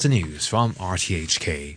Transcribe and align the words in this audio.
The 0.00 0.08
news 0.08 0.46
from 0.46 0.72
RTHK. 0.76 1.76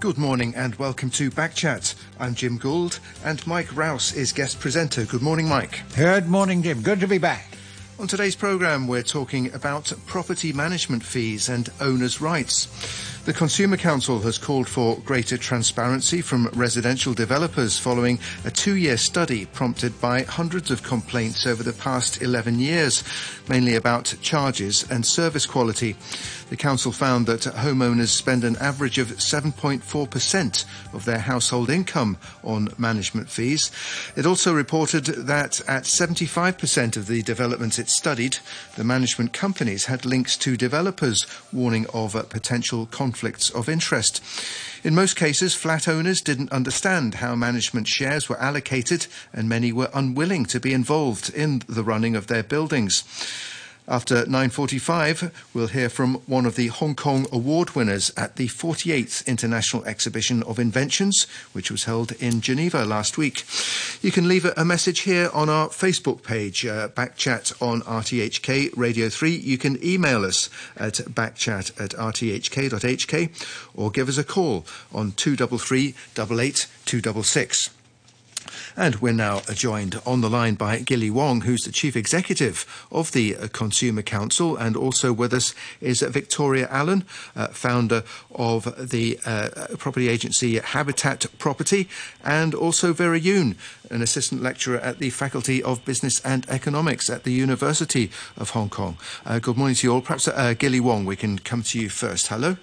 Good 0.00 0.18
morning 0.18 0.52
and 0.56 0.74
welcome 0.74 1.10
to 1.10 1.30
Backchat. 1.30 1.94
I'm 2.18 2.34
Jim 2.34 2.58
Gould 2.58 2.98
and 3.24 3.46
Mike 3.46 3.76
Rouse 3.76 4.12
is 4.14 4.32
guest 4.32 4.58
presenter. 4.58 5.04
Good 5.04 5.22
morning, 5.22 5.46
Mike. 5.46 5.82
Good 5.94 6.26
morning, 6.26 6.64
Jim. 6.64 6.82
Good 6.82 6.98
to 6.98 7.06
be 7.06 7.18
back. 7.18 7.46
On 8.00 8.08
today's 8.08 8.34
programme, 8.34 8.88
we're 8.88 9.04
talking 9.04 9.54
about 9.54 9.92
property 10.06 10.52
management 10.52 11.04
fees 11.04 11.48
and 11.48 11.70
owners' 11.80 12.20
rights. 12.20 12.66
The 13.24 13.32
Consumer 13.32 13.76
Council 13.76 14.18
has 14.22 14.36
called 14.36 14.68
for 14.68 14.98
greater 14.98 15.38
transparency 15.38 16.20
from 16.22 16.48
residential 16.54 17.14
developers 17.14 17.78
following 17.78 18.18
a 18.44 18.50
two-year 18.50 18.96
study 18.96 19.46
prompted 19.46 20.00
by 20.00 20.22
hundreds 20.22 20.72
of 20.72 20.82
complaints 20.82 21.46
over 21.46 21.62
the 21.62 21.72
past 21.72 22.20
11 22.20 22.58
years, 22.58 23.04
mainly 23.48 23.76
about 23.76 24.16
charges 24.22 24.90
and 24.90 25.06
service 25.06 25.46
quality. 25.46 25.94
The 26.50 26.56
council 26.56 26.90
found 26.90 27.26
that 27.28 27.42
homeowners 27.42 28.08
spend 28.08 28.42
an 28.42 28.56
average 28.56 28.98
of 28.98 29.08
7.4% 29.08 30.64
of 30.92 31.04
their 31.04 31.20
household 31.20 31.70
income 31.70 32.18
on 32.42 32.74
management 32.76 33.30
fees. 33.30 33.70
It 34.16 34.26
also 34.26 34.52
reported 34.52 35.04
that 35.04 35.60
at 35.68 35.84
75% 35.84 36.96
of 36.96 37.06
the 37.06 37.22
developments 37.22 37.78
it 37.78 37.88
studied, 37.88 38.38
the 38.74 38.84
management 38.84 39.32
companies 39.32 39.86
had 39.86 40.04
links 40.04 40.36
to 40.38 40.56
developers, 40.56 41.24
warning 41.52 41.86
of 41.94 42.14
potential 42.28 42.86
conflicts 43.12 43.50
of 43.50 43.68
interest. 43.68 44.22
In 44.82 44.94
most 44.94 45.16
cases, 45.16 45.54
flat 45.54 45.86
owners 45.86 46.22
didn't 46.22 46.50
understand 46.50 47.16
how 47.16 47.36
management 47.36 47.86
shares 47.86 48.26
were 48.26 48.40
allocated, 48.40 49.06
and 49.34 49.48
many 49.48 49.70
were 49.70 49.90
unwilling 49.92 50.46
to 50.46 50.58
be 50.58 50.72
involved 50.72 51.28
in 51.34 51.62
the 51.68 51.84
running 51.84 52.16
of 52.16 52.28
their 52.28 52.42
buildings. 52.42 53.04
After 53.88 54.24
9.45, 54.24 55.32
we'll 55.52 55.66
hear 55.66 55.88
from 55.88 56.14
one 56.26 56.46
of 56.46 56.54
the 56.54 56.68
Hong 56.68 56.94
Kong 56.94 57.26
award 57.32 57.74
winners 57.74 58.12
at 58.16 58.36
the 58.36 58.46
48th 58.46 59.26
International 59.26 59.84
Exhibition 59.84 60.44
of 60.44 60.60
Inventions, 60.60 61.26
which 61.52 61.68
was 61.68 61.84
held 61.84 62.12
in 62.12 62.40
Geneva 62.40 62.84
last 62.84 63.18
week. 63.18 63.44
You 64.00 64.12
can 64.12 64.28
leave 64.28 64.44
a 64.44 64.64
message 64.64 65.00
here 65.00 65.30
on 65.34 65.48
our 65.48 65.68
Facebook 65.68 66.22
page, 66.22 66.64
uh, 66.64 66.88
Backchat 66.88 67.60
on 67.60 67.82
RTHK 67.82 68.70
Radio 68.76 69.08
3. 69.08 69.34
You 69.34 69.58
can 69.58 69.84
email 69.84 70.24
us 70.24 70.48
at 70.76 70.94
backchat 70.94 71.80
at 71.82 71.90
rthk.hk 71.90 73.46
or 73.74 73.90
give 73.90 74.08
us 74.08 74.16
a 74.16 74.24
call 74.24 74.64
on 74.92 75.10
233 75.12 75.94
88 76.16 76.66
266. 76.84 77.81
And 78.76 78.96
we're 78.96 79.12
now 79.12 79.40
joined 79.52 80.00
on 80.06 80.22
the 80.22 80.30
line 80.30 80.54
by 80.54 80.78
Gilly 80.80 81.10
Wong, 81.10 81.42
who's 81.42 81.64
the 81.64 81.72
Chief 81.72 81.96
Executive 81.96 82.86
of 82.90 83.12
the 83.12 83.34
Consumer 83.52 84.02
Council. 84.02 84.56
And 84.56 84.76
also 84.76 85.12
with 85.12 85.34
us 85.34 85.54
is 85.80 86.00
Victoria 86.00 86.68
Allen, 86.70 87.04
uh, 87.36 87.48
founder 87.48 88.02
of 88.34 88.90
the 88.90 89.18
uh, 89.26 89.76
property 89.78 90.08
agency 90.08 90.58
Habitat 90.58 91.26
Property, 91.38 91.88
and 92.24 92.54
also 92.54 92.92
Vera 92.92 93.18
Yuen, 93.18 93.56
an 93.90 94.02
assistant 94.02 94.42
lecturer 94.42 94.78
at 94.78 94.98
the 94.98 95.10
Faculty 95.10 95.62
of 95.62 95.84
Business 95.84 96.20
and 96.24 96.48
Economics 96.48 97.10
at 97.10 97.24
the 97.24 97.32
University 97.32 98.10
of 98.36 98.50
Hong 98.50 98.70
Kong. 98.70 98.96
Uh, 99.26 99.38
good 99.38 99.56
morning 99.56 99.76
to 99.76 99.86
you 99.86 99.94
all. 99.94 100.00
Perhaps 100.00 100.28
uh, 100.28 100.54
Gilly 100.58 100.80
Wong, 100.80 101.04
we 101.04 101.16
can 101.16 101.38
come 101.38 101.62
to 101.62 101.78
you 101.78 101.88
first. 101.88 102.28
Hello. 102.28 102.56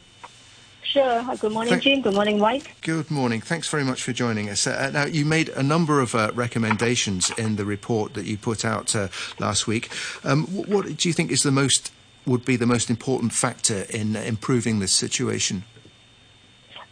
Sure. 0.90 1.23
Good 1.40 1.52
morning, 1.52 1.73
Thank- 1.73 1.84
Jim. 1.84 2.02
Good 2.02 2.16
morning, 2.16 2.40
Mike. 2.40 2.76
Good 2.82 3.12
morning. 3.12 3.42
Thanks 3.42 3.70
very 3.70 3.84
much 3.84 4.02
for 4.02 4.12
joining 4.12 4.50
us. 4.50 4.66
Uh, 4.66 4.90
now, 4.92 5.06
you 5.06 5.23
made 5.23 5.50
a 5.50 5.62
number 5.62 6.00
of 6.00 6.16
uh, 6.16 6.32
recommendations 6.34 7.30
in 7.38 7.58
the 7.58 7.66
report 7.66 8.16
that 8.16 8.26
you 8.26 8.40
put 8.40 8.66
out 8.66 8.95
uh, 8.95 9.10
last 9.38 9.67
week. 9.67 9.92
Um, 10.23 10.48
what 10.48 10.98
do 10.98 11.08
you 11.08 11.14
think 11.14 11.30
is 11.30 11.44
the 11.44 11.52
most 11.52 11.92
would 12.26 12.44
be 12.44 12.56
the 12.56 12.66
most 12.66 12.90
important 12.90 13.34
factor 13.34 13.86
in 13.92 14.16
improving 14.16 14.80
this 14.80 14.92
situation? 14.92 15.64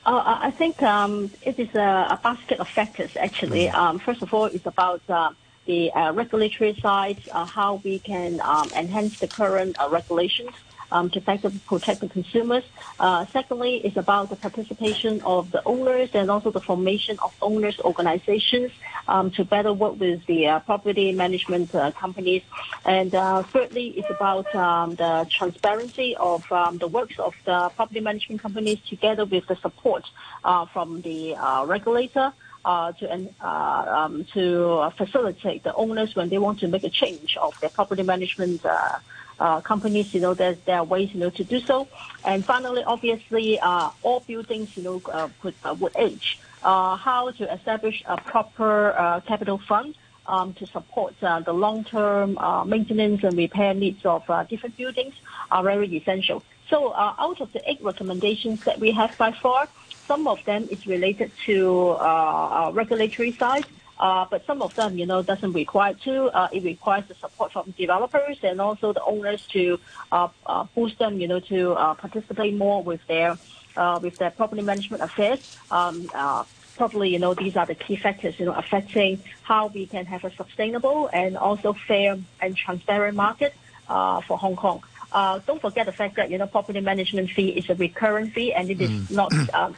Uh, 0.05 0.21
I 0.41 0.51
think 0.51 0.83
um, 0.83 1.31
it 1.41 1.57
is 1.57 1.73
a, 1.73 2.07
a, 2.11 2.19
basket 2.21 2.59
of 2.59 2.67
factors, 2.67 3.17
actually. 3.17 3.65
Mm. 3.65 3.73
Um, 3.73 3.99
first 3.99 4.21
of 4.21 4.31
all, 4.31 4.45
it's 4.45 4.67
about 4.67 5.01
uh, 5.09 5.31
the 5.65 5.91
uh, 5.91 6.13
regulatory 6.13 6.75
side, 6.79 7.17
how 7.33 7.81
we 7.83 7.97
can 7.97 8.41
um, 8.41 8.69
enhance 8.75 9.19
the 9.19 9.27
current 9.27 9.75
regulations 9.89 10.51
um, 10.91 11.09
to 11.11 11.21
better 11.21 11.51
protect 11.65 12.01
the 12.01 12.09
consumers. 12.09 12.63
Uh, 12.99 13.25
secondly, 13.27 13.77
it's 13.83 13.97
about 13.97 14.29
the 14.29 14.35
participation 14.35 15.21
of 15.21 15.51
the 15.51 15.63
owners 15.65 16.09
and 16.13 16.29
also 16.31 16.51
the 16.51 16.61
formation 16.61 17.17
of 17.19 17.33
owners 17.41 17.79
organizations 17.79 18.71
um, 19.07 19.31
to 19.31 19.43
better 19.43 19.73
work 19.73 19.99
with 19.99 20.25
the 20.25 20.47
uh, 20.47 20.59
property 20.59 21.11
management 21.11 21.73
uh, 21.73 21.91
companies. 21.91 22.43
And 22.85 23.13
uh, 23.13 23.43
thirdly, 23.43 23.87
it's 23.97 24.09
about 24.09 24.53
um, 24.55 24.95
the 24.95 25.27
transparency 25.29 26.15
of 26.15 26.49
um, 26.51 26.77
the 26.77 26.87
works 26.87 27.19
of 27.19 27.33
the 27.45 27.69
property 27.75 27.99
management 27.99 28.41
companies 28.41 28.79
together 28.87 29.25
with 29.25 29.47
the 29.47 29.55
support 29.57 30.03
uh, 30.43 30.65
from 30.65 31.01
the 31.01 31.35
uh, 31.35 31.65
regulator. 31.65 32.33
Uh, 32.65 32.91
to 32.91 33.29
uh, 33.39 33.45
um, 33.47 34.25
to 34.33 34.91
facilitate 34.97 35.63
the 35.63 35.73
owners 35.75 36.15
when 36.15 36.27
they 36.27 36.37
want 36.37 36.59
to 36.59 36.67
make 36.67 36.83
a 36.83 36.89
change 36.89 37.37
of 37.37 37.57
their 37.61 37.69
property 37.69 38.03
management 38.03 38.65
uh, 38.65 38.97
uh, 39.39 39.61
companies, 39.61 40.13
you 40.13 40.19
know, 40.19 40.33
there, 40.33 40.57
there 40.65 40.77
are 40.77 40.83
ways, 40.83 41.09
you 41.13 41.19
know, 41.19 41.29
to 41.29 41.43
do 41.43 41.59
so. 41.59 41.87
And 42.23 42.45
finally, 42.45 42.83
obviously, 42.83 43.59
uh, 43.59 43.91
all 44.01 44.21
buildings, 44.21 44.75
you 44.75 44.83
know, 44.83 45.01
uh, 45.11 45.29
could, 45.41 45.55
uh, 45.63 45.75
would 45.79 45.93
age. 45.95 46.39
Uh, 46.63 46.95
how 46.95 47.31
to 47.31 47.53
establish 47.53 48.03
a 48.05 48.17
proper 48.17 48.93
uh, 48.97 49.19
capital 49.21 49.59
fund 49.67 49.95
um, 50.25 50.53
to 50.53 50.65
support 50.67 51.13
uh, 51.21 51.39
the 51.39 51.53
long-term 51.53 52.37
uh, 52.37 52.63
maintenance 52.65 53.23
and 53.23 53.37
repair 53.37 53.73
needs 53.73 54.05
of 54.05 54.27
uh, 54.29 54.43
different 54.43 54.75
buildings 54.75 55.13
are 55.51 55.63
very 55.63 55.87
essential. 55.95 56.43
So 56.69 56.89
uh, 56.89 57.15
out 57.17 57.39
of 57.39 57.53
the 57.53 57.61
eight 57.69 57.81
recommendations 57.81 58.63
that 58.65 58.79
we 58.79 58.91
have 58.91 59.17
by 59.17 59.31
far, 59.31 59.67
some 60.07 60.27
of 60.27 60.43
them 60.45 60.67
is 60.69 60.85
related 60.87 61.31
to 61.45 61.89
uh, 61.91 62.71
regulatory 62.73 63.33
side, 63.33 63.65
uh, 63.65 63.69
but 63.99 64.45
some 64.45 64.61
of 64.61 64.75
them, 64.75 64.97
you 64.97 65.05
know, 65.05 65.21
doesn't 65.21 65.53
require 65.53 65.93
to. 65.93 66.25
Uh, 66.25 66.47
it 66.51 66.63
requires 66.63 67.05
the 67.07 67.15
support 67.15 67.51
from 67.51 67.73
developers 67.77 68.37
and 68.43 68.61
also 68.61 68.93
the 68.93 69.03
owners 69.03 69.45
to 69.47 69.79
uh, 70.11 70.27
uh, 70.45 70.65
boost 70.75 70.99
them, 70.99 71.19
you 71.19 71.27
know, 71.27 71.39
to 71.39 71.73
uh, 71.73 71.93
participate 71.95 72.53
more 72.55 72.83
with 72.83 73.05
their 73.07 73.37
uh, 73.75 73.99
with 74.01 74.17
their 74.17 74.31
property 74.31 74.61
management 74.61 75.03
affairs. 75.03 75.39
Um, 75.71 76.09
uh, 76.13 76.43
probably, 76.77 77.09
you 77.09 77.19
know, 77.19 77.33
these 77.33 77.57
are 77.57 77.65
the 77.65 77.75
key 77.75 77.95
factors, 77.95 78.39
you 78.39 78.45
know, 78.45 78.53
affecting 78.53 79.21
how 79.43 79.67
we 79.67 79.87
can 79.87 80.05
have 80.05 80.23
a 80.23 80.31
sustainable 80.35 81.09
and 81.11 81.35
also 81.37 81.73
fair 81.73 82.17
and 82.41 82.55
transparent 82.55 83.15
market 83.15 83.53
uh, 83.89 84.21
for 84.21 84.37
Hong 84.37 84.55
Kong. 84.55 84.83
Uh, 85.11 85.39
don't 85.47 85.61
forget 85.61 85.85
the 85.85 85.91
fact 85.91 86.15
that, 86.17 86.29
you 86.29 86.37
know, 86.37 86.47
property 86.47 86.81
management 86.81 87.29
fee 87.31 87.49
is 87.49 87.69
a 87.69 87.75
recurrent 87.75 88.33
fee 88.33 88.53
and 88.53 88.69
it 88.69 88.79
is 88.79 88.89
mm. 88.89 89.11
not 89.11 89.31
uh, 89.53 89.71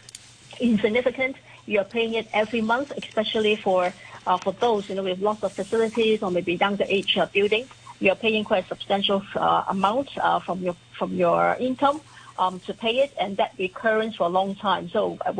insignificant. 0.59 1.35
You're 1.65 1.83
paying 1.83 2.15
it 2.15 2.27
every 2.33 2.61
month, 2.61 2.91
especially 2.97 3.55
for 3.55 3.85
uh, 3.85 3.91
for 4.43 4.55
those, 4.59 4.87
you 4.89 4.95
know, 4.95 5.03
with 5.03 5.19
lots 5.19 5.43
of 5.43 5.53
facilities 5.53 6.19
or 6.21 6.31
maybe 6.31 6.53
younger 6.55 6.85
age 6.87 7.17
uh, 7.19 7.25
buildings, 7.33 7.69
you're 7.99 8.15
paying 8.15 8.43
quite 8.43 8.65
a 8.65 8.67
substantial 8.67 9.21
uh, 9.35 9.63
amount 9.69 10.09
uh, 10.21 10.39
from 10.45 10.61
your 10.61 10.75
from 10.97 11.15
your 11.15 11.55
income 11.55 12.01
um, 12.37 12.61
to 12.65 12.73
pay 12.73 12.97
it, 12.99 13.13
and 13.19 13.37
that 13.37 13.51
recurrence 13.59 14.15
for 14.15 14.23
a 14.23 14.29
long 14.29 14.55
time. 14.55 14.89
So 14.89 15.17
uh, 15.25 15.33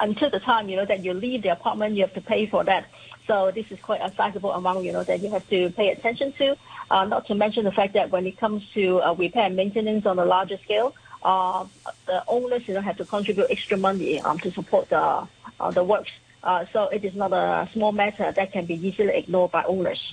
until 0.00 0.30
the 0.30 0.40
time 0.40 0.68
you 0.68 0.76
know 0.76 0.86
that 0.86 1.04
you 1.04 1.14
leave 1.14 1.42
the 1.42 1.50
apartment, 1.52 1.94
you 1.94 2.02
have 2.02 2.14
to 2.14 2.20
pay 2.20 2.48
for 2.48 2.64
that. 2.64 2.86
So 3.26 3.52
this 3.54 3.66
is 3.70 3.78
quite 3.82 4.00
a 4.00 4.12
sizable 4.16 4.52
amount, 4.52 4.84
you 4.84 4.92
know, 4.92 5.04
that 5.04 5.22
you 5.22 5.30
have 5.30 5.48
to 5.48 5.70
pay 5.70 5.90
attention 5.90 6.34
to. 6.38 6.56
Uh, 6.90 7.04
not 7.04 7.26
to 7.26 7.34
mention 7.34 7.64
the 7.64 7.70
fact 7.72 7.94
that 7.94 8.10
when 8.10 8.26
it 8.26 8.38
comes 8.38 8.62
to 8.74 9.00
uh, 9.00 9.14
repair 9.14 9.44
and 9.46 9.56
maintenance 9.56 10.04
on 10.04 10.18
a 10.18 10.24
larger 10.24 10.58
scale, 10.64 10.94
uh, 11.22 11.64
the 12.06 12.22
owners, 12.26 12.62
you 12.66 12.74
know, 12.74 12.80
have 12.80 12.96
to 12.96 13.04
contribute 13.04 13.46
extra 13.48 13.78
money 13.78 14.20
um, 14.20 14.38
to 14.40 14.52
support 14.52 14.90
the 14.90 15.26
uh, 15.60 15.70
the 15.70 15.82
works. 15.82 16.10
Uh, 16.44 16.64
so 16.72 16.88
it 16.88 17.04
is 17.04 17.14
not 17.14 17.32
a 17.32 17.68
small 17.72 17.92
matter 17.92 18.32
that 18.32 18.52
can 18.52 18.66
be 18.66 18.74
easily 18.74 19.14
ignored 19.14 19.52
by 19.52 19.62
owners. 19.62 20.12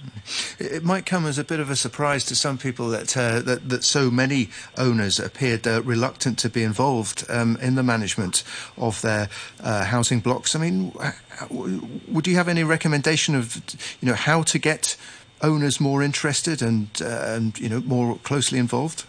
It 0.59 0.83
might 0.83 1.07
come 1.07 1.25
as 1.25 1.39
a 1.39 1.43
bit 1.43 1.59
of 1.59 1.71
a 1.71 1.75
surprise 1.75 2.23
to 2.25 2.35
some 2.35 2.59
people 2.59 2.89
that 2.89 3.17
uh, 3.17 3.39
that, 3.41 3.69
that, 3.69 3.83
so 3.83 4.11
many 4.11 4.49
owners 4.77 5.19
appeared 5.19 5.65
uh, 5.67 5.81
reluctant 5.81 6.37
to 6.39 6.49
be 6.49 6.61
involved 6.61 7.25
um, 7.29 7.57
in 7.61 7.73
the 7.73 7.81
management 7.81 8.43
of 8.77 9.01
their 9.01 9.29
uh, 9.61 9.85
housing 9.85 10.19
blocks. 10.19 10.55
I 10.55 10.59
mean, 10.59 10.93
would 11.49 12.27
you 12.27 12.35
have 12.35 12.47
any 12.47 12.63
recommendation 12.63 13.33
of 13.33 13.55
you 13.99 14.07
know 14.07 14.15
how 14.15 14.43
to 14.43 14.59
get 14.59 14.97
owners 15.41 15.79
more 15.79 16.03
interested 16.03 16.61
and 16.61 16.89
uh, 17.01 17.23
and 17.35 17.57
you 17.57 17.69
know 17.69 17.81
more 17.81 18.17
closely 18.19 18.59
involved? 18.59 19.05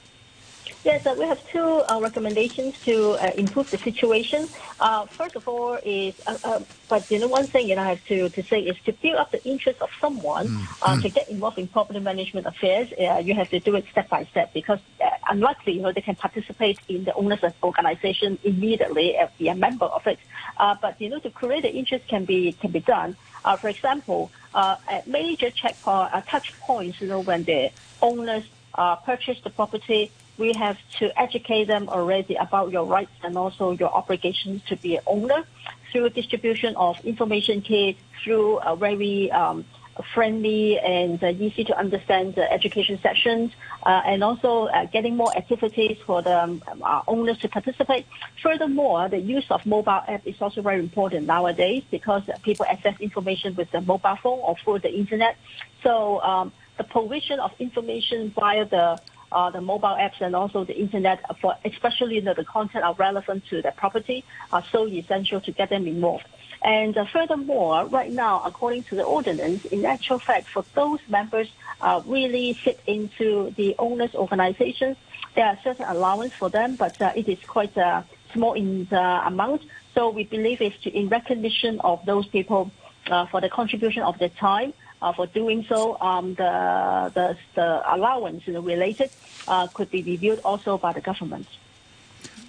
Yes, 0.83 1.05
uh, 1.07 1.15
we 1.19 1.27
have 1.27 1.47
two 1.51 1.61
uh, 1.61 2.01
recommendations 2.01 2.75
to 2.85 3.13
uh, 3.13 3.33
improve 3.37 3.71
the 3.71 3.77
situation. 3.79 4.49
Uh, 4.79 5.05
first 5.05 5.37
of 5.37 5.47
all, 5.47 5.79
is 5.85 6.15
uh, 6.27 6.39
uh, 6.43 6.61
but 6.89 7.11
you 7.11 7.19
know 7.19 7.29
one 7.29 7.47
thing 7.47 7.69
you 7.69 7.77
know 7.77 7.83
I 7.83 7.91
have 7.91 8.05
to, 8.07 8.31
to 8.31 8.43
say 8.43 8.61
is 8.61 8.77
to 8.87 8.93
build 8.93 9.17
up 9.17 9.31
the 9.31 9.45
interest 9.45 9.83
of 9.83 9.91
someone 10.01 10.49
mm. 10.49 11.03
to 11.03 11.09
get 11.11 11.29
involved 11.29 11.59
in 11.59 11.69
property 11.69 12.01
management 12.01 12.47
affairs. 12.47 12.89
you 13.27 13.35
have 13.35 13.51
to 13.51 13.61
do 13.61 13.75
it 13.77 13.85
step 13.91 14.09
by 14.09 14.25
step 14.25 14.55
because 14.55 14.81
unlikely 15.29 15.75
you 15.75 15.83
know 15.83 15.93
they 15.93 16.01
can 16.01 16.17
participate 16.17 16.79
in 16.89 17.05
the 17.05 17.15
owners 17.15 17.41
organization 17.63 18.39
immediately 18.43 19.17
and 19.17 19.29
be 19.39 19.49
a 19.49 19.55
member 19.55 19.85
of 19.85 20.07
it. 20.07 20.19
but 20.59 20.99
you 20.99 21.11
know 21.11 21.19
to 21.19 21.31
create 21.31 21.63
the 21.63 21.73
interest 21.73 22.09
can 22.09 22.25
be 22.25 22.53
can 22.53 22.71
be 22.71 22.81
done. 22.81 23.17
Uh, 23.45 23.57
for 23.57 23.69
example, 23.69 24.31
uh, 24.55 24.77
at 24.89 25.07
major 25.07 25.51
checkpoint, 25.51 26.13
uh, 26.13 26.21
touch 26.23 26.59
points, 26.61 27.01
you 27.01 27.09
know, 27.09 27.21
when 27.21 27.45
the 27.45 27.71
owners 28.03 28.45
uh, 28.75 28.97
purchase 28.97 29.41
the 29.43 29.51
property, 29.51 30.11
we 30.41 30.55
have 30.55 30.79
to 30.99 31.07
educate 31.21 31.67
them 31.67 31.89
already 31.89 32.35
about 32.35 32.73
your 32.73 32.87
rights 32.87 33.13
and 33.23 33.37
also 33.37 33.73
your 33.73 33.93
obligations 33.95 34.63
to 34.69 34.77
be 34.77 34.97
an 34.97 35.03
owner 35.07 35.45
through 35.93 36.09
distribution 36.11 36.75
of 36.77 36.99
information 37.05 37.61
kit, 37.61 37.97
through 38.25 38.57
a 38.59 38.75
very 38.75 39.31
um, 39.33 39.67
friendly 40.15 40.79
and 40.79 41.23
uh, 41.23 41.27
easy 41.27 41.63
to 41.65 41.79
understand 41.79 42.39
uh, 42.39 42.43
education 42.51 42.99
sessions, 43.03 43.53
uh, 43.83 44.01
and 44.07 44.25
also 44.25 44.67
uh, 44.69 44.87
getting 44.87 45.15
more 45.15 45.37
activities 45.37 45.99
for 46.07 46.23
the 46.23 46.43
um, 46.43 46.63
owners 47.07 47.37
to 47.39 47.49
participate. 47.49 48.07
Furthermore, 48.43 49.11
the 49.11 49.19
use 49.19 49.45
of 49.51 49.67
mobile 49.67 50.03
app 50.09 50.27
is 50.27 50.41
also 50.41 50.63
very 50.63 50.79
important 50.79 51.27
nowadays 51.27 51.83
because 51.91 52.23
people 52.43 52.65
access 52.67 52.99
information 53.01 53.55
with 53.57 53.71
the 53.73 53.81
mobile 53.83 54.17
phone 54.23 54.39
or 54.39 54.57
through 54.65 54.79
the 54.79 54.93
internet. 54.93 55.37
So 55.83 56.23
um, 56.23 56.53
the 56.79 56.85
provision 56.85 57.41
of 57.41 57.53
information 57.59 58.31
via 58.31 58.65
the 58.65 58.99
uh, 59.33 59.51
the 59.51 59.61
mobile 59.61 59.97
apps 59.99 60.21
and 60.21 60.35
also 60.35 60.65
the 60.65 60.77
internet 60.79 61.25
for 61.41 61.57
especially 61.65 62.21
know, 62.21 62.35
the 62.35 62.45
content 62.45 62.85
are 62.85 62.95
relevant 62.95 63.45
to 63.51 63.63
the 63.63 63.73
property 63.73 64.25
are 64.53 64.65
so 64.73 64.87
essential 64.87 65.41
to 65.41 65.53
get 65.53 65.71
them 65.71 65.87
involved. 65.87 66.27
And 66.63 66.97
uh, 66.97 67.07
furthermore, 67.07 67.87
right 67.87 68.13
now, 68.13 68.43
according 68.45 68.83
to 68.85 68.95
the 68.95 69.05
ordinance, 69.05 69.65
in 69.67 69.85
actual 69.87 70.19
fact, 70.19 70.49
for 70.49 70.65
those 70.75 71.01
members 71.09 71.49
uh, 71.81 72.03
really 72.05 72.53
fit 72.53 72.81
into 72.87 73.53
the 73.57 73.75
owners' 73.79 74.15
organizations, 74.15 74.97
there 75.35 75.47
are 75.47 75.59
certain 75.65 75.87
allowance 75.87 76.35
for 76.35 76.51
them, 76.51 76.77
but 76.77 77.01
uh, 77.01 77.13
it 77.17 77.29
is 77.29 77.39
quite 77.47 77.77
uh, 77.79 78.03
small 78.33 78.55
in 78.55 78.87
the 78.91 79.27
amount. 79.27 79.63
So 79.95 80.11
we 80.11 80.25
believe 80.25 80.61
it's 80.61 80.77
to, 80.83 80.91
in 80.91 81.09
recognition 81.09 81.81
of 81.81 82.05
those 82.05 82.27
people 82.27 82.71
uh, 83.07 83.27
for 83.27 83.41
the 83.41 83.49
contribution 83.49 84.03
of 84.03 84.19
their 84.19 84.29
time. 84.29 84.75
Uh, 85.03 85.13
for 85.13 85.27
doing 85.27 85.65
so, 85.67 85.99
um, 86.01 86.35
the, 86.35 87.11
the, 87.15 87.37
the 87.55 87.95
allowance 87.95 88.47
related 88.47 89.11
uh, 89.49 89.67
could 89.69 89.91
be 89.91 90.03
reviewed 90.03 90.39
also 90.45 90.77
by 90.77 90.93
the 90.93 91.01
government. 91.01 91.47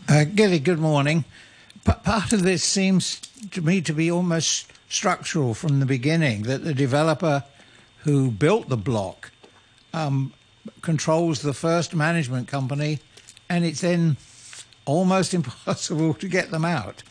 Uh, 0.09 0.25
Gilly, 0.25 0.59
good 0.59 0.79
morning. 0.79 1.23
P- 1.85 1.93
part 2.03 2.33
of 2.33 2.43
this 2.43 2.63
seems 2.63 3.21
to 3.51 3.61
me 3.61 3.79
to 3.81 3.93
be 3.93 4.11
almost 4.11 4.71
structural 4.89 5.53
from 5.53 5.79
the 5.79 5.85
beginning 5.85 6.43
that 6.43 6.65
the 6.65 6.73
developer 6.73 7.45
who 7.99 8.29
built 8.29 8.67
the 8.67 8.77
block 8.77 9.31
um, 9.93 10.33
controls 10.81 11.41
the 11.41 11.53
first 11.53 11.95
management 11.95 12.49
company 12.49 12.99
and 13.49 13.63
it's 13.63 13.81
then 13.81 14.17
almost 14.85 15.33
impossible 15.39 16.13
to 16.15 16.27
get 16.27 16.51
them 16.51 16.65
out. 16.65 17.03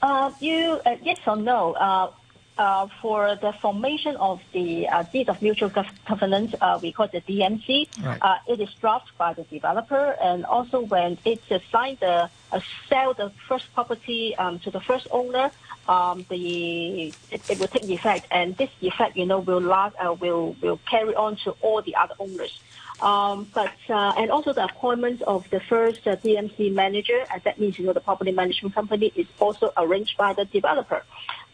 Uh, 0.00 0.30
you 0.40 0.80
uh, 0.86 0.96
yes 1.02 1.18
or 1.26 1.36
no? 1.36 1.72
Uh, 1.72 2.10
uh, 2.58 2.88
for 3.00 3.36
the 3.36 3.52
formation 3.62 4.16
of 4.16 4.40
the 4.52 4.88
uh, 4.88 5.04
deed 5.04 5.28
of 5.28 5.40
mutual 5.40 5.70
covenant, 6.06 6.54
uh, 6.60 6.78
we 6.82 6.92
call 6.92 7.06
it 7.06 7.12
the 7.12 7.20
DMC. 7.20 7.88
Right. 8.04 8.18
Uh, 8.20 8.38
it 8.48 8.60
is 8.60 8.68
drafted 8.80 9.16
by 9.16 9.32
the 9.32 9.44
developer, 9.44 10.16
and 10.20 10.44
also 10.44 10.80
when 10.80 11.18
it's 11.24 11.48
assigned 11.50 11.98
the 12.00 12.28
uh, 12.50 12.60
sell 12.88 13.14
the 13.14 13.30
first 13.46 13.72
property 13.74 14.34
um, 14.36 14.58
to 14.60 14.70
the 14.70 14.80
first 14.80 15.06
owner, 15.10 15.50
um, 15.88 16.26
the 16.28 17.14
it, 17.30 17.42
it 17.48 17.58
will 17.58 17.68
take 17.68 17.84
effect, 17.84 18.26
and 18.30 18.56
this 18.56 18.70
effect, 18.80 19.16
you 19.16 19.26
know, 19.26 19.38
will 19.38 19.60
last 19.60 19.94
uh, 20.04 20.12
will 20.12 20.56
will 20.60 20.80
carry 20.90 21.14
on 21.14 21.36
to 21.36 21.52
all 21.60 21.80
the 21.82 21.94
other 21.94 22.14
owners. 22.18 22.58
Um, 23.00 23.46
but 23.54 23.74
uh, 23.88 24.14
and 24.16 24.30
also 24.32 24.52
the 24.52 24.64
appointment 24.64 25.22
of 25.22 25.48
the 25.50 25.60
first 25.60 26.04
uh, 26.06 26.16
DMC 26.16 26.74
manager, 26.74 27.24
and 27.32 27.40
that 27.44 27.60
means 27.60 27.78
you 27.78 27.86
know 27.86 27.92
the 27.92 28.00
property 28.00 28.32
management 28.32 28.74
company 28.74 29.12
is 29.14 29.26
also 29.38 29.72
arranged 29.76 30.16
by 30.16 30.32
the 30.32 30.44
developer. 30.44 31.04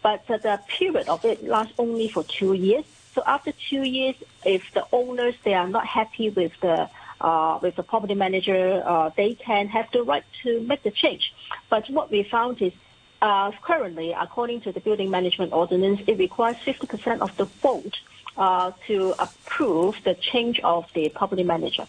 But 0.04 0.26
the 0.26 0.60
period 0.68 1.08
of 1.08 1.24
it 1.24 1.42
lasts 1.42 1.72
only 1.78 2.08
for 2.10 2.24
two 2.24 2.52
years. 2.52 2.84
So 3.14 3.22
after 3.26 3.52
two 3.70 3.84
years, 3.84 4.14
if 4.44 4.62
the 4.74 4.84
owners 4.92 5.34
they 5.44 5.54
are 5.54 5.66
not 5.66 5.86
happy 5.86 6.28
with 6.28 6.52
the 6.60 6.90
uh, 7.22 7.58
with 7.62 7.74
the 7.76 7.82
property 7.82 8.14
manager, 8.14 8.82
uh, 8.84 9.10
they 9.16 9.34
can 9.34 9.66
have 9.68 9.86
the 9.94 10.02
right 10.02 10.24
to 10.42 10.60
make 10.60 10.82
the 10.82 10.90
change. 10.90 11.32
But 11.70 11.88
what 11.88 12.10
we 12.10 12.22
found 12.22 12.60
is 12.60 12.74
uh, 13.22 13.52
currently, 13.62 14.12
according 14.12 14.60
to 14.62 14.72
the 14.72 14.80
building 14.80 15.08
management 15.08 15.54
ordinance, 15.54 16.00
it 16.06 16.18
requires 16.18 16.56
50% 16.66 17.20
of 17.20 17.34
the 17.38 17.46
vote 17.62 17.96
uh, 18.36 18.72
to 18.88 19.14
approve 19.18 19.94
the 20.04 20.14
change 20.32 20.60
of 20.60 20.84
the 20.94 21.08
property 21.08 21.44
manager. 21.44 21.86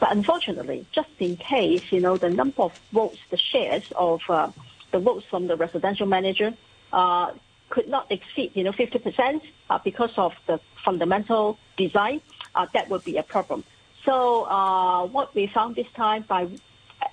But 0.00 0.12
unfortunately, 0.12 0.86
just 0.92 1.10
in 1.18 1.36
case, 1.36 1.82
you 1.90 2.00
know, 2.00 2.16
the 2.16 2.30
number 2.30 2.62
of 2.62 2.72
votes, 2.92 3.18
the 3.30 3.36
shares 3.36 3.82
of 3.94 4.20
uh, 4.30 4.52
the 4.90 5.00
votes 5.00 5.26
from 5.28 5.48
the 5.48 5.56
residential 5.56 6.06
manager 6.06 6.54
uh, 6.94 7.32
could 7.70 7.88
not 7.88 8.10
exceed, 8.10 8.52
you 8.54 8.64
know, 8.64 8.72
50% 8.72 9.40
uh, 9.70 9.78
because 9.84 10.12
of 10.16 10.32
the 10.46 10.60
fundamental 10.84 11.58
design, 11.76 12.20
uh, 12.54 12.66
that 12.74 12.88
would 12.88 13.04
be 13.04 13.16
a 13.16 13.22
problem. 13.22 13.64
So 14.04 14.44
uh, 14.44 15.06
what 15.06 15.34
we 15.34 15.48
found 15.48 15.76
this 15.76 15.86
time 15.94 16.24
by 16.26 16.48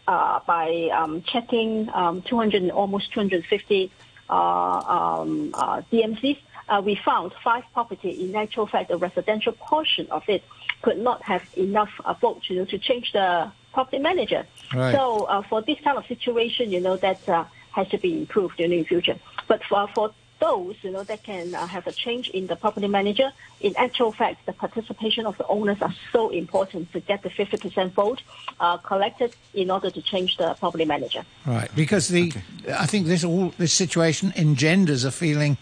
uh, 0.08 0.40
by 0.46 0.90
um, 0.94 1.24
checking 1.24 1.90
um, 1.94 2.22
200 2.24 2.70
almost 2.72 3.12
250 3.14 3.92
uh, 4.30 4.34
um, 4.34 5.52
uh, 5.54 5.82
DMCs, 5.92 6.38
uh, 6.70 6.82
we 6.84 6.96
found 6.96 7.34
five 7.44 7.64
property. 7.74 8.10
In 8.24 8.36
actual 8.36 8.68
fact, 8.68 8.90
the 8.90 8.98
residential 8.98 9.54
portion 9.54 10.08
of 10.10 10.24
it 10.28 10.44
could 10.82 10.98
not 10.98 11.22
have 11.24 11.44
enough 11.56 11.90
uh, 12.04 12.14
votes, 12.14 12.50
you 12.50 12.58
know, 12.58 12.66
to 12.66 12.78
change 12.78 13.12
the 13.14 13.52
property 13.74 14.00
manager. 14.00 14.46
Right. 14.74 14.94
So 14.94 15.26
uh, 15.26 15.44
for 15.44 15.62
this 15.62 15.78
kind 15.84 15.98
of 15.98 16.06
situation, 16.08 16.72
you 16.72 16.80
know, 16.80 16.98
that 16.98 17.28
uh, 17.30 17.46
has 17.72 17.88
to 17.90 17.98
be 17.98 18.18
improved 18.18 18.60
in 18.60 18.72
the 18.72 18.84
future. 18.84 19.20
But 19.48 19.64
for, 19.66 19.88
for 19.94 20.14
those, 20.46 20.76
you 20.84 20.92
know, 20.92 21.04
that 21.04 21.24
can 21.24 21.56
uh, 21.56 21.66
have 21.66 21.88
a 21.88 21.92
change 21.92 22.30
in 22.30 22.46
the 22.48 22.56
property 22.56 22.88
manager, 22.88 23.32
in 23.62 23.74
actual 23.78 24.12
fact, 24.12 24.46
the 24.46 24.54
participation 24.54 25.26
of 25.26 25.36
the 25.38 25.48
owners 25.48 25.78
are 25.82 25.96
so 26.12 26.30
important 26.30 26.92
to 26.94 27.00
get 27.00 27.24
the 27.24 27.30
50% 27.30 27.92
vote 27.92 28.22
uh, 28.60 28.78
collected 28.78 29.36
in 29.54 29.72
order 29.72 29.90
to 29.90 30.02
change 30.02 30.38
the 30.38 30.54
property 30.56 30.86
manager. 30.86 31.24
Right, 31.46 31.72
because 31.76 32.10
the 32.10 32.32
I 32.70 32.86
think 32.86 33.08
this 33.08 33.24
all 33.24 33.50
this 33.58 33.74
situation 33.74 34.34
engenders 34.36 35.04
a 35.04 35.12
feeling 35.12 35.58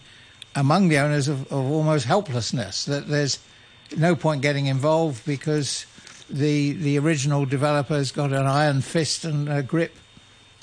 among 0.54 0.88
the 0.88 0.98
owners 0.98 1.28
of, 1.28 1.50
of 1.50 1.64
almost 1.76 2.04
helplessness 2.04 2.84
that 2.84 3.08
there's 3.08 3.38
no 3.96 4.14
point 4.14 4.42
getting 4.42 4.66
involved 4.66 5.24
because 5.24 5.86
the 6.28 6.72
the 6.72 6.98
original 6.98 7.46
developer's 7.46 8.12
got 8.12 8.32
an 8.32 8.46
iron 8.46 8.80
fist 8.82 9.24
and 9.24 9.48
a 9.48 9.62
grip 9.62 9.94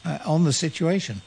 uh, 0.05 0.19
on 0.25 0.43
the 0.43 0.53
situation. 0.53 1.21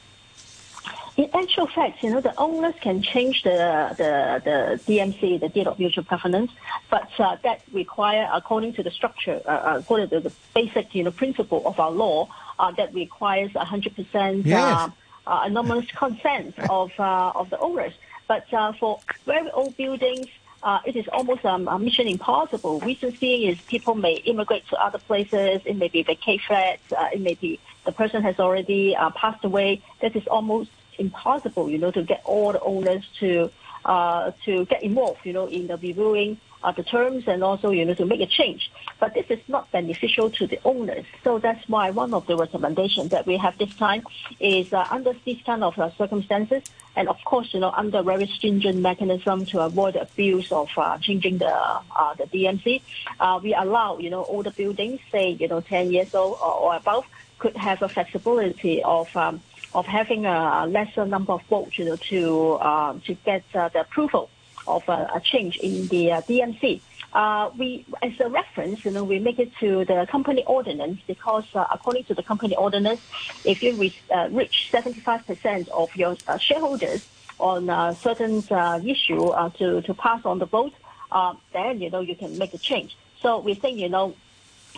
In 1.17 1.29
actual 1.33 1.67
fact, 1.67 2.03
you 2.03 2.09
know, 2.09 2.19
the 2.19 2.37
owners 2.37 2.75
can 2.81 3.01
change 3.01 3.43
the, 3.43 3.95
the, 3.97 4.41
the 4.43 4.93
DMC, 4.93 5.39
the 5.39 5.47
deed 5.47 5.65
of 5.65 5.79
mutual 5.79 6.03
covenant, 6.03 6.51
but 6.89 7.09
uh, 7.19 7.37
that 7.43 7.61
require, 7.71 8.29
according 8.33 8.73
to 8.73 8.83
the 8.83 8.91
structure, 8.91 9.41
uh, 9.45 9.77
according 9.79 10.09
to 10.09 10.19
the 10.19 10.31
basic, 10.53 10.93
you 10.93 11.03
know, 11.05 11.11
principle 11.11 11.61
of 11.65 11.79
our 11.79 11.91
law, 11.91 12.27
uh, 12.59 12.71
that 12.71 12.93
requires 12.93 13.51
100% 13.51 14.45
Yes. 14.45 14.59
uh, 14.77 14.89
uh, 15.27 15.41
anonymous 15.45 15.89
consent 15.91 16.53
of, 16.69 16.91
uh, 16.99 17.31
of 17.33 17.49
the 17.49 17.59
owners. 17.59 17.93
But 18.27 18.51
uh, 18.53 18.73
for 18.73 18.99
very 19.25 19.49
old 19.51 19.77
buildings, 19.77 20.27
uh, 20.63 20.79
it 20.85 20.95
is 20.97 21.07
almost 21.09 21.45
um, 21.45 21.67
a 21.67 21.77
mission 21.79 22.07
impossible. 22.07 22.79
Reason 22.81 23.11
being 23.21 23.43
is 23.49 23.59
people 23.61 23.95
may 23.95 24.15
immigrate 24.15 24.67
to 24.69 24.77
other 24.83 24.97
places. 24.97 25.61
It 25.63 25.77
may 25.77 25.87
be 25.87 26.03
vacate 26.03 26.41
flats. 26.41 26.91
Uh, 26.91 27.09
it 27.13 27.21
may 27.21 27.35
be 27.35 27.59
the 27.85 27.91
person 27.91 28.23
has 28.23 28.39
already 28.39 28.95
uh, 28.95 29.11
passed 29.11 29.45
away. 29.45 29.81
That 30.01 30.15
is 30.15 30.25
almost 30.27 30.71
impossible, 30.99 31.69
you 31.69 31.77
know, 31.77 31.91
to 31.91 32.03
get 32.03 32.21
all 32.25 32.51
the 32.51 32.61
owners 32.61 33.03
to 33.19 33.51
uh, 33.85 34.31
to 34.45 34.65
get 34.65 34.81
involved, 34.81 35.19
you 35.23 35.33
know, 35.33 35.45
in 35.45 35.67
the 35.67 35.77
reviewing 35.77 36.39
uh, 36.63 36.71
the 36.71 36.83
terms 36.83 37.27
and 37.27 37.43
also, 37.43 37.69
you 37.69 37.85
know, 37.85 37.93
to 37.93 38.05
make 38.05 38.19
a 38.19 38.25
change. 38.25 38.71
But 38.99 39.13
this 39.13 39.27
is 39.29 39.39
not 39.47 39.71
beneficial 39.71 40.31
to 40.31 40.47
the 40.47 40.59
owners. 40.65 41.05
So 41.23 41.37
that's 41.37 41.69
why 41.69 41.91
one 41.91 42.13
of 42.13 42.25
the 42.25 42.35
recommendations 42.35 43.09
that 43.11 43.27
we 43.27 43.37
have 43.37 43.55
this 43.59 43.73
time 43.75 44.03
is 44.39 44.73
uh, 44.73 44.87
under 44.89 45.13
these 45.23 45.39
kind 45.45 45.63
of 45.63 45.77
uh, 45.77 45.91
circumstances, 45.91 46.63
and 46.95 47.07
of 47.07 47.23
course, 47.23 47.53
you 47.53 47.59
know, 47.59 47.69
under 47.69 48.01
very 48.01 48.25
stringent 48.25 48.79
mechanism 48.79 49.45
to 49.47 49.61
avoid 49.61 49.93
the 49.93 50.01
abuse 50.01 50.51
of 50.51 50.69
uh, 50.77 50.97
changing 50.97 51.37
the 51.37 51.53
uh, 51.53 52.13
the 52.15 52.23
DMC, 52.23 52.81
uh, 53.19 53.39
we 53.43 53.53
allow, 53.53 53.99
you 53.99 54.09
know, 54.09 54.23
older 54.25 54.51
buildings, 54.51 54.99
say, 55.11 55.29
you 55.29 55.47
know, 55.47 55.61
10 55.61 55.91
years 55.91 56.15
old 56.15 56.39
or, 56.41 56.53
or 56.53 56.75
above, 56.75 57.05
could 57.37 57.55
have 57.57 57.81
a 57.83 57.89
flexibility 57.89 58.81
of 58.81 59.15
um, 59.15 59.41
of 59.75 59.85
having 59.85 60.25
a 60.25 60.65
lesser 60.67 61.05
number 61.05 61.33
of 61.33 61.41
votes, 61.49 61.77
you 61.77 61.85
know, 61.85 61.97
to 62.09 62.53
uh, 62.53 62.93
to 63.05 63.13
get 63.25 63.43
uh, 63.53 63.69
the 63.73 63.81
approval 63.81 64.29
of 64.67 64.81
a, 64.87 64.91
a 65.17 65.21
change 65.31 65.57
in 65.61 65.87
the 65.89 66.11
uh, 66.11 66.21
DMC. 66.29 66.81
Uh, 67.13 67.49
we, 67.59 67.85
as 68.01 68.11
a 68.23 68.29
reference, 68.29 68.79
you 68.85 68.91
know, 68.91 69.03
we 69.03 69.19
make 69.19 69.37
it 69.37 69.51
to 69.59 69.85
the 69.85 70.07
company 70.09 70.43
ordinance 70.47 70.99
because 71.07 71.43
uh, 71.53 71.65
according 71.73 72.05
to 72.05 72.13
the 72.13 72.23
company 72.23 72.55
ordinance, 72.55 73.01
if 73.43 73.61
you 73.61 73.75
re- 73.77 73.93
uh, 74.15 74.29
reach 74.31 74.55
75% 74.73 75.67
of 75.69 75.89
your 75.95 76.15
uh, 76.27 76.37
shareholders 76.39 77.01
on 77.37 77.69
a 77.69 77.97
certain 78.01 78.43
uh, 78.49 78.79
issue 78.83 79.27
uh, 79.27 79.49
to, 79.59 79.81
to 79.81 79.93
pass 79.95 80.21
on 80.23 80.39
the 80.39 80.45
vote, 80.45 80.73
uh, 81.11 81.33
then, 81.53 81.81
you 81.81 81.91
know, 81.91 81.99
you 81.99 82.15
can 82.15 82.37
make 82.37 82.53
a 82.53 82.57
change. 82.57 82.95
So 83.21 83.39
we 83.39 83.55
think, 83.55 83.77
you 83.77 83.89
know, 83.89 84.15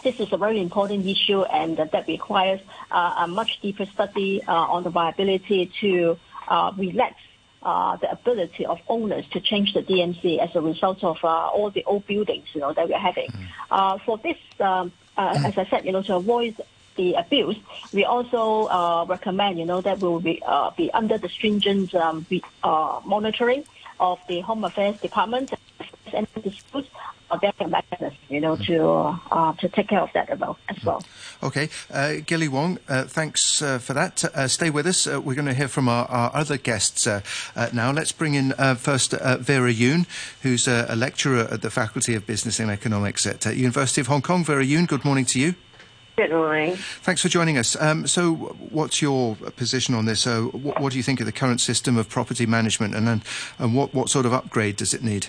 this 0.03 0.19
is 0.19 0.31
a 0.31 0.37
very 0.37 0.59
important 0.61 1.05
issue 1.05 1.43
and 1.43 1.77
that 1.77 2.07
requires 2.07 2.59
uh, 2.91 3.15
a 3.19 3.27
much 3.27 3.59
deeper 3.61 3.85
study 3.85 4.43
uh, 4.47 4.53
on 4.53 4.83
the 4.83 4.89
viability 4.89 5.71
to 5.81 6.17
uh, 6.47 6.71
relax 6.77 7.15
uh, 7.63 7.97
the 7.97 8.09
ability 8.11 8.65
of 8.65 8.79
owners 8.87 9.25
to 9.31 9.39
change 9.39 9.73
the 9.73 9.81
DMC 9.81 10.39
as 10.39 10.55
a 10.55 10.61
result 10.61 11.03
of 11.03 11.17
uh, 11.23 11.27
all 11.27 11.69
the 11.69 11.83
old 11.85 12.05
buildings, 12.07 12.47
you 12.53 12.61
know, 12.61 12.71
that 12.73 12.87
we're 12.87 12.97
having. 12.97 13.29
Uh, 13.69 13.97
for 14.05 14.17
this, 14.19 14.37
um, 14.59 14.91
uh, 15.17 15.41
as 15.43 15.57
I 15.57 15.65
said, 15.65 15.85
you 15.85 15.91
know, 15.91 16.03
to 16.03 16.15
avoid 16.15 16.55
the 16.95 17.13
abuse, 17.15 17.57
we 17.93 18.05
also 18.05 18.67
uh, 18.67 19.05
recommend, 19.07 19.59
you 19.59 19.65
know, 19.65 19.81
that 19.81 19.99
we 19.99 20.07
will 20.07 20.19
be, 20.19 20.41
uh, 20.45 20.71
be 20.71 20.91
under 20.91 21.17
the 21.17 21.29
stringent 21.29 21.93
um, 21.95 22.25
uh, 22.63 23.01
monitoring 23.05 23.65
of 23.99 24.19
the 24.27 24.41
Home 24.41 24.63
Affairs 24.63 24.99
Department 25.01 25.53
and 26.13 26.27
disputes 26.41 26.89
are 27.29 27.39
there 27.39 27.53
mechanisms, 27.67 28.17
you 28.29 28.39
know, 28.39 28.55
to 28.55 28.87
uh, 29.31 29.53
to 29.53 29.69
take 29.69 29.89
care 29.89 30.01
of 30.01 30.09
that 30.13 30.29
as 30.29 30.39
well. 30.39 30.57
As 30.69 30.83
well. 30.83 31.03
Okay, 31.43 31.69
uh, 31.91 32.15
Gilly 32.25 32.47
Wong, 32.47 32.79
uh, 32.87 33.03
thanks 33.03 33.61
uh, 33.61 33.79
for 33.79 33.93
that. 33.93 34.23
Uh, 34.23 34.47
stay 34.47 34.69
with 34.69 34.87
us. 34.87 35.07
Uh, 35.07 35.21
we're 35.21 35.35
going 35.35 35.45
to 35.45 35.53
hear 35.53 35.67
from 35.67 35.89
our, 35.89 36.05
our 36.07 36.31
other 36.33 36.57
guests 36.57 37.05
uh, 37.05 37.21
uh, 37.55 37.69
now. 37.73 37.91
Let's 37.91 38.11
bring 38.11 38.33
in 38.33 38.53
uh, 38.57 38.75
first 38.75 39.13
uh, 39.13 39.37
Vera 39.37 39.71
Yuen, 39.71 40.05
who's 40.41 40.67
uh, 40.67 40.85
a 40.89 40.95
lecturer 40.95 41.47
at 41.51 41.61
the 41.61 41.69
Faculty 41.69 42.15
of 42.15 42.25
Business 42.25 42.59
and 42.59 42.71
Economics 42.71 43.25
at 43.27 43.45
uh, 43.45 43.51
University 43.51 44.01
of 44.01 44.07
Hong 44.07 44.21
Kong. 44.21 44.43
Vera 44.43 44.63
Yuen, 44.63 44.85
good 44.85 45.05
morning 45.05 45.25
to 45.25 45.39
you. 45.39 45.55
Good 46.15 46.31
morning. 46.31 46.75
Thanks 46.75 47.21
for 47.21 47.29
joining 47.29 47.59
us. 47.59 47.79
Um, 47.79 48.07
so, 48.07 48.33
what's 48.71 49.03
your 49.03 49.35
position 49.35 49.93
on 49.93 50.05
this? 50.05 50.21
So, 50.21 50.47
what, 50.47 50.81
what 50.81 50.91
do 50.91 50.97
you 50.97 51.03
think 51.03 51.19
of 51.19 51.27
the 51.27 51.31
current 51.31 51.61
system 51.61 51.95
of 51.95 52.09
property 52.09 52.47
management, 52.47 52.95
and 52.95 53.07
then, 53.07 53.21
and 53.59 53.75
what, 53.75 53.93
what 53.93 54.09
sort 54.09 54.25
of 54.25 54.33
upgrade 54.33 54.77
does 54.77 54.95
it 54.95 55.03
need? 55.03 55.27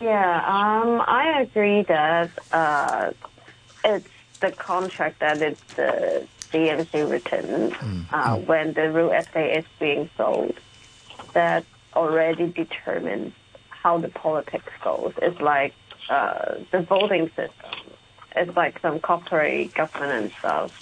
Yeah, 0.00 0.36
um, 0.46 1.02
I 1.06 1.40
agree 1.40 1.82
that 1.84 2.30
uh, 2.52 3.12
it's 3.84 4.08
the 4.40 4.52
contract 4.52 5.20
that 5.20 5.40
it's 5.40 5.60
the 5.76 6.26
DMC 6.52 7.10
written 7.10 7.72
uh, 8.12 8.36
when 8.36 8.74
the 8.74 8.90
real 8.92 9.10
estate 9.10 9.58
is 9.58 9.64
being 9.80 10.10
sold 10.16 10.54
that 11.34 11.64
already 11.94 12.52
determines 12.52 13.32
how 13.70 13.98
the 13.98 14.08
politics 14.08 14.72
goes. 14.84 15.12
It's 15.22 15.40
like 15.40 15.74
uh, 16.10 16.56
the 16.72 16.82
voting 16.82 17.28
system. 17.28 17.70
It's 18.34 18.54
like 18.56 18.78
some 18.80 19.00
corporate 19.00 19.74
governance 19.74 20.32
stuff 20.38 20.72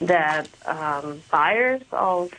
that 0.00 0.48
um, 0.66 1.22
buyers 1.30 1.82
of 1.92 2.30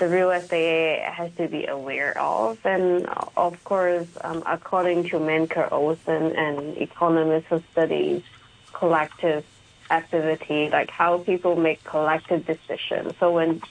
the 0.00 0.08
real 0.08 0.30
estate 0.30 1.02
has 1.04 1.30
to 1.36 1.46
be 1.46 1.66
aware 1.66 2.18
of. 2.18 2.58
And 2.64 3.06
of 3.36 3.62
course, 3.62 4.08
um, 4.22 4.42
according 4.46 5.04
to 5.10 5.18
Mancur 5.18 5.70
Olson 5.70 6.34
and 6.34 6.76
economists 6.78 7.46
who 7.50 7.62
study 7.70 8.24
collective 8.72 9.44
activity, 9.90 10.70
like 10.70 10.90
how 10.90 11.18
people 11.18 11.54
make 11.54 11.84
collective 11.84 12.46
decisions. 12.46 13.12
So 13.20 13.30
when 13.30 13.62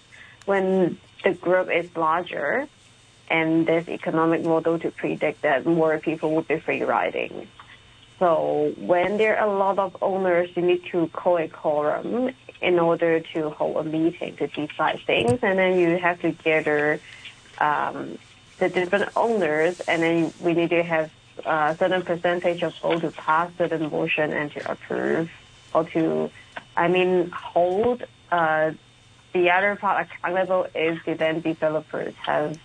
when 0.45 1.00
the 1.24 1.33
group 1.33 1.69
is 1.71 1.88
larger 1.98 2.67
and 3.29 3.65
there's 3.67 3.89
economic 3.89 4.43
model 4.43 4.77
to 4.79 4.91
predict 4.91 5.41
that 5.41 5.65
more 5.65 5.98
people 5.98 6.33
will 6.33 6.43
be 6.43 6.59
free 6.59 6.83
riding. 6.83 7.48
So 8.19 8.74
when 8.77 9.17
there 9.17 9.38
are 9.39 9.48
a 9.48 9.57
lot 9.57 9.79
of 9.79 9.98
owners, 10.01 10.50
you 10.55 10.62
need 10.62 10.86
to 10.91 11.07
call 11.07 11.38
a 11.38 11.48
quorum 11.48 12.31
in 12.62 12.80
order 12.80 13.20
to 13.20 13.50
hold 13.51 13.78
a 13.78 13.84
meeting 13.84 14.36
to 14.38 14.48
decide 14.48 15.00
things, 15.06 15.39
and 15.42 15.58
then 15.58 15.80
you 15.80 15.98
have 15.98 16.20
to 16.22 16.32
gather 16.32 17.00
um, 17.60 18.18
the 18.58 18.70
different 18.70 19.10
owners, 19.16 19.80
and 19.82 20.04
then 20.04 20.34
we 20.42 20.54
need 20.54 20.70
to 20.70 20.84
have 20.84 21.12
a 21.46 21.75
certain 21.80 22.01
percentage 22.01 22.62
of 22.63 22.74
vote 22.82 23.01
to 23.01 23.12
pass 23.12 23.51
certain 23.58 23.89
motion 23.89 24.34
and 24.34 24.51
to 24.51 24.72
approve 24.72 25.30
or 25.74 25.86
to, 25.86 26.30
I 26.75 26.88
mean, 26.88 27.30
hold 27.32 28.04
uh, 28.32 28.72
the 29.34 29.51
other 29.51 29.75
part 29.75 30.08
accountable 30.08 30.68
if 30.75 31.04
the 31.06 31.13
then 31.13 31.42
developers 31.42 32.13
have 32.25 32.60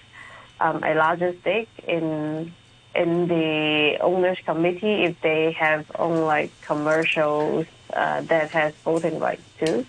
um, 0.61 0.83
a 0.83 0.95
larger 0.95 1.35
stake 1.41 1.69
in 1.87 2.53
in 2.95 3.29
the 3.29 3.99
owners 4.01 4.39
committee 4.45 5.05
if 5.05 5.21
they 5.21 5.53
have 5.53 5.91
own 5.99 6.23
like 6.23 6.51
commercials 6.63 7.67
uh, 7.93 8.21
that 8.23 8.51
has 8.51 8.75
voting 8.85 9.19
rights 9.19 9.43
too. 9.59 9.87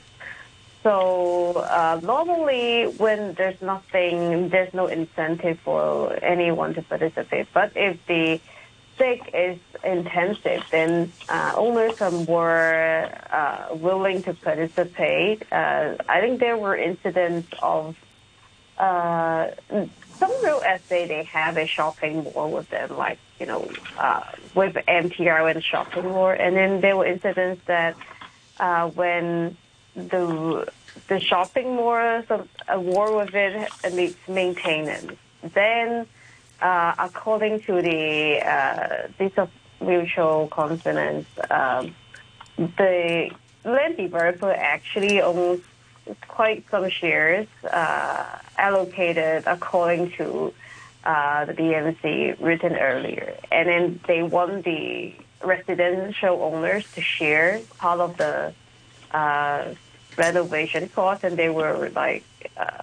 So 0.84 1.54
uh, 1.54 2.00
normally, 2.04 2.86
when 2.98 3.34
there's 3.34 3.60
nothing, 3.60 4.50
there's 4.50 4.72
no 4.74 4.86
incentive 4.86 5.60
for 5.62 6.14
anyone 6.24 6.76
to 6.76 6.84
participate. 6.84 7.48
But 7.54 7.72
if 7.76 8.06
the 8.06 8.40
stake 8.94 9.30
is 9.34 9.58
intensive, 9.84 10.64
then 10.72 11.12
uh, 11.28 11.54
owners 11.56 12.00
are 12.02 12.12
more 12.12 13.10
uh, 13.32 13.70
willing 13.74 14.22
to 14.24 14.34
participate. 14.36 15.42
Uh, 15.52 15.96
I 16.08 16.22
think 16.22 16.40
there 16.40 16.58
were 16.58 16.76
incidents 16.76 17.50
of 17.64 17.96
uh, 18.78 19.50
some 20.18 20.32
real 20.44 20.62
estate 20.62 21.08
they 21.08 21.24
have 21.24 21.58
a 21.58 21.66
shopping 21.66 22.24
mall 22.24 22.52
with 22.52 22.70
them, 22.70 22.96
like 22.98 23.20
you 23.40 23.46
know, 23.46 23.70
uh, 23.98 24.24
with 24.54 24.76
MTR 24.76 25.52
and 25.52 25.64
shopping 25.64 26.06
mall, 26.06 26.30
and 26.30 26.56
then 26.56 26.82
there 26.82 26.96
were 26.96 27.06
incidents 27.06 27.62
that 27.66 27.96
uh, 28.60 28.90
when 28.90 29.58
the 29.96 30.72
the 31.08 31.20
shopping 31.20 31.76
mall 31.76 32.24
some 32.28 32.48
a 32.68 32.80
war 32.80 33.16
with 33.18 33.34
it 33.34 33.94
needs 33.94 34.18
maintenance. 34.28 35.18
Then, 35.42 36.08
uh, 36.62 36.96
according 36.98 37.62
to 37.62 37.82
the 37.82 38.42
uh, 38.46 39.08
this 39.18 39.34
of 39.38 39.50
mutual 39.82 40.48
covenant, 40.48 41.28
um, 41.50 41.96
the 42.58 43.32
land 43.64 43.98
developer 43.98 44.52
actually 44.52 45.22
owns 45.22 45.62
quite 46.28 46.66
some 46.70 46.90
shares 46.90 47.48
uh, 47.72 48.26
allocated 48.58 49.44
according 49.48 50.12
to 50.12 50.54
uh, 51.04 51.46
the 51.46 51.54
DMC 51.54 52.40
written 52.40 52.76
earlier, 52.76 53.36
and 53.52 53.70
then 53.70 54.00
they 54.08 54.24
want 54.24 54.66
the 54.66 55.14
residential 55.44 56.42
owners 56.42 56.92
to 56.94 57.02
share 57.02 57.62
part 57.78 58.00
of 58.00 58.18
the 58.18 58.54
uh, 59.12 59.74
renovation 60.18 60.90
cost, 60.90 61.24
and 61.24 61.38
they 61.38 61.50
were 61.50 61.90
like 61.96 62.24
uh, 62.58 62.82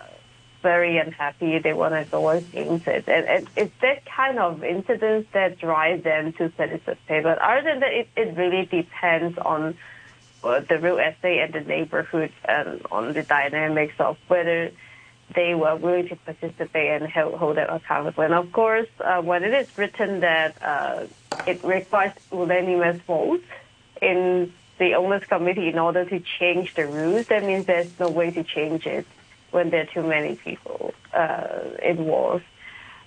very 0.62 0.98
unhappy. 0.98 1.58
They 1.58 1.72
want 1.72 1.94
to 1.94 2.08
go 2.10 2.30
against 2.30 2.86
it, 2.86 3.08
and, 3.08 3.26
and 3.26 3.48
it's 3.56 3.74
that 3.82 4.04
kind 4.04 4.38
of 4.38 4.62
incidents 4.62 5.28
that 5.32 5.58
drive 5.58 6.04
them 6.04 6.32
to 6.34 6.48
participate. 6.50 7.24
But 7.24 7.38
other 7.38 7.62
than 7.62 7.80
that, 7.80 7.92
it, 7.92 8.08
it 8.16 8.36
really 8.36 8.66
depends 8.66 9.36
on 9.38 9.76
the 10.42 10.78
real 10.80 10.98
estate 10.98 11.40
and 11.40 11.52
the 11.52 11.60
neighborhood 11.60 12.32
and 12.44 12.82
on 12.90 13.12
the 13.12 13.22
dynamics 13.22 13.94
of 13.98 14.16
whether 14.28 14.70
they 15.34 15.54
were 15.54 15.76
willing 15.76 16.08
to 16.08 16.16
participate 16.16 17.02
and 17.02 17.10
hold, 17.10 17.34
hold 17.34 17.56
them 17.56 17.68
accountable. 17.70 18.24
And 18.24 18.34
of 18.34 18.52
course, 18.52 18.88
uh, 19.00 19.22
when 19.22 19.44
it 19.44 19.54
is 19.54 19.78
written 19.78 20.20
that 20.20 20.60
uh, 20.62 21.06
it 21.46 21.62
requires 21.64 22.12
unanimous 22.30 23.00
votes 23.02 23.44
in 24.00 24.52
the 24.78 24.94
owners 24.94 25.24
committee 25.24 25.68
in 25.68 25.78
order 25.78 26.04
to 26.04 26.20
change 26.20 26.74
the 26.74 26.86
rules, 26.86 27.26
that 27.28 27.44
means 27.44 27.66
there's 27.66 27.98
no 27.98 28.10
way 28.10 28.30
to 28.30 28.42
change 28.42 28.86
it 28.86 29.06
when 29.52 29.70
there 29.70 29.82
are 29.82 29.86
too 29.86 30.02
many 30.02 30.34
people 30.36 30.92
uh, 31.14 31.60
involved. 31.82 32.44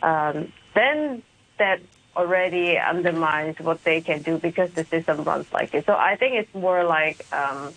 Um, 0.01 0.51
then 0.73 1.23
that 1.57 1.81
already 2.15 2.77
undermines 2.77 3.59
what 3.59 3.83
they 3.83 4.01
can 4.01 4.21
do 4.21 4.37
because 4.37 4.71
the 4.75 4.85
system 4.85 5.23
runs 5.23 5.47
like 5.51 5.73
it. 5.73 5.85
So 5.85 5.93
I 5.93 6.15
think 6.15 6.35
it's 6.35 6.53
more 6.53 6.83
like 6.83 7.25
um, 7.31 7.73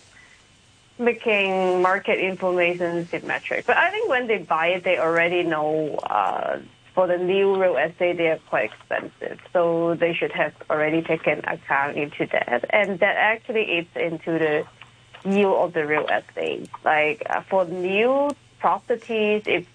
making 0.97 1.81
market 1.81 2.19
information 2.19 3.07
symmetric. 3.09 3.65
But 3.65 3.77
I 3.77 3.91
think 3.91 4.09
when 4.09 4.27
they 4.27 4.37
buy 4.37 4.67
it, 4.67 4.83
they 4.83 4.97
already 4.97 5.43
know 5.43 5.95
uh, 5.97 6.59
for 6.93 7.07
the 7.07 7.17
new 7.17 7.59
real 7.61 7.77
estate, 7.77 8.17
they 8.17 8.27
are 8.27 8.39
quite 8.49 8.71
expensive. 8.71 9.39
So 9.53 9.95
they 9.95 10.13
should 10.13 10.31
have 10.33 10.53
already 10.69 11.01
taken 11.01 11.39
account 11.45 11.97
into 11.97 12.27
that. 12.31 12.65
And 12.71 12.99
that 12.99 13.15
actually 13.15 13.79
eats 13.79 13.95
into 13.95 14.37
the 14.37 14.67
yield 15.29 15.55
of 15.55 15.73
the 15.73 15.85
real 15.85 16.07
estate. 16.07 16.69
Like 16.83 17.23
uh, 17.29 17.41
for 17.49 17.65
new 17.65 18.31
properties, 18.59 19.43
if 19.45 19.65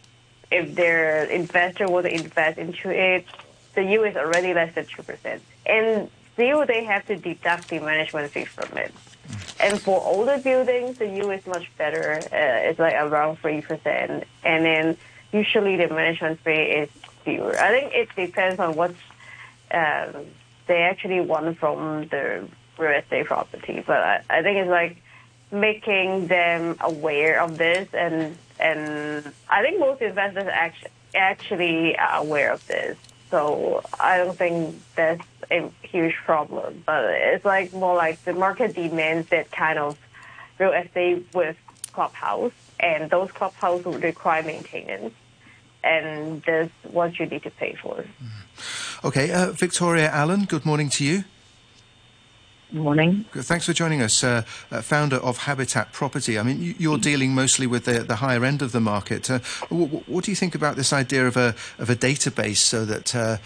if 0.51 0.75
their 0.75 1.25
investor 1.25 1.87
to 1.87 2.07
invest 2.07 2.59
into 2.59 2.91
it, 2.91 3.27
the 3.75 3.83
is 3.83 4.17
already 4.17 4.55
less 4.55 4.75
than 4.75 4.85
2%. 4.85 5.41
And 5.67 6.11
still 6.33 6.67
they 6.67 6.85
have 6.85 7.07
to 7.07 7.17
deduct 7.17 7.69
the 7.69 7.81
management 7.81 8.31
fee 8.33 8.45
from 8.45 8.77
it. 8.79 8.93
And 9.61 9.81
for 9.81 10.03
older 10.03 10.39
buildings, 10.39 10.99
the 10.99 11.09
yield 11.09 11.33
is 11.33 11.47
much 11.47 11.71
better. 11.79 12.15
Uh, 12.15 12.69
it's 12.69 12.79
like 12.79 12.95
around 12.95 13.41
3%. 13.41 14.25
And 14.45 14.65
then 14.65 14.97
usually 15.33 15.77
the 15.77 15.89
management 15.89 16.41
fee 16.41 16.53
is 16.53 16.89
fewer. 17.25 17.59
I 17.59 17.69
think 17.71 17.95
it 17.95 18.09
depends 18.15 18.61
on 18.61 18.75
what 18.75 18.91
um, 19.71 20.27
they 20.67 20.83
actually 20.83 21.21
want 21.21 21.59
from 21.59 22.09
the 22.09 22.49
real 22.79 22.99
estate 22.99 23.27
property. 23.27 23.83
But 23.87 23.99
I, 23.99 24.23
I 24.31 24.43
think 24.43 24.59
it's 24.59 24.71
like 24.71 25.03
making 25.51 26.27
them 26.27 26.77
aware 26.81 27.41
of 27.41 27.59
this 27.59 27.89
and 27.95 28.37
and 28.59 29.33
I 29.49 29.63
think 29.63 29.79
most 29.79 30.01
investors 30.03 30.49
actually 30.51 30.91
actually 31.15 31.97
are 31.97 32.21
aware 32.23 32.53
of 32.53 32.67
this. 32.67 32.97
So 33.35 33.83
I 33.99 34.19
don't 34.19 34.39
think 34.39 34.81
that's 34.95 35.27
a 35.51 35.69
huge 35.83 36.15
problem. 36.25 36.85
But 36.87 37.03
it's 37.07 37.45
like 37.45 37.73
more 37.73 37.97
like 37.97 38.25
the 38.25 38.33
market 38.33 38.77
demands 38.77 39.29
that 39.31 39.51
kind 39.51 39.77
of 39.77 39.99
real 40.61 40.71
estate 40.73 41.27
with 41.35 41.57
clubhouse, 41.91 42.53
and 42.79 43.11
those 43.11 43.33
clubhouse 43.33 43.85
would 43.85 44.05
require 44.05 44.45
maintenance. 44.45 45.15
and 45.83 46.43
that's 46.47 46.71
what 46.97 47.19
you 47.19 47.27
need 47.27 47.43
to 47.43 47.51
pay 47.51 47.75
for. 47.83 48.05
Okay, 49.05 49.33
uh, 49.33 49.51
Victoria 49.51 50.09
Allen, 50.11 50.45
good 50.45 50.65
morning 50.65 50.89
to 50.91 51.05
you. 51.05 51.25
Morning. 52.75 53.25
Thanks 53.33 53.67
for 53.67 53.73
joining 53.73 54.03
us, 54.03 54.25
uh, 54.25 54.43
uh, 54.73 54.83
founder 54.83 55.15
of 55.19 55.39
Habitat 55.39 55.93
Property. 55.93 56.37
I 56.41 56.43
mean, 56.43 56.75
you, 56.77 56.93
are 56.93 56.99
dealing 56.99 57.33
mostly 57.33 57.69
with 57.69 57.85
the, 57.85 58.01
the, 58.01 58.17
higher 58.17 58.45
end 58.45 58.63
of 58.63 58.73
the 58.73 58.81
market. 58.81 59.31
Uh, 59.31 59.39
what, 59.69 60.09
what, 60.09 60.25
do 60.25 60.33
you 60.33 60.35
think 60.35 60.57
about 60.57 60.75
this 60.75 60.93
idea 60.93 61.25
of 61.29 61.37
a 61.37 61.55
of 61.79 61.89
a 61.89 61.95
database 61.95 62.57
so 62.57 62.85
that 62.85 63.15
uh, 63.15 63.37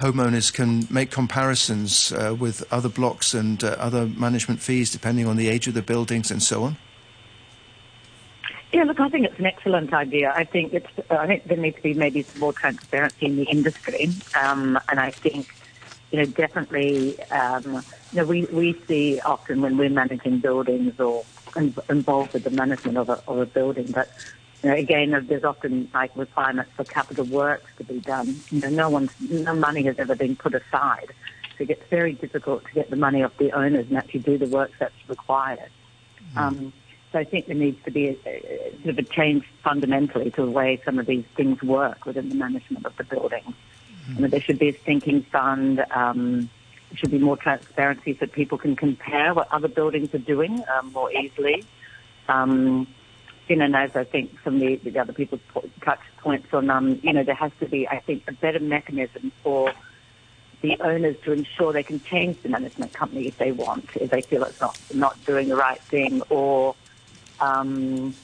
homeowners 0.00 0.52
can 0.52 0.88
make 0.90 1.12
comparisons 1.12 2.10
uh, 2.10 2.34
with 2.36 2.64
other 2.72 2.88
blocks 2.88 3.32
and 3.32 3.62
uh, 3.62 3.76
other 3.78 4.06
management 4.06 4.58
fees 4.58 4.90
depending 4.90 5.28
on 5.28 5.36
the 5.36 5.48
age 5.48 5.68
of 5.68 5.74
the 5.74 5.82
buildings 5.82 6.32
and 6.32 6.42
so 6.42 6.64
on? 6.64 6.76
Yeah, 8.72 8.82
look, 8.82 8.98
I 8.98 9.08
think 9.08 9.26
it's 9.26 9.38
an 9.38 9.46
excellent 9.46 9.94
idea. 9.94 10.32
I 10.34 10.42
think 10.42 10.74
it's. 10.74 11.10
I 11.10 11.28
think 11.28 11.44
there 11.44 11.58
needs 11.58 11.76
to 11.76 11.82
be 11.82 11.94
maybe 11.94 12.22
some 12.22 12.40
more 12.40 12.52
transparency 12.52 13.26
in 13.26 13.36
the 13.36 13.44
industry, 13.44 14.08
um, 14.34 14.80
and 14.88 14.98
I 14.98 15.12
think 15.12 15.46
you 16.10 16.18
know, 16.18 16.26
definitely, 16.26 17.20
um, 17.30 17.82
you 18.12 18.18
know, 18.18 18.24
we, 18.24 18.44
we 18.46 18.80
see 18.86 19.20
often 19.20 19.60
when 19.60 19.76
we're 19.76 19.90
managing 19.90 20.38
buildings 20.38 20.98
or 21.00 21.24
involved 21.88 22.32
with 22.32 22.44
the 22.44 22.50
management 22.50 22.98
of 22.98 23.08
a, 23.08 23.22
of 23.26 23.38
a 23.38 23.46
building, 23.46 23.90
but 23.90 24.10
you 24.62 24.70
know, 24.70 24.76
again, 24.76 25.26
there's 25.28 25.44
often 25.44 25.90
like 25.92 26.16
requirements 26.16 26.70
for 26.74 26.84
capital 26.84 27.26
works 27.26 27.70
to 27.76 27.84
be 27.84 28.00
done. 28.00 28.40
You 28.50 28.60
know, 28.60 28.70
no 28.70 28.88
one's, 28.88 29.10
no 29.20 29.54
money 29.54 29.82
has 29.82 29.98
ever 29.98 30.14
been 30.14 30.36
put 30.36 30.54
aside. 30.54 31.12
So 31.56 31.64
it 31.64 31.68
gets 31.68 31.82
very 31.90 32.14
difficult 32.14 32.64
to 32.64 32.72
get 32.72 32.88
the 32.88 32.96
money 32.96 33.22
off 33.22 33.36
the 33.36 33.52
owners 33.52 33.86
and 33.88 33.98
actually 33.98 34.20
do 34.20 34.38
the 34.38 34.46
work 34.46 34.70
that's 34.78 34.94
required. 35.06 35.70
Mm. 36.34 36.36
Um, 36.38 36.72
so 37.12 37.18
I 37.18 37.24
think 37.24 37.46
there 37.46 37.54
needs 37.54 37.82
to 37.84 37.90
be 37.90 38.08
a, 38.08 38.16
a, 38.26 38.76
sort 38.82 38.98
of 38.98 38.98
a 38.98 39.02
change 39.02 39.44
fundamentally 39.62 40.30
to 40.32 40.44
the 40.44 40.50
way 40.50 40.80
some 40.84 40.98
of 40.98 41.06
these 41.06 41.24
things 41.36 41.62
work 41.62 42.06
within 42.06 42.28
the 42.30 42.34
management 42.34 42.86
of 42.86 42.96
the 42.96 43.04
building. 43.04 43.54
Mm. 44.08 44.20
Know, 44.20 44.28
there 44.28 44.40
should 44.40 44.58
be 44.58 44.68
a 44.68 44.78
sinking 44.84 45.22
fund. 45.24 45.84
Um, 45.90 46.50
there 46.90 46.98
should 46.98 47.10
be 47.10 47.18
more 47.18 47.36
transparency 47.36 48.16
so 48.18 48.26
people 48.26 48.58
can 48.58 48.76
compare 48.76 49.34
what 49.34 49.50
other 49.50 49.68
buildings 49.68 50.14
are 50.14 50.18
doing 50.18 50.62
um, 50.76 50.92
more 50.92 51.12
easily. 51.12 51.64
Um, 52.28 52.86
you 53.48 53.56
know, 53.56 53.66
and 53.66 53.76
as 53.76 53.94
I 53.94 54.04
think 54.04 54.34
some 54.42 54.54
of 54.54 54.60
the, 54.60 54.76
the 54.76 54.98
other 54.98 55.12
people 55.12 55.38
touched 55.82 56.16
points 56.18 56.52
on, 56.54 56.70
um, 56.70 56.98
you 57.02 57.12
know, 57.12 57.22
there 57.22 57.34
has 57.34 57.52
to 57.60 57.68
be, 57.68 57.86
I 57.86 58.00
think, 58.00 58.24
a 58.26 58.32
better 58.32 58.60
mechanism 58.60 59.32
for 59.42 59.72
the 60.62 60.80
owners 60.80 61.16
to 61.24 61.32
ensure 61.32 61.72
they 61.74 61.82
can 61.82 62.02
change 62.04 62.40
the 62.42 62.48
management 62.48 62.94
company 62.94 63.26
if 63.26 63.36
they 63.36 63.52
want, 63.52 63.86
if 63.96 64.10
they 64.10 64.22
feel 64.22 64.44
it's 64.44 64.60
not 64.60 64.78
not 64.94 65.22
doing 65.26 65.48
the 65.48 65.56
right 65.56 65.80
thing, 65.82 66.22
or 66.30 66.74
um, 67.40 68.14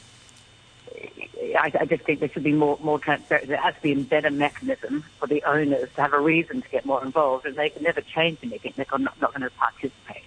I, 1.58 1.72
I, 1.80 1.84
just 1.84 2.04
think 2.04 2.20
there 2.20 2.28
should 2.28 2.44
be 2.44 2.52
more 2.52 2.78
more 2.82 2.98
transparency. 2.98 3.48
There 3.48 3.56
has 3.56 3.74
to 3.74 3.82
be 3.82 3.92
a 3.92 3.96
better 3.96 4.30
mechanism 4.30 5.04
for 5.18 5.26
the 5.26 5.42
owners 5.44 5.88
to 5.94 6.00
have 6.00 6.12
a 6.12 6.20
reason 6.20 6.62
to 6.62 6.68
get 6.68 6.84
more 6.84 7.02
involved, 7.04 7.46
and 7.46 7.56
they 7.56 7.70
can 7.70 7.82
never 7.82 8.00
change 8.00 8.38
anything. 8.42 8.72
They're 8.76 8.86
not, 8.98 9.20
not 9.20 9.32
going 9.32 9.42
to 9.42 9.50
participate. 9.50 10.22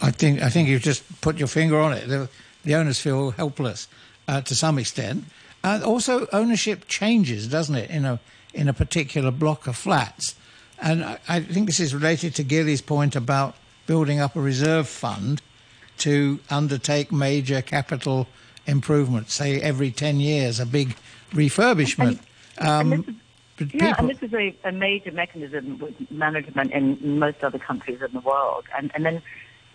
I 0.00 0.10
think 0.10 0.42
I 0.42 0.48
think 0.48 0.68
you've 0.68 0.82
just 0.82 1.20
put 1.20 1.38
your 1.38 1.48
finger 1.48 1.78
on 1.78 1.92
it. 1.92 2.08
The, 2.08 2.28
the 2.64 2.74
owners 2.74 2.98
feel 2.98 3.30
helpless 3.32 3.88
uh, 4.26 4.40
to 4.42 4.54
some 4.54 4.78
extent. 4.78 5.24
Uh, 5.62 5.80
also, 5.84 6.26
ownership 6.32 6.86
changes, 6.88 7.46
doesn't 7.46 7.76
it, 7.76 7.90
in 7.90 8.04
a 8.04 8.20
in 8.52 8.68
a 8.68 8.72
particular 8.72 9.30
block 9.30 9.66
of 9.66 9.76
flats? 9.76 10.34
And 10.80 11.04
I, 11.04 11.18
I 11.28 11.40
think 11.40 11.66
this 11.66 11.80
is 11.80 11.94
related 11.94 12.34
to 12.36 12.42
Gilly's 12.44 12.82
point 12.82 13.16
about 13.16 13.54
building 13.86 14.20
up 14.20 14.34
a 14.36 14.40
reserve 14.40 14.88
fund 14.88 15.42
to 15.98 16.40
undertake 16.50 17.12
major 17.12 17.62
capital 17.62 18.26
improvement, 18.66 19.30
say 19.30 19.60
every 19.60 19.90
10 19.90 20.20
years, 20.20 20.60
a 20.60 20.66
big 20.66 20.96
refurbishment. 21.32 22.20
And, 22.58 22.68
um, 22.68 22.92
and 22.92 23.20
is, 23.58 23.74
yeah, 23.74 23.94
people, 23.94 23.94
and 23.98 24.10
this 24.10 24.22
is 24.22 24.34
a, 24.34 24.54
a, 24.64 24.72
major 24.72 25.12
mechanism 25.12 25.78
with 25.78 26.10
management 26.10 26.72
in 26.72 27.18
most 27.18 27.44
other 27.44 27.58
countries 27.58 28.02
in 28.02 28.12
the 28.12 28.20
world. 28.20 28.64
And, 28.76 28.90
and 28.94 29.04
then, 29.04 29.22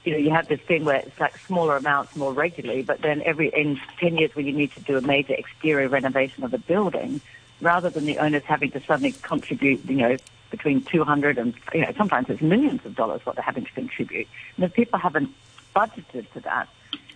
you 0.03 0.13
know, 0.13 0.17
you 0.17 0.31
have 0.31 0.47
this 0.47 0.59
thing 0.61 0.85
where 0.85 0.97
it's 0.97 1.19
like 1.19 1.37
smaller 1.37 1.77
amounts 1.77 2.15
more 2.15 2.33
regularly, 2.33 2.83
but 2.83 3.01
then 3.01 3.21
every 3.25 3.49
in 3.49 3.79
10 3.99 4.17
years 4.17 4.35
when 4.35 4.45
you 4.45 4.53
need 4.53 4.73
to 4.73 4.81
do 4.81 4.97
a 4.97 5.01
major 5.01 5.33
exterior 5.33 5.87
renovation 5.87 6.43
of 6.43 6.53
a 6.53 6.57
building, 6.57 7.21
rather 7.61 7.89
than 7.89 8.05
the 8.05 8.17
owners 8.17 8.43
having 8.43 8.71
to 8.71 8.81
suddenly 8.83 9.13
contribute, 9.21 9.83
you 9.85 9.95
know, 9.95 10.17
between 10.51 10.81
200 10.83 11.37
and, 11.37 11.53
you 11.73 11.81
know, 11.81 11.93
sometimes 11.97 12.29
it's 12.29 12.41
millions 12.41 12.83
of 12.85 12.95
dollars 12.95 13.25
what 13.25 13.35
they're 13.35 13.43
having 13.43 13.65
to 13.65 13.71
contribute. 13.71 14.27
And 14.55 14.65
if 14.65 14.73
people 14.73 14.99
haven't 14.99 15.29
budgeted 15.75 16.27
for 16.27 16.39
that, 16.41 16.67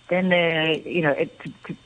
then 0.10 0.30
they, 0.30 0.84
you 0.86 1.02
know, 1.02 1.12
it, 1.12 1.40
to, 1.40 1.50
to 1.66 1.78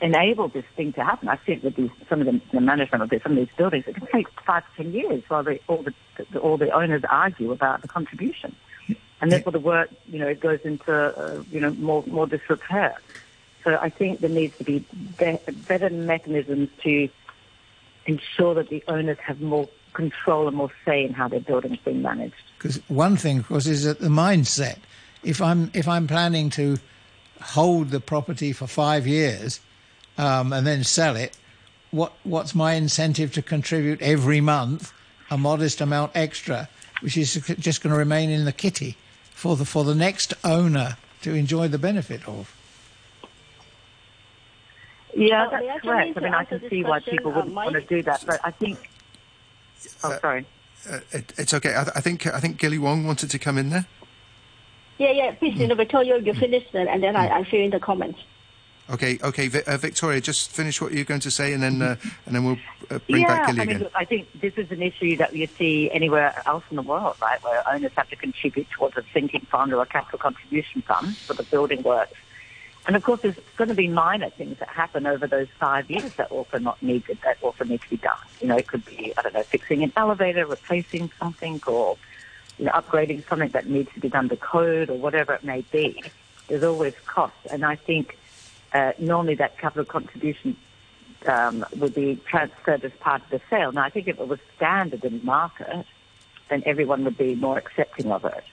enable 0.00 0.48
this 0.48 0.64
thing 0.76 0.92
to 0.92 1.04
happen. 1.04 1.28
I've 1.28 1.40
seen 1.46 1.60
with 1.62 1.76
these, 1.76 1.90
some 2.08 2.20
of 2.20 2.26
the, 2.26 2.40
the 2.52 2.60
management 2.60 3.02
of 3.02 3.22
some 3.22 3.32
of 3.32 3.38
these 3.38 3.56
buildings, 3.56 3.84
it 3.86 3.96
can 3.96 4.06
take 4.06 4.28
five 4.42 4.62
to 4.76 4.82
ten 4.82 4.92
years 4.92 5.22
while 5.28 5.44
all 5.66 5.82
the, 5.82 5.94
the 6.30 6.38
all 6.38 6.56
the 6.56 6.70
owners 6.70 7.02
argue 7.08 7.50
about 7.52 7.82
the 7.82 7.88
contribution, 7.88 8.54
and 9.20 9.32
therefore 9.32 9.52
the 9.52 9.58
work, 9.58 9.90
you 10.06 10.18
know, 10.18 10.28
it 10.28 10.40
goes 10.40 10.60
into 10.64 10.92
uh, 10.92 11.42
you 11.50 11.60
know 11.60 11.70
more 11.74 12.04
more 12.06 12.26
disrepair. 12.26 12.96
So 13.64 13.78
I 13.80 13.88
think 13.88 14.20
there 14.20 14.30
needs 14.30 14.56
to 14.58 14.64
be, 14.64 14.84
be 15.18 15.36
better 15.66 15.88
mechanisms 15.88 16.68
to 16.82 17.08
ensure 18.04 18.54
that 18.54 18.68
the 18.68 18.84
owners 18.88 19.16
have 19.26 19.40
more 19.40 19.66
control 19.94 20.46
and 20.48 20.56
more 20.56 20.70
say 20.84 21.04
in 21.04 21.14
how 21.14 21.28
their 21.28 21.40
buildings 21.40 21.78
being 21.82 22.02
managed. 22.02 22.34
Because 22.58 22.82
one 22.88 23.16
thing, 23.16 23.38
of 23.38 23.48
course, 23.48 23.66
is 23.66 23.84
that 23.84 24.00
the 24.00 24.08
mindset. 24.08 24.78
If 25.22 25.40
I'm 25.40 25.70
if 25.72 25.88
I'm 25.88 26.06
planning 26.06 26.50
to 26.50 26.78
hold 27.40 27.90
the 27.90 28.00
property 28.00 28.52
for 28.52 28.66
five 28.66 29.06
years 29.06 29.60
um, 30.18 30.52
and 30.52 30.66
then 30.66 30.84
sell 30.84 31.16
it, 31.16 31.36
what 31.90 32.12
what's 32.24 32.54
my 32.54 32.74
incentive 32.74 33.32
to 33.34 33.42
contribute 33.42 34.02
every 34.02 34.40
month 34.40 34.92
a 35.30 35.38
modest 35.38 35.80
amount 35.80 36.12
extra, 36.14 36.68
which 37.00 37.16
is 37.16 37.34
just 37.58 37.82
going 37.82 37.92
to 37.92 37.98
remain 37.98 38.30
in 38.30 38.44
the 38.44 38.52
kitty 38.52 38.96
for 39.30 39.56
the 39.56 39.64
for 39.64 39.84
the 39.84 39.94
next 39.94 40.34
owner 40.44 40.96
to 41.22 41.34
enjoy 41.34 41.68
the 41.68 41.78
benefit 41.78 42.26
of? 42.28 42.54
Yeah, 45.16 45.48
that's 45.50 45.84
correct. 45.84 46.18
I 46.18 46.20
mean, 46.20 46.34
I 46.34 46.44
can 46.44 46.68
see 46.68 46.82
why 46.82 47.00
people 47.00 47.30
wouldn't 47.30 47.52
uh, 47.52 47.56
want 47.56 47.74
to 47.74 47.80
do 47.82 48.02
that, 48.02 48.24
but 48.26 48.40
I 48.42 48.50
think. 48.50 48.90
Oh, 50.02 50.12
uh, 50.12 50.20
sorry. 50.20 50.46
Uh, 50.90 51.00
it, 51.12 51.32
it's 51.38 51.54
okay. 51.54 51.74
I, 51.74 51.82
I, 51.82 52.00
think 52.00 52.26
I 52.26 52.40
think 52.40 52.58
Gilly 52.58 52.78
Wong 52.78 53.06
wanted 53.06 53.30
to 53.30 53.38
come 53.38 53.56
in 53.56 53.70
there. 53.70 53.86
Yeah, 54.98 55.10
yeah. 55.10 55.34
Please, 55.34 55.56
you 55.56 55.66
know, 55.66 55.74
Victoria, 55.74 56.18
you 56.18 56.34
finish 56.34 56.64
it, 56.72 56.88
and 56.88 57.02
then 57.02 57.16
I, 57.16 57.40
I 57.40 57.44
fill 57.44 57.60
in 57.60 57.70
the 57.70 57.80
comments. 57.80 58.20
Okay, 58.90 59.18
okay, 59.22 59.50
uh, 59.66 59.78
Victoria, 59.78 60.20
just 60.20 60.50
finish 60.50 60.78
what 60.80 60.92
you're 60.92 61.04
going 61.04 61.20
to 61.20 61.30
say, 61.30 61.54
and 61.54 61.62
then 61.62 61.80
uh, 61.80 61.96
and 62.26 62.34
then 62.34 62.44
we'll 62.44 62.58
uh, 62.90 62.98
bring 63.08 63.22
yeah, 63.22 63.28
back 63.28 63.46
Gilly 63.46 63.60
I 63.60 63.64
mean, 63.64 63.76
again. 63.76 63.82
Look, 63.84 63.92
I 63.96 64.04
think 64.04 64.28
this 64.38 64.52
is 64.58 64.70
an 64.70 64.82
issue 64.82 65.16
that 65.16 65.34
you 65.34 65.46
see 65.46 65.90
anywhere 65.90 66.34
else 66.44 66.64
in 66.68 66.76
the 66.76 66.82
world, 66.82 67.16
right, 67.22 67.42
where 67.42 67.66
owners 67.66 67.92
have 67.96 68.10
to 68.10 68.16
contribute 68.16 68.68
towards 68.70 68.96
a 68.98 69.04
sinking 69.14 69.46
fund 69.50 69.72
or 69.72 69.80
a 69.80 69.86
capital 69.86 70.18
contribution 70.18 70.82
fund 70.82 71.16
for 71.16 71.32
the 71.32 71.44
building 71.44 71.82
works. 71.82 72.18
And 72.86 72.94
of 72.94 73.02
course, 73.02 73.22
there's 73.22 73.38
going 73.56 73.68
to 73.68 73.74
be 73.74 73.88
minor 73.88 74.28
things 74.28 74.58
that 74.58 74.68
happen 74.68 75.06
over 75.06 75.26
those 75.26 75.48
five 75.58 75.90
years 75.90 76.14
that 76.16 76.30
also 76.30 76.58
not 76.58 76.82
needed, 76.82 77.18
that 77.24 77.38
also 77.40 77.64
need 77.64 77.80
to 77.80 77.88
be 77.88 77.96
done. 77.96 78.18
You 78.42 78.48
know, 78.48 78.56
it 78.58 78.66
could 78.66 78.84
be, 78.84 79.14
I 79.16 79.22
don't 79.22 79.32
know, 79.32 79.42
fixing 79.42 79.82
an 79.82 79.92
elevator, 79.96 80.44
replacing 80.44 81.10
something, 81.18 81.62
or 81.66 81.96
you 82.58 82.66
know, 82.66 82.72
upgrading 82.72 83.26
something 83.28 83.50
that 83.50 83.66
needs 83.66 83.92
to 83.94 84.00
be 84.00 84.08
done 84.08 84.28
to 84.28 84.36
code 84.36 84.90
or 84.90 84.96
whatever 84.98 85.34
it 85.34 85.44
may 85.44 85.62
be, 85.72 86.02
there's 86.48 86.62
always 86.62 86.94
costs. 87.06 87.46
And 87.50 87.64
I 87.64 87.76
think 87.76 88.18
uh, 88.72 88.92
normally 88.98 89.34
that 89.36 89.58
capital 89.58 89.84
contribution 89.84 90.56
um, 91.26 91.64
would 91.76 91.94
be 91.94 92.16
transferred 92.28 92.84
as 92.84 92.92
part 93.00 93.22
of 93.22 93.30
the 93.30 93.40
sale. 93.48 93.72
Now, 93.72 93.82
I 93.82 93.90
think 93.90 94.08
if 94.08 94.20
it 94.20 94.28
was 94.28 94.40
standard 94.56 95.04
in 95.04 95.20
the 95.20 95.24
market, 95.24 95.86
then 96.48 96.62
everyone 96.66 97.04
would 97.04 97.16
be 97.16 97.34
more 97.34 97.58
accepting 97.58 98.12
of 98.12 98.24
it. 98.24 98.44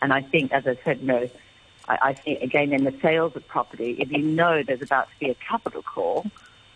And 0.00 0.12
I 0.12 0.22
think, 0.22 0.52
as 0.52 0.66
I 0.66 0.76
said, 0.84 1.00
you 1.00 1.06
know, 1.06 1.28
I, 1.88 1.98
I 2.02 2.12
think 2.14 2.42
again 2.42 2.72
in 2.72 2.84
the 2.84 2.94
sales 3.02 3.36
of 3.36 3.46
property, 3.46 3.96
if 3.98 4.10
you 4.10 4.18
know 4.18 4.62
there's 4.62 4.82
about 4.82 5.08
to 5.10 5.18
be 5.18 5.30
a 5.30 5.34
capital 5.34 5.82
call, 5.82 6.26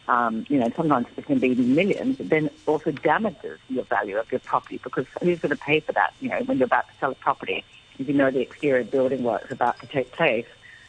um, 0.09 0.47
you 0.49 0.59
know, 0.59 0.71
sometimes 0.75 1.07
it 1.17 1.27
can 1.27 1.39
be 1.39 1.55
millions, 1.55 2.17
then 2.19 2.51
also 2.67 2.91
damages 2.91 3.59
your 3.69 3.85
value 3.85 4.17
of 4.17 4.31
your 4.33 4.41
property 4.41 4.81
because 4.83 5.07
who's 5.21 5.39
going 5.39 5.51
to 5.51 5.57
pay 5.57 5.81
for 5.81 5.93
that? 5.93 6.15
You 6.21 6.31
know, 6.31 6.41
when 6.47 6.59
you're 6.59 6.67
about 6.67 6.89
to 6.89 6.95
sell 6.99 7.13
a 7.13 7.15
property, 7.15 7.63
if 7.99 8.09
you 8.09 8.15
know 8.15 8.31
the 8.31 8.41
exterior 8.41 8.85
building 8.85 9.23
work 9.23 9.45
is 9.45 9.53
about 9.53 9.79
to 9.81 9.87
take 9.87 10.13
place, 10.13 10.47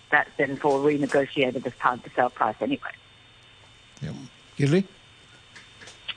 that's 0.10 0.29
then 0.38 0.55
for 0.58 0.79
renegotiated 0.79 1.67
as 1.67 1.73
part 1.73 1.97
of 1.97 2.03
the 2.03 2.10
sale 2.15 2.29
price 2.29 2.55
anyway. 2.62 2.91
Yeah. 4.01 4.13
Gilly? 4.55 4.88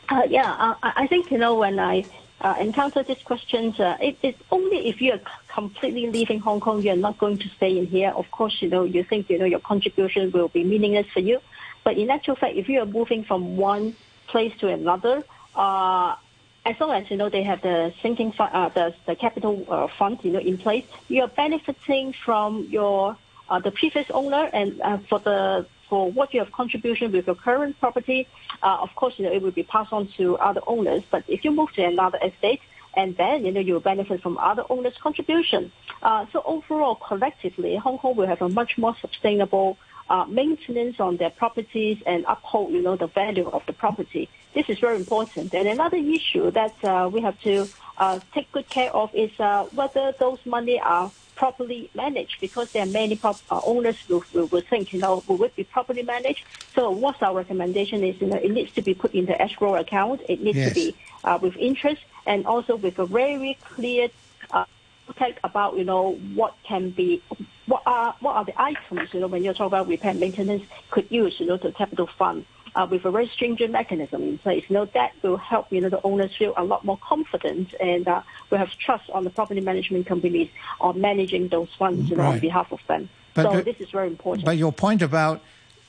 Uh, 0.08 0.22
yeah, 0.28 0.52
uh, 0.52 0.74
I 0.82 1.06
think, 1.06 1.30
you 1.30 1.38
know, 1.38 1.54
when 1.56 1.78
I 1.78 2.04
uh, 2.40 2.54
encounter 2.60 3.02
these 3.02 3.22
questions, 3.24 3.80
uh, 3.80 3.96
it, 4.00 4.16
it's 4.22 4.40
only 4.50 4.88
if 4.88 5.00
you 5.00 5.12
are 5.12 5.20
completely 5.48 6.08
leaving 6.10 6.38
Hong 6.40 6.60
Kong, 6.60 6.82
you're 6.82 6.96
not 6.96 7.18
going 7.18 7.38
to 7.38 7.48
stay 7.56 7.78
in 7.78 7.86
here. 7.86 8.10
Of 8.10 8.30
course, 8.30 8.60
you 8.60 8.68
know, 8.68 8.84
you 8.84 9.04
think, 9.04 9.30
you 9.30 9.38
know, 9.38 9.44
your 9.44 9.60
contribution 9.60 10.30
will 10.30 10.48
be 10.48 10.64
meaningless 10.64 11.06
for 11.12 11.20
you. 11.20 11.40
But 11.84 11.98
in 11.98 12.10
actual 12.10 12.36
fact, 12.36 12.56
if 12.56 12.68
you 12.68 12.80
are 12.80 12.86
moving 12.86 13.24
from 13.24 13.56
one 13.56 13.96
place 14.28 14.52
to 14.60 14.68
another, 14.68 15.24
uh, 15.54 16.16
as 16.64 16.78
long 16.80 16.92
as 16.92 17.10
you 17.10 17.16
know 17.16 17.28
they 17.28 17.42
have 17.42 17.60
the 17.62 17.92
sinking 18.02 18.32
fund, 18.32 18.50
uh, 18.54 18.68
the 18.68 18.94
the 19.06 19.16
capital 19.16 19.66
uh, 19.68 19.88
fund, 19.98 20.18
you 20.22 20.30
know, 20.30 20.38
in 20.38 20.58
place, 20.58 20.84
you 21.08 21.22
are 21.22 21.28
benefiting 21.28 22.14
from 22.24 22.68
your 22.70 23.16
uh, 23.48 23.58
the 23.58 23.70
previous 23.70 24.10
owner, 24.10 24.48
and 24.52 24.80
uh, 24.80 24.98
for 25.08 25.18
the 25.18 25.66
for 25.88 26.10
what 26.10 26.32
you 26.32 26.40
have 26.40 26.52
contribution 26.52 27.12
with 27.12 27.26
your 27.26 27.34
current 27.34 27.78
property, 27.78 28.26
uh, 28.62 28.78
of 28.80 28.94
course, 28.94 29.14
you 29.18 29.24
know, 29.26 29.32
it 29.32 29.42
will 29.42 29.50
be 29.50 29.62
passed 29.62 29.92
on 29.92 30.08
to 30.16 30.38
other 30.38 30.62
owners. 30.66 31.02
But 31.10 31.24
if 31.28 31.44
you 31.44 31.50
move 31.50 31.70
to 31.72 31.84
another 31.84 32.18
estate, 32.22 32.60
and 32.94 33.16
then, 33.16 33.44
you 33.44 33.52
know, 33.52 33.60
you'll 33.60 33.80
benefit 33.80 34.22
from 34.22 34.38
other 34.38 34.64
owners' 34.70 34.96
contribution. 35.02 35.72
Uh, 36.02 36.26
so 36.32 36.42
overall, 36.44 36.94
collectively, 36.94 37.76
Hong 37.76 37.98
Kong 37.98 38.16
will 38.16 38.26
have 38.26 38.42
a 38.42 38.48
much 38.48 38.76
more 38.78 38.94
sustainable 39.00 39.78
uh, 40.12 40.26
maintenance 40.26 40.96
on 41.00 41.16
their 41.16 41.30
properties 41.30 41.96
and 42.06 42.24
uphold, 42.28 42.70
you 42.72 42.82
know, 42.82 42.96
the 42.96 43.06
value 43.08 43.48
of 43.48 43.62
the 43.66 43.72
property. 43.72 44.28
This 44.54 44.66
is 44.68 44.78
very 44.78 44.96
important. 44.96 45.54
And 45.54 45.66
another 45.66 45.96
issue 45.96 46.50
that 46.50 46.76
uh, 46.84 47.08
we 47.08 47.22
have 47.22 47.38
to 47.40 47.70
uh, 47.96 48.20
take 48.34 48.52
good 48.52 48.68
care 48.68 48.94
of 48.94 49.08
is 49.14 49.30
uh, 49.40 49.64
whether 49.72 50.12
those 50.20 50.38
money 50.44 50.78
are 50.78 51.10
properly 51.34 51.90
managed 51.94 52.36
because 52.42 52.68
there 52.74 52.82
are 52.82 52.92
many 53.02 53.16
prop- 53.16 53.40
uh, 53.50 53.60
owners 53.64 53.96
who 54.06 54.22
will, 54.34 54.46
will 54.48 54.62
think, 54.68 54.92
you 54.92 55.00
know, 55.00 55.24
will 55.26 55.42
it 55.44 55.56
be 55.56 55.64
properly 55.64 56.02
managed? 56.02 56.40
So 56.74 56.90
what's 56.90 57.22
our 57.22 57.34
recommendation 57.34 58.04
is, 58.04 58.14
you 58.20 58.26
know, 58.26 58.36
it 58.36 58.50
needs 58.50 58.70
to 58.74 58.82
be 58.82 58.92
put 58.92 59.14
in 59.14 59.24
the 59.24 59.40
escrow 59.40 59.76
account. 59.76 60.20
It 60.28 60.42
needs 60.42 60.58
Yes. 60.58 60.68
to 60.68 60.74
be 60.74 60.94
uh, 61.24 61.38
with 61.40 61.56
interest 61.56 62.02
and 62.26 62.46
also 62.46 62.76
with 62.76 62.98
a 62.98 63.06
very 63.06 63.58
clear 63.74 64.10
uh, 64.52 64.64
about, 65.42 65.78
you 65.78 65.84
know, 65.84 66.18
what 66.34 66.54
can 66.68 66.90
be, 66.90 67.22
what 67.66 67.82
are, 67.86 68.14
what 68.20 68.36
are 68.36 68.44
the 68.44 68.60
items, 68.60 69.12
you 69.12 69.20
know, 69.20 69.26
when 69.26 69.42
you're 69.44 69.54
talking 69.54 69.66
about 69.66 69.88
repair 69.88 70.10
and 70.10 70.20
maintenance 70.20 70.62
could 70.90 71.10
use, 71.10 71.38
you 71.38 71.46
know, 71.46 71.56
the 71.56 71.72
capital 71.72 72.08
fund. 72.18 72.44
Uh, 72.74 72.86
with 72.90 73.04
a 73.04 73.10
very 73.10 73.28
stringent 73.28 73.70
mechanism 73.70 74.22
in 74.22 74.38
place, 74.38 74.64
you 74.66 74.72
know, 74.72 74.86
that 74.94 75.12
will 75.22 75.36
help, 75.36 75.70
you 75.70 75.78
know, 75.78 75.90
the 75.90 76.00
owners 76.04 76.34
feel 76.38 76.54
a 76.56 76.64
lot 76.64 76.82
more 76.86 76.96
confident 77.06 77.74
and 77.78 78.08
uh, 78.08 78.22
will 78.48 78.56
have 78.56 78.70
trust 78.78 79.10
on 79.10 79.24
the 79.24 79.30
property 79.30 79.60
management 79.60 80.06
companies 80.06 80.48
on 80.80 80.98
managing 80.98 81.48
those 81.48 81.68
funds, 81.78 82.08
you 82.08 82.16
know, 82.16 82.22
on 82.22 82.38
behalf 82.38 82.72
of 82.72 82.80
them. 82.88 83.10
But- 83.34 83.42
so 83.42 83.52
but- 83.52 83.64
this 83.66 83.76
is 83.78 83.90
very 83.90 84.06
important. 84.08 84.46
But 84.46 84.56
your 84.56 84.72
point 84.72 85.02
about 85.02 85.42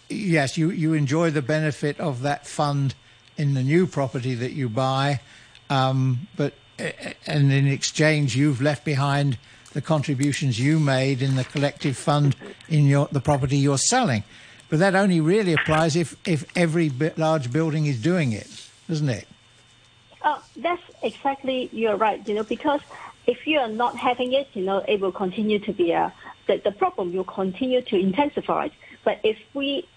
yes, 0.10 0.58
you, 0.58 0.72
you 0.72 0.92
enjoy 0.94 1.30
the 1.32 1.42
benefit 1.42 2.00
of 2.02 2.22
that 2.24 2.46
fund 2.46 2.96
in 3.38 3.54
the 3.54 3.64
new 3.64 3.88
property 3.88 4.34
that 4.36 4.52
you 4.52 4.68
buy, 4.68 5.22
um, 5.70 6.28
but 6.36 6.54
and 7.26 7.52
in 7.52 7.68
exchange 7.68 8.36
you've 8.36 8.62
left 8.62 8.84
behind 8.84 9.38
the 9.74 9.82
contributions 9.82 10.60
you 10.60 10.80
made 10.80 11.22
in 11.22 11.36
the 11.36 11.44
collective 11.44 11.98
fund 11.98 12.36
in 12.70 12.86
your 12.86 13.08
the 13.12 13.20
property 13.20 13.58
you're 13.58 13.78
selling. 13.78 14.24
But 14.70 14.80
that 14.80 14.96
only 14.96 15.22
really 15.22 15.54
applies 15.54 15.96
if 15.96 16.16
if 16.26 16.46
every 16.56 16.90
large 17.18 17.52
building 17.52 17.86
is 17.86 18.02
doing 18.02 18.32
it, 18.32 18.50
doesn't 18.88 19.10
it? 19.10 19.28
Uh, 20.22 20.40
that's 20.56 20.82
exactly 21.02 21.70
you're 21.72 21.98
right. 21.98 22.26
You 22.28 22.36
know, 22.36 22.44
because 22.44 22.82
if 23.28 23.46
you 23.46 23.60
are 23.60 23.68
not 23.68 23.98
having 23.98 24.34
it, 24.34 24.48
you 24.54 24.64
know, 24.64 24.84
it 24.88 25.00
will 25.00 25.12
continue 25.12 25.60
to 25.60 25.74
be 25.74 25.92
a 25.92 26.14
the, 26.48 26.58
the 26.58 26.72
problem 26.72 27.14
will 27.14 27.24
continue 27.24 27.82
to 27.82 27.96
intensify. 27.96 28.70
But 29.04 29.20
if 29.24 29.38
we 29.54 29.88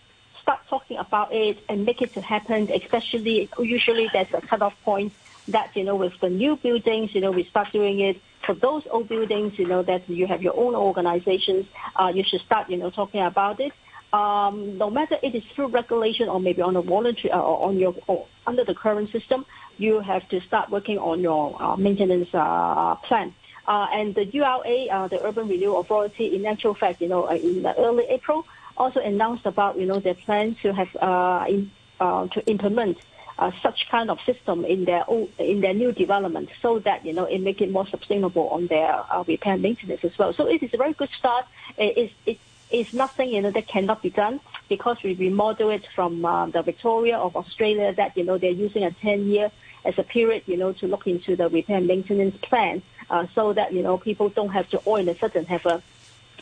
start 0.43 0.61
talking 0.69 0.97
about 0.97 1.33
it 1.33 1.59
and 1.69 1.85
make 1.85 2.03
it 2.03 2.15
to 2.15 2.21
happen, 2.21 2.71
especially 2.71 3.49
usually 3.59 4.09
there's 4.13 4.33
a 4.33 4.41
cutoff 4.41 4.75
point 4.85 5.13
that 5.49 5.75
you 5.77 5.85
know 5.85 5.97
with 5.97 6.19
the 6.21 6.31
new 6.31 6.57
buildings, 6.57 7.15
you 7.15 7.21
know, 7.21 7.31
we 7.31 7.45
start 7.45 7.73
doing 7.73 8.01
it. 8.01 8.21
For 8.47 8.55
those 8.55 8.85
old 8.91 9.09
buildings, 9.09 9.59
you 9.59 9.67
know, 9.67 9.83
that 9.83 10.09
you 10.09 10.27
have 10.27 10.41
your 10.43 10.57
own 10.57 10.75
organizations, 10.75 11.67
uh, 11.97 12.13
you 12.15 12.25
should 12.27 12.41
start, 12.43 12.71
you 12.71 12.77
know, 12.77 12.91
talking 12.91 13.21
about 13.21 13.61
it 13.61 13.73
um, 14.13 14.79
no 14.79 14.91
matter 14.91 15.17
it 15.23 15.35
is 15.35 15.43
through 15.55 15.69
regulation 15.69 16.29
or 16.29 16.41
maybe 16.41 16.63
on 16.63 16.77
a 16.77 16.83
voluntary 16.83 17.31
uh, 17.31 17.41
or 17.41 17.69
on 17.69 17.79
your 17.79 17.95
or 18.07 18.27
under 18.47 18.65
the 18.65 18.75
current 18.75 19.11
system, 19.11 19.45
you 19.79 20.01
have 20.01 20.29
to 20.29 20.41
start 20.43 20.71
working 20.71 20.99
on 20.99 21.21
your 21.21 21.61
uh, 21.61 21.77
maintenance 21.77 22.29
uh, 22.33 22.95
plan. 23.07 23.35
Uh, 23.67 23.89
and 23.93 24.15
the 24.15 24.25
URA, 24.27 24.87
uh, 24.87 25.09
the 25.09 25.21
Urban 25.27 25.49
Renewal 25.49 25.81
Authority, 25.81 26.37
in 26.37 26.47
actual 26.47 26.75
fact, 26.75 27.01
you 27.01 27.09
know, 27.09 27.29
uh, 27.29 27.35
in 27.35 27.67
early 27.67 28.05
April, 28.09 28.47
also 28.77 29.01
announced 29.01 29.45
about 29.45 29.79
you 29.79 29.87
know 29.87 29.99
their 29.99 30.15
plan 30.15 30.57
to 30.63 30.73
have 30.73 30.89
uh, 30.97 31.45
in, 31.49 31.71
uh, 31.99 32.29
to 32.29 32.47
implement 32.47 32.99
uh, 33.39 33.51
such 33.63 33.89
kind 33.91 34.11
of 34.11 34.19
system 34.23 34.65
in 34.65 34.85
their 34.85 35.05
own, 35.09 35.29
in 35.39 35.61
their 35.61 35.75
new 35.75 35.93
development, 35.93 36.49
so 36.63 36.79
that 36.81 37.05
you 37.05 37.13
know 37.13 37.25
it 37.25 37.41
make 37.41 37.61
it 37.61 37.71
more 37.71 37.87
sustainable 37.87 38.49
on 38.49 38.67
their 38.67 38.93
uh, 39.13 39.25
repair 39.27 39.57
maintenance 39.57 40.05
as 40.05 40.17
well. 40.19 40.33
So 40.33 40.47
it 40.49 40.63
is 40.63 40.73
a 40.75 40.77
very 40.77 40.95
good 40.95 41.11
start. 41.19 41.47
It 41.77 41.97
is 41.99 42.11
it 42.25 42.39
is 42.71 42.93
nothing 42.93 43.29
you 43.31 43.43
know 43.43 43.51
that 43.51 43.69
cannot 43.69 44.03
be 44.03 44.11
done 44.11 44.41
because 44.69 44.97
we 45.03 45.15
remodel 45.15 45.71
it 45.71 45.87
from 45.95 46.25
uh, 46.25 46.47
the 46.47 46.63
Victoria 46.63 47.17
of 47.17 47.37
Australia 47.37 47.95
that 47.95 48.17
you 48.17 48.25
know 48.25 48.39
they're 48.39 48.51
using 48.51 48.83
a 48.85 48.91
10 48.91 49.27
year 49.29 49.53
as 49.85 49.99
a 49.99 50.03
period 50.03 50.43
you 50.47 50.57
know 50.57 50.73
to 50.73 50.89
look 50.89 51.07
into 51.07 51.37
the 51.37 51.49
repair 51.49 51.81
maintenance 51.81 52.37
plan 52.43 52.83
uh, 53.11 53.27
so 53.35 53.53
that 53.53 53.73
you 53.73 53.83
know 53.83 53.99
people 53.99 54.29
don't 54.31 54.49
have 54.49 54.69
to 54.71 54.79
all 54.79 54.97
in 54.97 55.09
a 55.09 55.17
sudden 55.19 55.45
have 55.45 55.65
a 55.67 55.83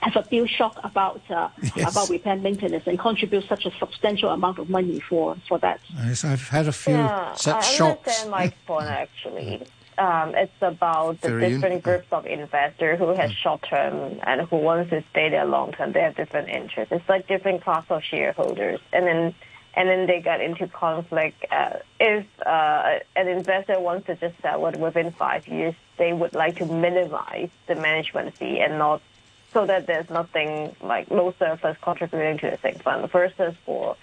have 0.02 0.16
a 0.16 0.22
bill 0.28 0.46
shock 0.46 0.78
about 0.84 1.22
uh, 1.30 1.48
Yes. 1.76 1.92
about 1.92 2.08
repair 2.10 2.36
maintenance 2.36 2.86
and 2.86 2.98
contribute 2.98 3.44
such 3.48 3.64
a 3.66 3.70
substantial 3.78 4.30
amount 4.30 4.58
of 4.58 4.68
money 4.70 5.00
for 5.00 5.36
for 5.48 5.58
that. 5.58 5.80
Yes, 6.04 6.24
I've 6.24 6.48
had 6.48 6.66
a 6.68 6.72
few 6.72 6.94
Yeah, 6.94 7.34
such 7.34 7.56
I 7.56 7.60
shocks. 7.60 7.98
understand 7.98 8.30
Mike's 8.30 8.56
point 8.66 8.86
actually. 8.86 9.62
Um, 9.96 10.34
it's 10.34 10.52
about 10.60 11.20
the 11.20 11.28
Very 11.28 11.44
in- 11.46 11.52
different 11.60 11.82
groups 11.84 12.08
of 12.10 12.26
investors 12.26 12.98
who 12.98 13.10
has 13.14 13.30
short 13.32 13.62
term 13.62 14.18
and 14.24 14.40
who 14.42 14.56
wants 14.56 14.90
to 14.90 15.04
stay 15.10 15.28
there 15.30 15.44
long 15.44 15.70
term. 15.72 15.92
They 15.92 16.00
have 16.00 16.16
different 16.16 16.48
interests. 16.48 16.90
It's 16.92 17.08
like 17.08 17.28
different 17.28 17.62
class 17.62 17.84
of 17.90 18.02
shareholders, 18.02 18.80
and 18.92 19.06
then 19.06 19.34
and 19.76 19.88
then 19.88 20.06
they 20.06 20.20
get 20.20 20.40
into 20.40 20.66
conflict. 20.68 21.44
Uh, 21.50 21.78
if 22.00 22.26
uh, 22.44 22.98
an 23.16 23.28
investor 23.28 23.78
wants 23.80 24.06
to 24.06 24.16
just 24.16 24.34
sell 24.42 24.66
it 24.66 24.76
within 24.76 25.12
five 25.12 25.46
years, 25.48 25.74
they 25.96 26.12
would 26.12 26.34
like 26.34 26.56
to 26.56 26.66
minimize 26.66 27.50
the 27.68 27.76
management 27.76 28.36
fee 28.36 28.58
and 28.60 28.78
not 28.78 29.00
so 29.54 29.64
that 29.64 29.86
there's 29.86 30.10
nothing 30.10 30.76
like 30.82 31.10
no 31.10 31.32
surplus 31.38 31.76
contributing 31.80 32.36
to 32.38 32.50
the 32.50 32.58
same 32.62 32.78
fund 32.80 33.10
versus 33.10 33.54
for 33.64 33.96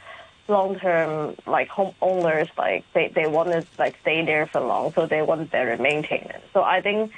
long 0.47 0.79
term 0.79 1.35
like 1.45 1.69
homeowners 1.69 2.49
like 2.57 2.83
they, 2.93 3.09
they 3.13 3.27
want 3.27 3.49
to 3.49 3.65
like 3.77 3.95
stay 4.01 4.25
there 4.25 4.47
for 4.47 4.61
long 4.61 4.91
so 4.93 5.05
they 5.05 5.21
want 5.21 5.51
their 5.51 5.77
maintenance. 5.77 6.43
So 6.53 6.63
I 6.63 6.81
think 6.81 7.11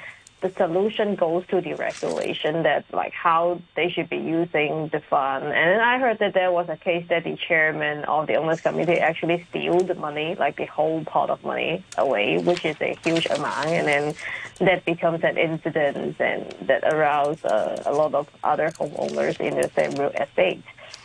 the 0.44 0.50
solution 0.50 1.14
goes 1.14 1.42
to 1.46 1.62
the 1.62 1.72
regulation 1.72 2.64
that 2.64 2.84
like 2.92 3.14
how 3.14 3.62
they 3.76 3.88
should 3.88 4.10
be 4.10 4.18
using 4.18 4.88
the 4.88 5.00
fund. 5.00 5.46
And 5.46 5.80
I 5.80 5.98
heard 5.98 6.18
that 6.18 6.34
there 6.34 6.52
was 6.52 6.68
a 6.68 6.76
case 6.76 7.06
that 7.08 7.24
the 7.24 7.34
chairman 7.34 8.04
of 8.04 8.26
the 8.26 8.34
owners 8.34 8.60
committee 8.60 9.00
actually 9.00 9.46
steal 9.48 9.78
the 9.80 9.94
money, 9.94 10.34
like 10.34 10.56
the 10.56 10.66
whole 10.66 11.02
pot 11.02 11.30
of 11.30 11.42
money 11.44 11.82
away, 11.96 12.36
which 12.36 12.62
is 12.66 12.76
a 12.82 12.94
huge 13.02 13.24
amount. 13.24 13.68
And 13.68 13.86
then 13.88 14.14
that 14.58 14.84
becomes 14.84 15.24
an 15.24 15.38
incident 15.38 16.20
and 16.20 16.68
that 16.68 16.84
arouse 16.92 17.42
uh, 17.42 17.82
a 17.86 17.94
lot 17.94 18.12
of 18.12 18.28
other 18.44 18.68
homeowners 18.68 19.40
in 19.40 19.54
the 19.54 19.70
same 19.74 19.92
real 19.92 20.10
estate. 20.10 20.62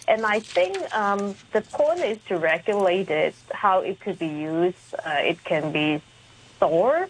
And 0.09 0.25
I 0.25 0.41
think 0.41 0.75
um, 0.93 1.33
the 1.53 1.61
point 1.61 2.01
is 2.01 2.17
to 2.27 2.35
regulate 2.37 3.09
it, 3.09 3.35
how 3.53 3.79
it 3.79 4.01
could 4.01 4.19
be 4.19 4.27
used. 4.27 4.95
Uh, 5.05 5.31
it 5.31 5.41
can 5.45 5.71
be 5.71 6.01
stored 6.57 7.09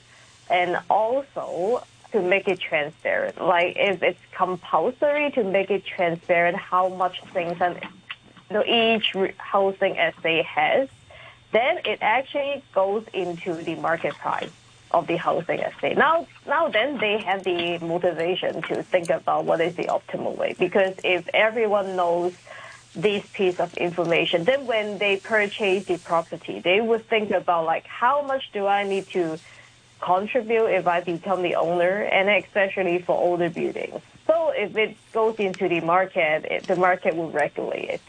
and 0.49 0.79
also 0.89 1.83
to 2.11 2.21
make 2.21 2.47
it 2.47 2.59
transparent. 2.59 3.39
Like 3.39 3.75
if 3.77 4.01
it's 4.03 4.19
compulsory 4.31 5.31
to 5.31 5.43
make 5.43 5.69
it 5.69 5.85
transparent 5.85 6.57
how 6.57 6.89
much 6.89 7.21
things 7.33 7.57
and 7.61 7.79
you 8.49 8.55
know, 8.55 8.63
each 8.65 9.13
housing 9.37 9.95
estate 9.95 10.45
has, 10.45 10.89
then 11.51 11.79
it 11.85 11.99
actually 12.01 12.63
goes 12.73 13.05
into 13.13 13.53
the 13.53 13.75
market 13.75 14.13
price 14.15 14.51
of 14.91 15.07
the 15.07 15.17
housing 15.17 15.59
estate. 15.59 15.97
Now, 15.97 16.25
now 16.47 16.69
then 16.69 16.97
they 16.97 17.19
have 17.19 17.43
the 17.43 17.77
motivation 17.79 18.61
to 18.63 18.81
think 18.83 19.09
about 19.09 19.45
what 19.45 19.61
is 19.61 19.75
the 19.75 19.83
optimal 19.83 20.35
way. 20.35 20.55
Because 20.57 20.95
if 21.03 21.27
everyone 21.33 21.95
knows 21.95 22.33
this 22.95 23.23
piece 23.33 23.59
of 23.59 23.75
information, 23.75 24.45
then 24.45 24.65
when 24.65 24.97
they 24.97 25.17
purchase 25.17 25.85
the 25.85 25.99
property, 25.99 26.59
they 26.59 26.81
would 26.81 27.07
think 27.07 27.29
about 27.29 27.65
like 27.65 27.85
how 27.85 28.23
much 28.23 28.51
do 28.51 28.65
I 28.65 28.83
need 28.83 29.07
to 29.09 29.37
contribute 30.01 30.67
if 30.67 30.87
I 30.87 31.01
become 31.01 31.41
the 31.41 31.55
owner, 31.55 32.03
and 32.03 32.29
especially 32.29 32.99
for 32.99 33.17
older 33.17 33.49
buildings. 33.49 34.01
So 34.27 34.51
if 34.55 34.75
it 34.75 34.95
goes 35.11 35.35
into 35.37 35.67
the 35.67 35.81
market, 35.81 36.45
it, 36.45 36.67
the 36.67 36.75
market 36.75 37.15
will 37.15 37.31
regulate 37.31 37.89
it. 37.89 38.01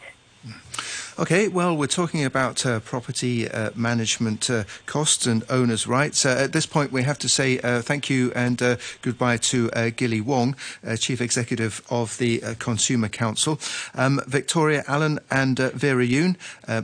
Okay, 1.21 1.47
well, 1.47 1.77
we're 1.77 1.85
talking 1.85 2.25
about 2.25 2.65
uh, 2.65 2.79
property 2.79 3.47
uh, 3.47 3.69
management 3.75 4.49
uh, 4.49 4.63
costs 4.87 5.27
and 5.27 5.43
owners' 5.51 5.85
rights. 5.85 6.25
Uh, 6.25 6.29
at 6.29 6.51
this 6.51 6.65
point, 6.65 6.91
we 6.91 7.03
have 7.03 7.19
to 7.19 7.29
say 7.29 7.59
uh, 7.59 7.83
thank 7.83 8.09
you 8.09 8.31
and 8.33 8.59
uh, 8.59 8.77
goodbye 9.03 9.37
to 9.37 9.69
Gilly 9.91 10.19
Wong, 10.19 10.55
Chief 10.97 11.21
Executive 11.21 11.83
of 11.91 12.17
the 12.17 12.39
Consumer 12.57 13.07
Council. 13.07 13.59
Um, 13.93 14.19
Victoria 14.25 14.83
Allen 14.87 15.19
and 15.29 15.59
Vera 15.59 16.03
Yuen, 16.03 16.37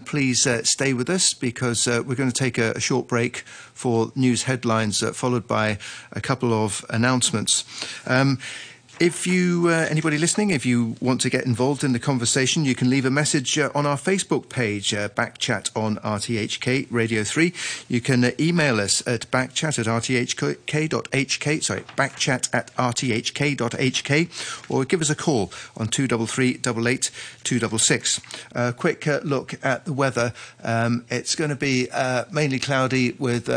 please 0.06 0.48
stay 0.70 0.94
with 0.94 1.10
us 1.10 1.34
because 1.34 1.88
we're 1.88 2.14
going 2.14 2.32
to 2.32 2.44
take 2.44 2.60
a, 2.60 2.74
a 2.74 2.80
short 2.80 3.08
break 3.08 3.38
for 3.74 4.12
news 4.14 4.44
headlines, 4.44 5.00
followed 5.18 5.48
by 5.48 5.80
a 6.12 6.22
couple 6.22 6.54
of 6.54 6.86
announcements. 6.92 7.66
Um, 8.06 8.38
if 9.00 9.28
you, 9.28 9.68
uh, 9.68 9.88
anybody 9.90 10.18
listening, 10.18 10.50
if 10.50 10.66
you 10.66 10.96
want 11.00 11.22
to 11.22 11.30
get 11.30 11.46
involved 11.46 11.84
in 11.84 11.94
the 11.94 12.00
conversation, 12.00 12.66
you 12.66 12.74
can 12.74 12.90
leave 12.90 13.06
a 13.06 13.12
message 13.12 13.58
uh, 13.58 13.70
on 13.76 13.86
our 13.86 13.98
Facebook 13.98 14.50
page, 14.50 14.94
uh, 14.94 15.10
Backchat 15.10 15.76
on 15.76 15.98
RTHK 15.98 16.88
Radio 16.90 17.24
3. 17.24 17.54
You 17.88 18.02
can 18.02 18.24
uh, 18.24 18.32
email 18.40 18.80
us 18.80 19.06
at 19.08 19.30
backchat 19.30 19.78
at 19.80 19.86
rthk.hk, 19.86 21.64
sorry, 21.64 21.82
backchat 21.96 22.50
at 22.54 22.76
rthk.hk, 22.76 24.70
or 24.70 24.86
give 24.86 25.02
us 25.02 25.10
a 25.10 25.16
call 25.16 25.52
on 25.76 25.88
233 25.88 26.60
88 26.66 27.12
266. 27.44 28.22
A 28.54 28.74
quick 28.74 29.08
uh, 29.08 29.20
look 29.24 29.54
at 29.64 29.86
the 29.86 29.94
weather. 29.94 30.34
Um, 30.64 31.06
it's 31.10 31.36
going 31.36 31.50
to 31.50 31.56
be 31.56 31.90
uh, 31.92 32.26
mainly 32.32 32.60
cloudy 32.60 33.12
with 33.14 33.48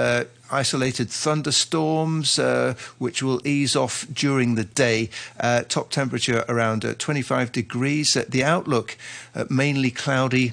isolated 0.51 1.11
thunderstorms, 1.11 2.39
uh, 2.39 2.75
which 2.99 3.23
will 3.23 3.41
ease 3.47 3.77
off 3.77 4.07
during 4.13 4.55
the 4.55 4.65
day. 4.65 5.11
Uh, 5.39 5.63
top 5.63 5.91
temperature 5.91 6.45
around 6.49 6.85
uh, 6.85 6.95
25 6.99 7.53
degrees. 7.53 8.17
Uh, 8.17 8.25
the 8.29 8.45
outlook 8.45 8.97
uh, 9.35 9.45
mainly 9.49 9.91
cloudy. 9.91 10.53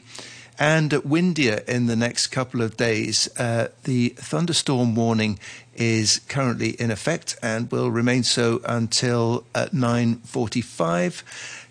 And 0.60 0.92
windier 1.04 1.62
in 1.68 1.86
the 1.86 1.96
next 1.96 2.28
couple 2.28 2.64
of 2.64 2.78
days. 2.78 3.30
The 3.36 4.10
thunderstorm 4.18 4.96
warning 4.96 5.38
is 5.76 6.20
currently 6.28 6.72
in 6.82 6.90
effect 6.90 7.38
and 7.44 7.72
will 7.72 7.92
remain 7.92 8.24
so 8.24 8.60
until 8.66 9.46
9:45. 9.54 11.22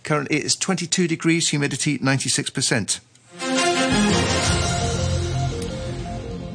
Currently, 0.04 0.36
it's 0.36 0.54
22 0.54 1.08
degrees, 1.08 1.48
humidity 1.48 1.98
96%. 1.98 3.00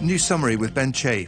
New 0.01 0.17
summary 0.17 0.55
with 0.55 0.73
Ben 0.73 0.93
Che. 0.93 1.27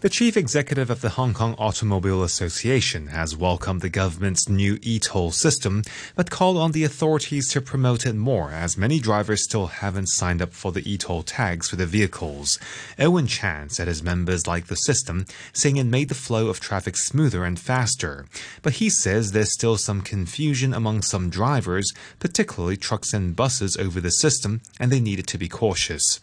The 0.00 0.10
chief 0.10 0.36
executive 0.36 0.90
of 0.90 1.00
the 1.00 1.08
Hong 1.08 1.32
Kong 1.32 1.54
Automobile 1.54 2.22
Association 2.22 3.06
has 3.06 3.34
welcomed 3.34 3.80
the 3.80 3.88
government's 3.88 4.46
new 4.46 4.78
e-toll 4.82 5.30
system, 5.30 5.84
but 6.14 6.30
called 6.30 6.58
on 6.58 6.72
the 6.72 6.84
authorities 6.84 7.48
to 7.48 7.62
promote 7.62 8.04
it 8.04 8.12
more 8.12 8.52
as 8.52 8.76
many 8.76 9.00
drivers 9.00 9.44
still 9.44 9.68
haven't 9.68 10.10
signed 10.10 10.42
up 10.42 10.52
for 10.52 10.70
the 10.70 10.86
e-toll 10.88 11.22
tags 11.22 11.70
for 11.70 11.76
their 11.76 11.86
vehicles. 11.86 12.58
Owen 12.98 13.26
Chan 13.26 13.70
said 13.70 13.88
his 13.88 14.02
members 14.02 14.46
like 14.46 14.66
the 14.66 14.76
system, 14.76 15.24
saying 15.54 15.78
it 15.78 15.84
made 15.84 16.10
the 16.10 16.14
flow 16.14 16.48
of 16.48 16.60
traffic 16.60 16.98
smoother 16.98 17.46
and 17.46 17.58
faster. 17.58 18.26
But 18.60 18.74
he 18.74 18.90
says 18.90 19.32
there's 19.32 19.54
still 19.54 19.78
some 19.78 20.02
confusion 20.02 20.74
among 20.74 21.02
some 21.02 21.30
drivers, 21.30 21.90
particularly 22.18 22.76
trucks 22.76 23.14
and 23.14 23.34
buses 23.34 23.78
over 23.78 24.02
the 24.02 24.10
system, 24.10 24.60
and 24.78 24.92
they 24.92 25.00
needed 25.00 25.26
to 25.28 25.38
be 25.38 25.48
cautious. 25.48 26.20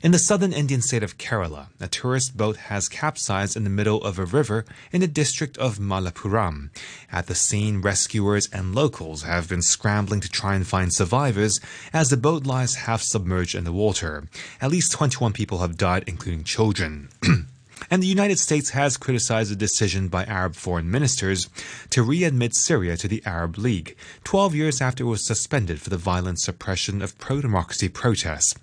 In 0.00 0.12
the 0.12 0.18
southern 0.20 0.52
Indian 0.52 0.80
state 0.80 1.02
of 1.02 1.18
Kerala, 1.18 1.70
a 1.80 1.88
tourist 1.88 2.36
boat 2.36 2.56
has 2.56 2.88
capsized 2.88 3.56
in 3.56 3.64
the 3.64 3.70
middle 3.70 4.00
of 4.04 4.16
a 4.16 4.24
river 4.24 4.64
in 4.92 5.00
the 5.00 5.08
district 5.08 5.58
of 5.58 5.80
Malappuram. 5.80 6.70
At 7.10 7.26
the 7.26 7.34
scene, 7.34 7.82
rescuers 7.82 8.48
and 8.52 8.76
locals 8.76 9.24
have 9.24 9.48
been 9.48 9.60
scrambling 9.60 10.20
to 10.20 10.28
try 10.28 10.54
and 10.54 10.64
find 10.64 10.92
survivors 10.92 11.58
as 11.92 12.10
the 12.10 12.16
boat 12.16 12.46
lies 12.46 12.86
half 12.86 13.02
submerged 13.02 13.56
in 13.56 13.64
the 13.64 13.72
water. 13.72 14.28
At 14.60 14.70
least 14.70 14.92
21 14.92 15.32
people 15.32 15.58
have 15.58 15.76
died, 15.76 16.04
including 16.06 16.44
children. 16.44 17.08
And 17.90 18.02
the 18.02 18.06
United 18.06 18.38
States 18.38 18.70
has 18.70 18.96
criticized 18.96 19.50
the 19.50 19.56
decision 19.56 20.08
by 20.08 20.24
Arab 20.24 20.54
foreign 20.54 20.90
ministers 20.90 21.48
to 21.90 22.04
readmit 22.04 22.54
Syria 22.54 22.96
to 22.96 23.08
the 23.08 23.22
Arab 23.24 23.58
League, 23.58 23.96
12 24.24 24.54
years 24.54 24.80
after 24.80 25.04
it 25.04 25.08
was 25.08 25.26
suspended 25.26 25.80
for 25.80 25.90
the 25.90 25.96
violent 25.96 26.40
suppression 26.40 27.02
of 27.02 27.18
pro 27.18 27.40
democracy 27.40 27.88
protests. 27.88 28.54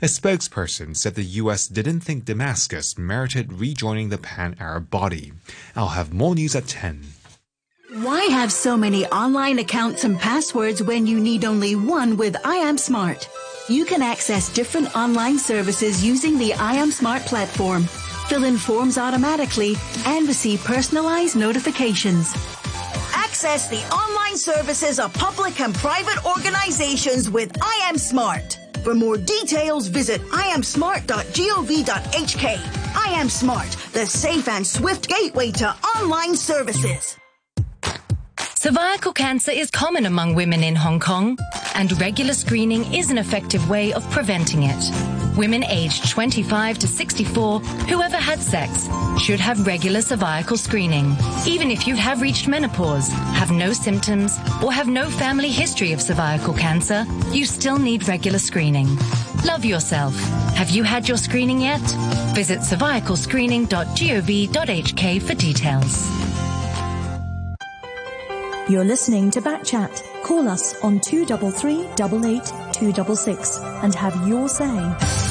A 0.00 0.06
spokesperson 0.06 0.96
said 0.96 1.14
the 1.14 1.22
U.S. 1.42 1.66
didn't 1.66 2.00
think 2.00 2.24
Damascus 2.24 2.98
merited 2.98 3.52
rejoining 3.52 4.08
the 4.08 4.18
pan 4.18 4.56
Arab 4.58 4.90
body. 4.90 5.32
I'll 5.76 5.88
have 5.88 6.12
more 6.12 6.34
news 6.34 6.56
at 6.56 6.66
10. 6.66 7.02
Why 7.94 8.22
have 8.24 8.50
so 8.50 8.76
many 8.76 9.06
online 9.08 9.58
accounts 9.58 10.04
and 10.04 10.18
passwords 10.18 10.82
when 10.82 11.06
you 11.06 11.20
need 11.20 11.44
only 11.44 11.76
one 11.76 12.16
with 12.16 12.36
I 12.42 12.56
Am 12.56 12.78
Smart? 12.78 13.28
You 13.68 13.84
can 13.84 14.00
access 14.00 14.52
different 14.52 14.96
online 14.96 15.38
services 15.38 16.02
using 16.02 16.38
the 16.38 16.54
I 16.54 16.74
Am 16.74 16.90
Smart 16.90 17.22
platform 17.22 17.86
fill 18.28 18.44
in 18.44 18.56
forms 18.56 18.98
automatically, 18.98 19.74
and 20.06 20.28
receive 20.28 20.62
personalized 20.64 21.36
notifications. 21.36 22.32
Access 23.14 23.68
the 23.68 23.82
online 23.94 24.36
services 24.36 24.98
of 24.98 25.12
public 25.14 25.60
and 25.60 25.74
private 25.74 26.24
organizations 26.24 27.30
with 27.30 27.52
I 27.62 27.86
Am 27.88 27.98
Smart. 27.98 28.58
For 28.84 28.94
more 28.94 29.16
details, 29.16 29.88
visit 29.88 30.20
iamsmart.gov.hk. 30.22 32.96
I 32.96 33.08
Am 33.12 33.28
Smart, 33.28 33.70
the 33.92 34.06
safe 34.06 34.48
and 34.48 34.66
swift 34.66 35.08
gateway 35.08 35.50
to 35.52 35.74
online 35.96 36.36
services. 36.36 37.16
Cervical 38.54 39.12
cancer 39.12 39.50
is 39.50 39.70
common 39.70 40.06
among 40.06 40.34
women 40.34 40.62
in 40.62 40.76
Hong 40.76 41.00
Kong, 41.00 41.36
and 41.74 42.00
regular 42.00 42.34
screening 42.34 42.94
is 42.94 43.10
an 43.10 43.18
effective 43.18 43.68
way 43.68 43.92
of 43.92 44.08
preventing 44.10 44.62
it. 44.62 45.21
Women 45.36 45.64
aged 45.64 46.10
25 46.10 46.78
to 46.78 46.86
64 46.86 47.60
who 47.60 48.00
had 48.22 48.40
sex 48.40 48.88
should 49.18 49.40
have 49.40 49.66
regular 49.66 50.00
cervical 50.00 50.56
screening. 50.56 51.14
Even 51.46 51.70
if 51.70 51.86
you 51.86 51.94
have 51.96 52.22
reached 52.22 52.48
menopause, 52.48 53.08
have 53.08 53.50
no 53.50 53.72
symptoms, 53.72 54.38
or 54.62 54.72
have 54.72 54.86
no 54.88 55.10
family 55.10 55.50
history 55.50 55.92
of 55.92 56.00
cervical 56.00 56.54
cancer, 56.54 57.04
you 57.30 57.44
still 57.44 57.78
need 57.78 58.08
regular 58.08 58.38
screening. 58.38 58.96
Love 59.44 59.64
yourself. 59.64 60.14
Have 60.54 60.70
you 60.70 60.84
had 60.84 61.08
your 61.08 61.18
screening 61.18 61.60
yet? 61.60 61.80
Visit 62.34 62.60
cervicalscreening.gov.hk 62.60 65.22
for 65.22 65.34
details. 65.34 66.08
You're 68.68 68.84
listening 68.84 69.32
to 69.32 69.40
Backchat. 69.40 70.22
Call 70.22 70.46
us 70.48 70.80
on 70.82 71.00
233 71.00 71.88
88 72.00 72.44
266 72.72 73.58
and 73.82 73.92
have 73.94 74.28
your 74.28 74.48
say. 74.48 75.21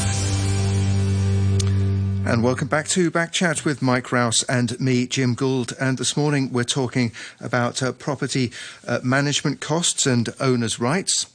And 2.23 2.43
welcome 2.43 2.67
back 2.67 2.88
to 2.89 3.10
Backchat 3.10 3.65
with 3.65 3.81
Mike 3.81 4.12
Rouse 4.12 4.43
and 4.43 4.79
me, 4.79 5.07
Jim 5.07 5.34
Gould. 5.34 5.73
And 5.79 5.97
this 5.97 6.15
morning 6.15 6.53
we're 6.53 6.63
talking 6.63 7.12
about 7.39 7.81
uh, 7.81 7.91
property 7.93 8.51
uh, 8.88 8.99
management 9.03 9.60
costs 9.60 10.05
and 10.05 10.29
owners' 10.39 10.79
rights. 10.79 11.25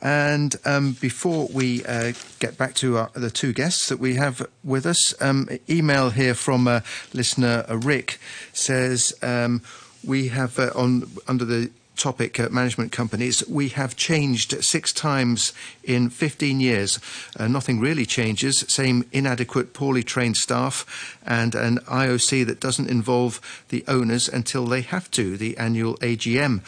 And 0.00 0.56
um, 0.64 0.96
before 1.00 1.48
we 1.52 1.84
uh, 1.84 2.14
get 2.38 2.56
back 2.56 2.74
to 2.76 2.96
our, 2.96 3.10
the 3.12 3.30
two 3.30 3.52
guests 3.52 3.88
that 3.90 3.98
we 3.98 4.14
have 4.14 4.46
with 4.64 4.86
us, 4.86 5.14
um, 5.22 5.48
email 5.68 6.10
here 6.10 6.34
from 6.34 6.66
uh, 6.66 6.80
listener 7.12 7.64
uh, 7.68 7.76
Rick 7.76 8.18
says. 8.52 9.12
Um, 9.22 9.62
we 10.04 10.28
have 10.28 10.58
uh, 10.58 10.70
on 10.74 11.04
under 11.28 11.44
the 11.44 11.70
topic 12.00 12.40
uh, 12.40 12.48
management 12.50 12.90
companies 12.90 13.46
we 13.46 13.68
have 13.68 13.94
changed 13.94 14.64
six 14.64 14.92
times 14.92 15.52
in 15.84 16.10
15 16.10 16.60
years. 16.60 16.98
Uh, 17.38 17.46
nothing 17.46 17.78
really 17.78 18.06
changes. 18.06 18.64
Same 18.68 19.04
inadequate 19.12 19.72
poorly 19.74 20.02
trained 20.02 20.36
staff 20.36 21.18
and 21.24 21.54
an 21.54 21.78
IOC 21.86 22.46
that 22.46 22.60
doesn't 22.60 22.90
involve 22.90 23.40
the 23.68 23.84
owners 23.86 24.28
until 24.28 24.66
they 24.66 24.80
have 24.80 25.10
to 25.12 25.36
the 25.36 25.56
annual 25.58 25.96
AGM 25.98 26.62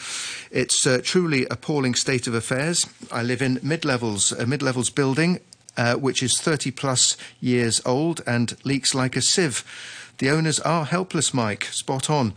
it's 0.53 0.87
uh, 0.87 1.01
truly 1.03 1.47
appalling 1.51 1.95
state 1.95 2.27
of 2.27 2.35
affairs. 2.35 2.87
I 3.11 3.23
live 3.23 3.41
in 3.41 3.59
mid-levels 3.63 4.33
a 4.33 4.47
mid-levels 4.47 4.91
building 4.91 5.41
uh, 5.77 5.95
which 5.95 6.23
is 6.23 6.39
30 6.39 6.71
plus 6.73 7.17
years 7.41 7.81
old 7.87 8.21
and 8.27 8.57
leaks 8.65 8.95
like 8.95 9.17
a 9.17 9.23
sieve 9.23 9.65
the 10.23 10.31
owners 10.31 10.61
are 10.61 10.85
helpless, 10.85 11.35
Mike. 11.35 11.65
Spot 11.65 12.09
on. 12.09 12.35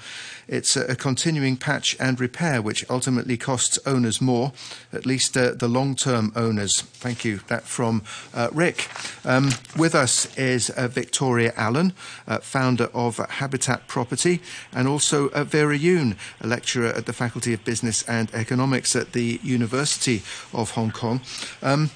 It's 0.47 0.75
a, 0.75 0.85
a 0.85 0.95
continuing 0.95 1.55
patch 1.55 1.95
and 1.99 2.19
repair, 2.19 2.59
which 2.59 2.83
ultimately 2.89 3.37
costs 3.37 3.77
owners 3.85 4.19
more, 4.19 4.53
at 4.91 5.05
least 5.05 5.37
uh, 5.37 5.51
the 5.51 5.67
long 5.67 5.93
term 5.93 6.33
owners. 6.35 6.81
Thank 6.81 7.23
you. 7.23 7.41
That 7.47 7.61
from 7.61 8.01
uh, 8.33 8.49
Rick. 8.51 8.89
Um, 9.23 9.51
with 9.77 9.93
us 9.93 10.35
is 10.35 10.71
uh, 10.71 10.87
Victoria 10.87 11.53
Allen, 11.55 11.93
uh, 12.27 12.39
founder 12.39 12.89
of 12.91 13.17
Habitat 13.17 13.87
Property, 13.87 14.41
and 14.73 14.87
also 14.87 15.29
uh, 15.29 15.43
Vera 15.43 15.77
Yuen, 15.77 16.17
a 16.41 16.47
lecturer 16.47 16.87
at 16.87 17.05
the 17.05 17.13
Faculty 17.13 17.53
of 17.53 17.63
Business 17.65 18.01
and 18.09 18.33
Economics 18.33 18.95
at 18.95 19.11
the 19.11 19.39
University 19.43 20.23
of 20.55 20.71
Hong 20.71 20.89
Kong. 20.89 21.21
Um, 21.61 21.91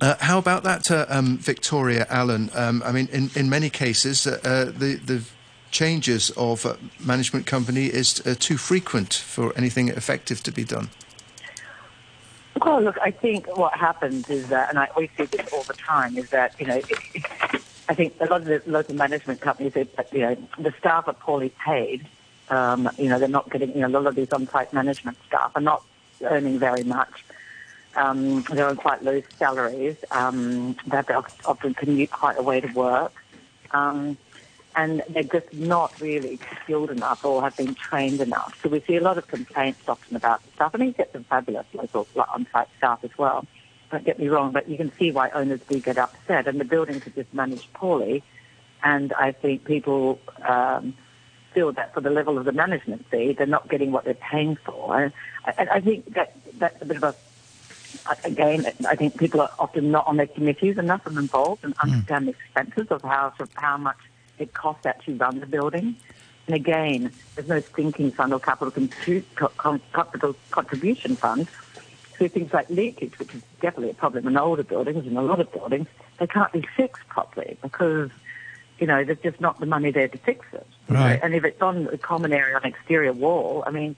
uh, 0.00 0.16
how 0.20 0.38
about 0.38 0.62
that, 0.62 0.90
uh, 0.90 1.06
um, 1.08 1.38
Victoria 1.38 2.06
Allen? 2.08 2.50
Um, 2.54 2.82
I 2.84 2.92
mean, 2.92 3.08
in, 3.12 3.30
in 3.34 3.50
many 3.50 3.70
cases, 3.70 4.26
uh, 4.26 4.40
uh 4.44 4.64
the, 4.66 4.94
the 5.04 5.22
changes 5.70 6.30
of 6.30 6.66
uh, 6.66 6.74
management 6.98 7.46
company 7.46 7.86
is 7.86 8.20
uh, 8.26 8.34
too 8.38 8.56
frequent 8.56 9.14
for 9.14 9.52
anything 9.56 9.88
effective 9.88 10.42
to 10.42 10.52
be 10.52 10.64
done. 10.64 10.90
Well, 12.64 12.82
look, 12.82 12.98
I 13.00 13.10
think 13.10 13.46
what 13.56 13.74
happens 13.74 14.28
is 14.28 14.48
that, 14.48 14.68
and 14.68 14.78
I 14.78 14.86
always 14.86 15.10
see 15.16 15.24
this 15.24 15.52
all 15.52 15.62
the 15.62 15.74
time, 15.74 16.18
is 16.18 16.30
that 16.30 16.54
you 16.60 16.66
know, 16.66 16.80
I 17.88 17.94
think 17.94 18.14
a 18.20 18.26
lot 18.26 18.42
of 18.42 18.46
the 18.46 18.62
local 18.66 18.94
management 18.94 19.40
companies, 19.40 19.74
you 20.12 20.20
know, 20.20 20.36
the 20.58 20.72
staff 20.78 21.08
are 21.08 21.14
poorly 21.14 21.52
paid. 21.64 22.06
Um, 22.48 22.90
you 22.98 23.08
know, 23.08 23.18
they're 23.18 23.28
not 23.28 23.50
getting, 23.50 23.72
you 23.74 23.80
know, 23.80 23.86
a 23.86 23.94
lot 24.00 24.06
of 24.06 24.14
these 24.16 24.32
on-site 24.32 24.72
management 24.72 25.16
staff 25.26 25.52
are 25.54 25.60
not 25.62 25.82
earning 26.22 26.58
very 26.58 26.82
much. 26.82 27.24
Um, 27.96 28.44
they're 28.52 28.68
on 28.68 28.76
quite 28.76 29.02
low 29.02 29.22
salaries. 29.38 29.96
Um, 30.10 30.76
they 30.86 30.96
have 30.96 31.06
to 31.08 31.24
often 31.44 31.74
commute 31.74 32.10
quite 32.10 32.38
a 32.38 32.42
way 32.42 32.60
to 32.60 32.68
work. 32.68 33.12
Um, 33.72 34.16
and 34.76 35.02
they're 35.08 35.24
just 35.24 35.52
not 35.52 36.00
really 36.00 36.38
skilled 36.62 36.90
enough 36.90 37.24
or 37.24 37.42
have 37.42 37.56
been 37.56 37.74
trained 37.74 38.20
enough. 38.20 38.54
So 38.62 38.68
we 38.68 38.80
see 38.86 38.96
a 38.96 39.02
lot 39.02 39.18
of 39.18 39.26
complaints 39.26 39.80
often 39.88 40.14
about 40.16 40.44
the 40.44 40.52
staff, 40.54 40.74
and 40.74 40.84
you 40.84 40.92
get 40.92 41.12
some 41.12 41.24
fabulous 41.24 41.66
local 41.74 42.06
on-site 42.16 42.68
staff 42.78 43.00
as 43.02 43.10
well. 43.18 43.46
Don't 43.90 44.04
get 44.04 44.20
me 44.20 44.28
wrong, 44.28 44.52
but 44.52 44.68
you 44.68 44.76
can 44.76 44.92
see 44.96 45.10
why 45.10 45.30
owners 45.30 45.60
do 45.68 45.80
get 45.80 45.98
upset, 45.98 46.46
and 46.46 46.60
the 46.60 46.64
buildings 46.64 47.04
are 47.06 47.10
just 47.10 47.34
managed 47.34 47.72
poorly. 47.74 48.22
And 48.82 49.12
I 49.14 49.32
think 49.32 49.64
people 49.64 50.20
um, 50.48 50.94
feel 51.52 51.72
that 51.72 51.92
for 51.92 52.00
the 52.00 52.10
level 52.10 52.38
of 52.38 52.44
the 52.44 52.52
management 52.52 53.06
fee, 53.10 53.34
they're 53.36 53.46
not 53.46 53.68
getting 53.68 53.90
what 53.90 54.04
they're 54.04 54.14
paying 54.14 54.56
for. 54.64 55.02
And 55.02 55.12
I, 55.44 55.66
I 55.76 55.80
think 55.80 56.14
that 56.14 56.36
that's 56.58 56.80
a 56.80 56.84
bit 56.84 56.96
of 56.96 57.02
a 57.02 57.14
again, 58.24 58.66
I 58.88 58.94
think 58.96 59.18
people 59.18 59.40
are 59.40 59.50
often 59.58 59.90
not 59.90 60.06
on 60.06 60.16
their 60.16 60.26
committees 60.26 60.78
enough 60.78 61.06
and 61.06 61.16
involved 61.18 61.64
and 61.64 61.74
hmm. 61.76 61.90
understand 61.90 62.26
the 62.26 62.30
expenses 62.32 62.88
of 62.90 63.02
how 63.02 63.32
of 63.38 63.50
how 63.54 63.76
much 63.76 63.98
it 64.38 64.54
costs 64.54 64.82
to 64.84 64.88
actually 64.88 65.14
run 65.14 65.40
the 65.40 65.46
building. 65.46 65.96
And 66.46 66.56
again, 66.56 67.12
there's 67.34 67.48
no 67.48 67.60
sinking 67.60 68.10
fund 68.12 68.32
or 68.32 68.40
capital, 68.40 68.72
capital 69.92 70.36
contribution 70.50 71.14
fund. 71.14 71.48
So 72.18 72.28
things 72.28 72.52
like 72.52 72.68
leakage, 72.68 73.18
which 73.18 73.34
is 73.34 73.42
definitely 73.60 73.90
a 73.90 73.94
problem 73.94 74.26
in 74.26 74.36
older 74.36 74.62
buildings, 74.62 75.06
and 75.06 75.16
a 75.16 75.22
lot 75.22 75.40
of 75.40 75.52
buildings, 75.52 75.86
they 76.18 76.26
can't 76.26 76.52
be 76.52 76.66
fixed 76.76 77.06
properly 77.08 77.56
because, 77.62 78.10
you 78.78 78.86
know, 78.86 79.04
there's 79.04 79.20
just 79.20 79.40
not 79.40 79.60
the 79.60 79.66
money 79.66 79.90
there 79.90 80.08
to 80.08 80.18
fix 80.18 80.44
it. 80.52 80.66
Right. 80.88 81.20
And 81.22 81.34
if 81.34 81.44
it's 81.44 81.62
on 81.62 81.88
a 81.92 81.98
common 81.98 82.32
area 82.32 82.56
on 82.56 82.62
an 82.64 82.68
exterior 82.68 83.12
wall, 83.12 83.62
I 83.66 83.70
mean, 83.70 83.96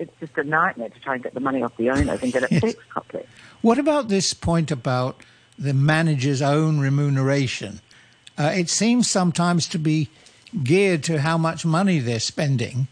it's 0.00 0.18
just 0.18 0.36
a 0.38 0.44
nightmare 0.44 0.88
to 0.88 1.00
try 1.00 1.14
and 1.14 1.22
get 1.22 1.34
the 1.34 1.40
money 1.40 1.62
off 1.62 1.76
the 1.76 1.90
owners 1.90 2.22
and 2.22 2.32
get 2.32 2.42
it 2.42 2.50
Yes. 2.50 2.60
fixed 2.62 2.88
properly. 2.88 3.24
What 3.60 3.78
about 3.78 4.08
this 4.08 4.32
point 4.32 4.70
about 4.70 5.20
the 5.58 5.74
manager's 5.74 6.40
own 6.40 6.80
remuneration? 6.80 7.80
Uh, 8.38 8.52
it 8.54 8.70
seems 8.70 9.08
sometimes 9.08 9.68
to 9.68 9.78
be 9.78 10.08
geared 10.64 11.04
to 11.04 11.20
how 11.20 11.36
much 11.36 11.66
money 11.66 11.98
they're 11.98 12.18
spending, 12.18 12.88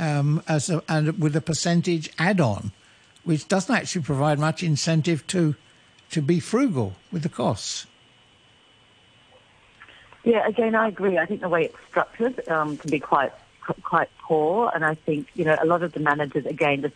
um, 0.00 0.42
as 0.48 0.70
a, 0.70 0.82
and 0.88 1.18
with 1.20 1.36
a 1.36 1.40
percentage 1.42 2.10
add-on, 2.18 2.72
which 3.24 3.46
doesn't 3.46 3.74
actually 3.74 4.02
provide 4.02 4.38
much 4.38 4.62
incentive 4.62 5.26
to 5.28 5.54
to 6.10 6.22
be 6.22 6.40
frugal 6.40 6.94
with 7.12 7.22
the 7.22 7.28
costs. 7.28 7.86
Yeah, 10.24 10.46
again, 10.46 10.74
I 10.74 10.88
agree. 10.88 11.18
I 11.18 11.26
think 11.26 11.42
the 11.42 11.48
way 11.50 11.64
it's 11.66 11.76
structured 11.88 12.48
um, 12.48 12.78
can 12.78 12.90
be 12.90 12.98
quite 12.98 13.32
quite 13.82 14.10
poor, 14.22 14.70
and 14.74 14.84
I 14.84 14.94
think 14.94 15.28
you 15.34 15.44
know 15.44 15.56
a 15.60 15.66
lot 15.66 15.82
of 15.82 15.92
the 15.92 16.00
managers, 16.00 16.46
again, 16.46 16.82
just 16.82 16.94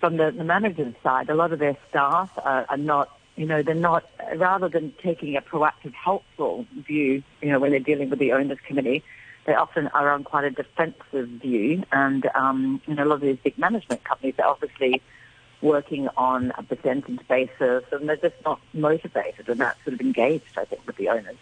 from 0.00 0.16
the, 0.16 0.30
the 0.30 0.44
managers' 0.44 0.94
side, 1.02 1.30
a 1.30 1.34
lot 1.34 1.52
of 1.52 1.58
their 1.58 1.76
staff 1.88 2.30
are, 2.36 2.66
are 2.68 2.76
not, 2.76 3.18
you 3.36 3.46
know, 3.46 3.62
they're 3.62 3.74
not. 3.74 4.04
Rather 4.36 4.68
than 4.68 4.92
taking 5.02 5.36
a 5.36 5.40
proactive, 5.40 5.94
helpful 5.94 6.66
view, 6.86 7.22
you 7.40 7.50
know, 7.50 7.58
when 7.58 7.70
they're 7.70 7.80
dealing 7.80 8.10
with 8.10 8.18
the 8.18 8.32
owners' 8.32 8.58
committee, 8.66 9.02
they 9.46 9.54
often 9.54 9.88
are 9.88 10.10
on 10.10 10.24
quite 10.24 10.44
a 10.44 10.50
defensive 10.50 11.28
view, 11.28 11.84
and 11.92 12.26
um, 12.34 12.80
you 12.86 12.94
know, 12.94 13.04
a 13.04 13.06
lot 13.06 13.16
of 13.16 13.20
these 13.22 13.38
big 13.42 13.58
management 13.58 14.04
companies 14.04 14.34
are 14.38 14.48
obviously 14.48 15.02
working 15.62 16.08
on 16.16 16.52
a 16.58 16.62
percentage 16.62 17.26
basis, 17.28 17.84
and 17.92 18.08
they're 18.08 18.16
just 18.16 18.36
not 18.44 18.60
motivated 18.72 19.48
and 19.48 19.58
not 19.58 19.76
sort 19.84 19.94
of 19.94 20.00
engaged. 20.00 20.58
I 20.58 20.64
think 20.64 20.86
with 20.86 20.96
the 20.96 21.08
owners. 21.08 21.36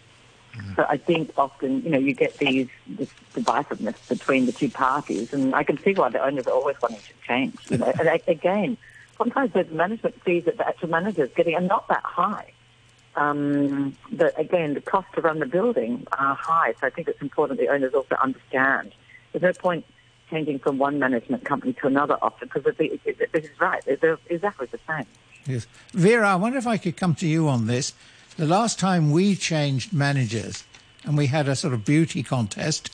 So 0.75 0.85
I 0.87 0.97
think 0.97 1.31
often, 1.37 1.81
you 1.83 1.89
know, 1.89 1.97
you 1.97 2.13
get 2.13 2.37
these 2.37 2.67
this 2.87 3.09
divisiveness 3.33 4.07
between 4.07 4.45
the 4.45 4.51
two 4.51 4.69
parties, 4.69 5.33
and 5.33 5.55
I 5.55 5.63
can 5.63 5.77
see 5.79 5.93
why 5.93 6.09
the 6.09 6.23
owners 6.23 6.45
are 6.45 6.53
always 6.53 6.75
wanting 6.81 6.99
to 6.99 7.27
change. 7.27 7.55
You 7.69 7.77
know, 7.77 7.91
and 7.99 8.21
again, 8.27 8.77
sometimes 9.17 9.53
the 9.53 9.63
management 9.65 10.21
fees 10.23 10.45
that 10.45 10.57
the 10.57 10.67
actual 10.67 10.89
manager 10.89 11.23
is 11.23 11.31
getting 11.35 11.55
are 11.55 11.61
not 11.61 11.87
that 11.87 12.03
high. 12.03 12.51
Um, 13.15 13.95
but 14.11 14.39
again, 14.39 14.73
the 14.73 14.81
cost 14.81 15.07
to 15.15 15.21
run 15.21 15.39
the 15.39 15.45
building 15.45 16.07
are 16.17 16.35
high, 16.35 16.73
so 16.79 16.87
I 16.87 16.89
think 16.89 17.07
it's 17.07 17.21
important 17.21 17.59
the 17.59 17.69
owners 17.69 17.93
also 17.93 18.15
understand. 18.15 18.93
There's 19.31 19.43
no 19.43 19.53
point 19.53 19.85
changing 20.29 20.59
from 20.59 20.77
one 20.77 20.99
management 20.99 21.45
company 21.45 21.73
to 21.73 21.87
another 21.87 22.17
often 22.21 22.49
because 22.53 22.75
this 22.75 23.43
is 23.43 23.59
right; 23.59 23.83
they're 23.85 24.19
exactly 24.29 24.67
the 24.67 24.79
same. 24.87 25.05
Yes. 25.45 25.67
Vera, 25.93 26.29
I 26.29 26.35
wonder 26.35 26.57
if 26.57 26.67
I 26.67 26.77
could 26.77 26.95
come 26.95 27.15
to 27.15 27.27
you 27.27 27.47
on 27.49 27.67
this. 27.67 27.93
The 28.35 28.47
last 28.47 28.79
time 28.79 29.11
we 29.11 29.35
changed 29.35 29.93
managers 29.93 30.63
and 31.03 31.15
we 31.15 31.27
had 31.27 31.47
a 31.47 31.55
sort 31.55 31.73
of 31.73 31.85
beauty 31.85 32.23
contest, 32.23 32.89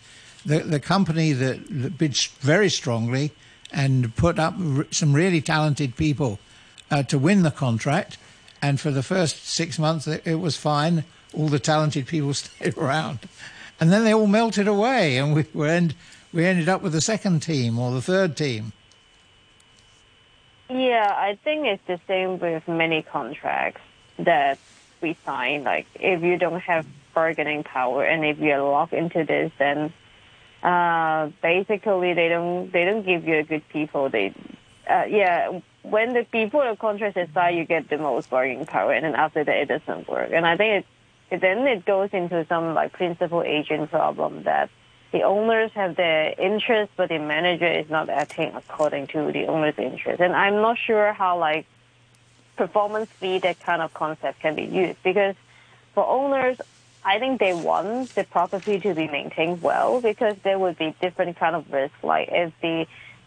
the, 0.45 0.60
the 0.60 0.80
company 0.82 1.32
that, 1.32 1.97
bid 1.97 2.17
very 2.39 2.69
strongly 2.69 3.32
and 3.71 4.13
put 4.17 4.38
up 4.38 4.56
some 4.91 5.13
really 5.13 5.39
talented 5.39 5.95
people 5.95 6.39
uh, 6.91 7.04
to 7.04 7.17
win 7.17 7.43
the 7.43 7.52
contract. 7.52 8.17
And 8.62 8.82
for 8.82 8.91
the 8.91 9.04
first 9.04 9.47
six 9.47 9.80
months, 9.80 10.08
it, 10.08 10.25
it 10.25 10.36
was 10.36 10.58
fine. 10.58 11.06
All 11.34 11.47
the 11.47 11.60
talented 11.60 12.08
people 12.08 12.34
stayed 12.34 12.78
around. 12.78 13.19
And 13.80 13.93
then 13.93 14.04
they 14.04 14.13
all 14.13 14.28
melted 14.28 14.67
away, 14.67 15.17
and 15.17 15.34
we, 15.34 15.45
were 15.54 15.67
end, 15.67 15.95
we 16.34 16.45
ended 16.45 16.67
up 16.67 16.82
with 16.82 16.91
the 16.91 16.99
second 16.99 17.41
team 17.41 17.80
or 17.80 17.91
the 17.91 18.02
third 18.02 18.36
team. 18.36 18.73
Yeah, 20.69 21.15
I 21.15 21.38
think 21.43 21.65
it's 21.65 21.88
the 21.88 21.99
same 22.08 22.39
with 22.39 22.67
many 22.67 23.04
contracts 23.04 23.82
that 24.17 24.60
we 25.01 25.17
sign. 25.25 25.63
Like, 25.63 25.88
if 25.95 26.23
you 26.23 26.38
don't 26.38 26.59
have 26.62 26.85
bargaining 27.13 27.63
power 27.63 28.03
and 28.03 28.23
if 28.25 28.38
you're 28.39 28.62
locked 28.62 28.93
into 28.93 29.23
this, 29.23 29.51
then 29.57 29.91
uh, 30.63 31.29
basically 31.41 32.13
they 32.13 32.29
don't 32.29 32.71
they 32.71 32.85
don't 32.85 33.05
give 33.05 33.25
you 33.27 33.35
a 33.38 33.43
good 33.43 33.67
people. 33.69 34.09
They, 34.09 34.33
uh, 34.89 35.05
yeah, 35.09 35.59
when 35.83 36.13
the 36.13 36.25
before 36.31 36.69
the 36.69 36.75
contract 36.75 37.17
is 37.17 37.29
signed, 37.33 37.57
you 37.57 37.65
get 37.65 37.89
the 37.89 37.97
most 37.97 38.29
bargaining 38.29 38.65
power, 38.65 38.93
and 38.93 39.05
then 39.05 39.15
after 39.15 39.43
that, 39.43 39.55
it 39.55 39.67
doesn't 39.67 40.07
work. 40.07 40.31
And 40.33 40.45
I 40.45 40.57
think 40.57 40.85
it, 41.31 41.41
then 41.41 41.67
it 41.67 41.85
goes 41.85 42.09
into 42.12 42.45
some 42.47 42.73
like 42.73 42.93
principal 42.93 43.43
agent 43.43 43.89
problem 43.89 44.43
that 44.43 44.69
the 45.12 45.23
owners 45.23 45.71
have 45.73 45.95
their 45.95 46.33
interest, 46.38 46.91
but 46.95 47.09
the 47.09 47.17
manager 47.17 47.65
is 47.65 47.89
not 47.89 48.09
acting 48.09 48.51
according 48.55 49.07
to 49.07 49.31
the 49.31 49.47
owner's 49.47 49.77
interest. 49.77 50.21
And 50.21 50.35
I'm 50.35 50.55
not 50.55 50.77
sure 50.77 51.13
how 51.13 51.39
like 51.39 51.65
performance 52.59 53.09
fee, 53.21 53.39
that 53.39 53.57
kind 53.61 53.81
of 53.81 53.93
concept 53.93 54.41
can 54.41 54.53
be 54.53 54.63
used 54.63 55.01
because 55.01 55.35
for 55.95 56.05
owners, 56.05 56.57
I 57.05 57.17
think 57.17 57.39
they 57.39 57.53
want 57.53 58.13
the 58.15 58.25
property 58.25 58.81
to 58.81 58.93
be 58.93 59.07
maintained 59.07 59.61
well 59.61 60.01
because 60.01 60.35
there 60.43 60.59
would 60.59 60.77
be 60.77 60.93
different 61.01 61.39
kind 61.39 61.55
of 61.55 61.71
risk. 61.71 61.93
Like 62.03 62.27
if 62.29 62.51
the 62.61 62.85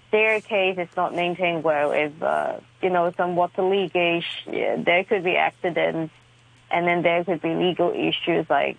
staircase 0.09 0.77
is 0.79 0.91
not 0.99 1.15
maintained 1.17 1.65
well, 1.65 1.93
if 1.93 2.23
uh, 2.23 2.59
you 2.83 2.91
know 2.91 3.11
some 3.17 3.35
water 3.35 3.63
leakage, 3.63 4.27
yeah, 4.47 4.77
there 4.77 5.03
could 5.05 5.25
be 5.25 5.37
accidents, 5.37 6.13
and 6.71 6.87
then 6.87 7.01
there 7.01 7.25
could 7.25 7.41
be 7.41 7.55
legal 7.55 7.91
issues 7.93 8.45
like 8.51 8.77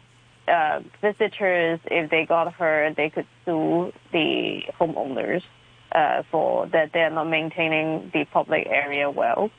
uh, 0.48 0.82
visitors, 1.02 1.80
if 1.86 2.12
they 2.12 2.26
got 2.28 2.54
hurt, 2.54 2.96
they 2.96 3.10
could 3.10 3.26
sue 3.44 3.92
the 4.12 4.62
homeowners 4.80 5.42
uh, 5.92 6.22
for 6.30 6.68
that 6.68 6.92
they're 6.94 7.10
not 7.10 7.28
maintaining 7.28 8.12
the 8.14 8.26
public 8.26 8.68
area 8.68 9.10
well. 9.10 9.50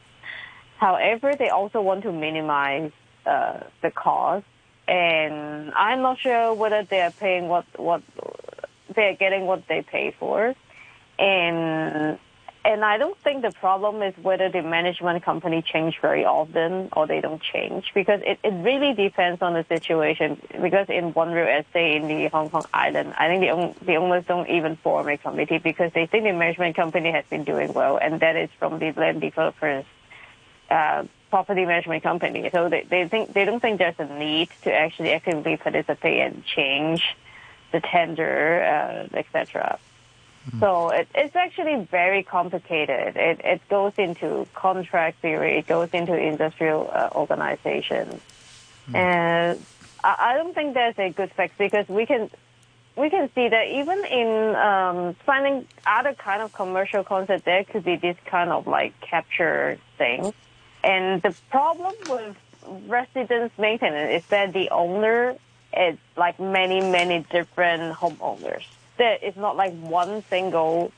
However, 0.79 1.35
they 1.39 1.49
also 1.49 1.81
want 1.81 2.03
to 2.03 2.13
minimize 2.13 2.93
uh, 3.27 3.61
the 3.83 3.91
cost, 3.91 4.45
and 4.87 5.73
I'm 5.75 6.03
not 6.03 6.19
sure 6.19 6.55
whether 6.55 6.83
they 6.83 7.01
are 7.01 7.11
paying 7.13 7.49
what 7.49 7.65
what 7.79 8.03
they're 8.95 9.17
getting 9.17 9.47
what 9.47 9.67
they 9.69 9.83
pay 9.83 10.15
for, 10.19 10.55
and 11.19 12.19
and 12.67 12.83
I 12.83 12.97
don't 12.97 13.19
think 13.19 13.43
the 13.43 13.51
problem 13.51 14.03
is 14.03 14.15
whether 14.23 14.49
the 14.49 14.63
management 14.63 15.23
company 15.23 15.61
change 15.61 15.99
very 16.01 16.25
often 16.25 16.89
or 16.95 17.07
they 17.07 17.21
don't 17.21 17.43
change. 17.43 17.93
Because 17.95 18.21
it, 18.25 18.39
it 18.43 18.55
really 18.65 18.95
depends 18.95 19.43
on 19.43 19.53
the 19.53 19.67
situation. 19.69 20.41
Because 20.63 20.87
in 20.89 21.13
one 21.13 21.33
real 21.33 21.47
estate 21.47 21.97
in 21.97 22.09
the 22.09 22.29
Hong 22.29 22.49
Kong 22.49 22.65
island, 22.73 23.13
I 23.19 23.29
think 23.29 23.43
the, 23.43 23.85
the 23.85 23.97
owners 23.97 24.25
don't 24.27 24.49
even 24.49 24.77
form 24.77 25.09
a 25.09 25.19
committee 25.19 25.59
because 25.59 25.93
they 25.93 26.07
think 26.07 26.25
the 26.25 26.33
management 26.33 26.75
company 26.75 27.13
has 27.13 27.27
been 27.29 27.45
doing 27.45 27.75
well, 27.75 27.99
and 27.99 28.21
that 28.21 28.35
is 28.35 28.49
from 28.59 28.79
the 28.79 28.93
land 28.93 29.21
developers 29.21 29.85
uh, 30.75 31.05
property 31.31 31.65
management 31.65 32.03
company. 32.03 32.51
So 32.53 32.69
they, 32.69 32.83
they 32.83 33.09
think 33.09 33.33
they 33.33 33.45
don't 33.45 33.61
think 33.61 33.79
there's 33.79 33.99
a 33.99 34.07
need 34.19 34.49
to 34.63 34.73
actually 34.73 35.13
actively 35.13 35.57
participate 35.57 36.21
and 36.21 36.45
change 36.45 37.03
the 37.73 37.81
tender, 37.81 38.63
uh, 38.63 39.17
etc. 39.17 39.79
So 40.61 40.91
it, 40.91 41.09
it's 41.15 41.35
actually 41.35 41.87
very 41.91 42.23
complicated. 42.23 43.17
It, 43.17 43.41
it 43.43 43.69
goes 43.69 43.95
into 43.97 44.47
contract 44.53 45.21
theory. 45.23 45.59
It 45.59 45.67
goes 45.67 45.89
into 45.93 46.15
industrial 46.15 46.91
uh, 46.93 47.09
organizations, 47.15 48.21
and 48.93 49.65
I, 50.03 50.17
I 50.19 50.35
don't 50.35 50.55
think 50.55 50.75
there's 50.75 50.99
a 50.99 51.11
good 51.11 51.33
fix 51.33 51.55
because 51.57 51.89
we 51.89 52.05
can 52.05 52.31
we 52.97 53.11
can 53.11 53.31
see 53.35 53.49
that 53.49 53.69
even 53.69 54.05
in 54.05 54.55
um, 54.55 55.15
finding 55.25 55.67
other 55.87 56.15
kind 56.15 56.43
of 56.43 56.53
commercial 56.53 57.03
concept, 57.03 57.45
there 57.45 57.65
could 57.65 57.85
be 57.85 57.97
this 57.97 58.17
kind 58.27 58.51
of 58.51 58.67
like 58.67 59.01
capture 59.01 59.79
thing. 59.99 60.33
And 60.85 61.23
the 61.23 61.35
problem 61.51 61.94
with 62.09 62.37
residence 62.87 63.53
maintenance 63.59 64.23
is 64.23 64.29
that 64.29 64.53
the 64.53 64.68
owner 64.70 65.37
is 65.76 65.99
like 66.16 66.39
many, 66.39 66.80
many 66.80 67.24
different 67.30 67.95
homeowners. 67.95 68.64
That 68.99 69.20
it's 69.22 69.37
not 69.37 69.57
like 69.57 69.72
one 69.80 70.22
single 70.28 70.93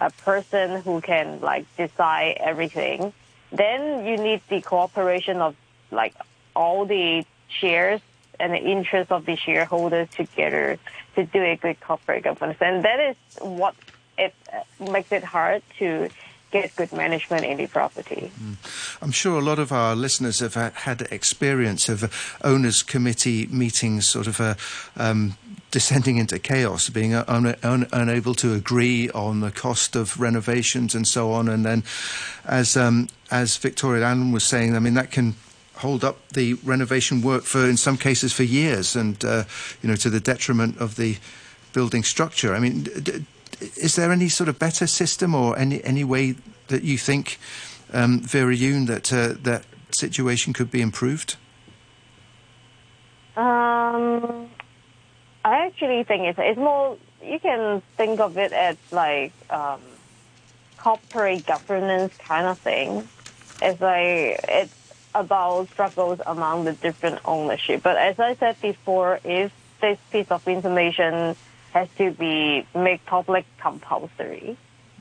uh, 0.00 0.10
person 0.24 0.80
who 0.80 1.00
can 1.02 1.40
like 1.40 1.66
decide 1.76 2.38
everything. 2.40 3.12
Then 3.52 4.06
you 4.06 4.16
need 4.16 4.40
the 4.48 4.62
cooperation 4.62 5.38
of 5.42 5.54
like 5.90 6.14
all 6.56 6.86
the 6.86 7.24
shares 7.48 8.00
and 8.40 8.52
the 8.52 8.58
interest 8.58 9.12
of 9.12 9.26
the 9.26 9.36
shareholders 9.36 10.08
together 10.10 10.78
to 11.16 11.24
do 11.24 11.42
a 11.42 11.56
good 11.56 11.80
corporate 11.80 12.24
governance. 12.24 12.58
And 12.60 12.84
that 12.84 13.00
is 13.00 13.16
what 13.40 13.74
it 14.16 14.34
uh, 14.52 14.90
makes 14.90 15.12
it 15.12 15.24
hard 15.24 15.62
to 15.78 16.08
get 16.50 16.74
good 16.76 16.92
management 16.92 17.44
in 17.44 17.58
the 17.58 17.66
property. 17.66 18.30
I'm 19.02 19.12
sure 19.12 19.38
a 19.38 19.42
lot 19.42 19.58
of 19.58 19.72
our 19.72 19.94
listeners 19.94 20.40
have 20.40 20.54
had 20.54 21.02
experience 21.10 21.88
of 21.88 22.38
owners' 22.42 22.82
committee 22.82 23.46
meetings 23.46 24.08
sort 24.08 24.26
of 24.26 24.40
uh, 24.40 24.54
um, 24.96 25.36
descending 25.70 26.16
into 26.16 26.38
chaos, 26.38 26.88
being 26.88 27.14
un- 27.14 27.56
un- 27.62 27.86
unable 27.92 28.34
to 28.36 28.54
agree 28.54 29.10
on 29.10 29.40
the 29.40 29.50
cost 29.50 29.94
of 29.96 30.18
renovations 30.18 30.94
and 30.94 31.06
so 31.06 31.32
on. 31.32 31.48
And 31.48 31.64
then, 31.64 31.84
as 32.44 32.76
um, 32.76 33.08
as 33.30 33.56
Victoria 33.56 34.04
Allen 34.04 34.32
was 34.32 34.44
saying, 34.44 34.74
I 34.74 34.78
mean 34.78 34.94
that 34.94 35.10
can 35.10 35.34
hold 35.76 36.02
up 36.02 36.28
the 36.30 36.54
renovation 36.54 37.22
work 37.22 37.44
for, 37.44 37.68
in 37.68 37.76
some 37.76 37.96
cases, 37.96 38.32
for 38.32 38.42
years, 38.42 38.96
and 38.96 39.24
uh, 39.24 39.44
you 39.82 39.88
know 39.88 39.96
to 39.96 40.10
the 40.10 40.20
detriment 40.20 40.78
of 40.78 40.96
the 40.96 41.18
building 41.72 42.02
structure. 42.02 42.54
I 42.54 42.58
mean. 42.60 42.84
D- 42.84 43.24
is 43.60 43.96
there 43.96 44.12
any 44.12 44.28
sort 44.28 44.48
of 44.48 44.58
better 44.58 44.86
system 44.86 45.34
or 45.34 45.58
any 45.58 45.82
any 45.84 46.04
way 46.04 46.36
that 46.68 46.82
you 46.82 46.98
think, 46.98 47.38
um, 47.92 48.20
Vera 48.20 48.54
Yuen, 48.54 48.86
that 48.86 49.12
uh, 49.12 49.34
that 49.42 49.64
situation 49.90 50.52
could 50.52 50.70
be 50.70 50.80
improved? 50.80 51.36
Um, 53.36 54.48
I 55.44 55.66
actually 55.66 56.04
think 56.04 56.24
it's 56.24 56.38
it's 56.38 56.58
more. 56.58 56.96
You 57.22 57.38
can 57.40 57.82
think 57.96 58.20
of 58.20 58.38
it 58.38 58.52
as 58.52 58.76
like 58.92 59.32
um, 59.50 59.80
corporate 60.76 61.46
governance 61.46 62.16
kind 62.18 62.46
of 62.46 62.58
thing. 62.58 63.08
It's 63.60 63.80
like 63.80 64.40
it's 64.48 64.74
about 65.14 65.68
struggles 65.70 66.20
among 66.26 66.64
the 66.64 66.72
different 66.74 67.20
ownership. 67.24 67.82
But 67.82 67.96
as 67.96 68.18
I 68.20 68.34
said 68.34 68.60
before, 68.60 69.20
if 69.24 69.52
this 69.80 69.98
piece 70.10 70.30
of 70.30 70.46
information 70.46 71.36
has 71.72 71.88
to 71.98 72.10
be 72.10 72.66
made 72.74 73.04
public 73.06 73.44
compulsory, 73.60 74.56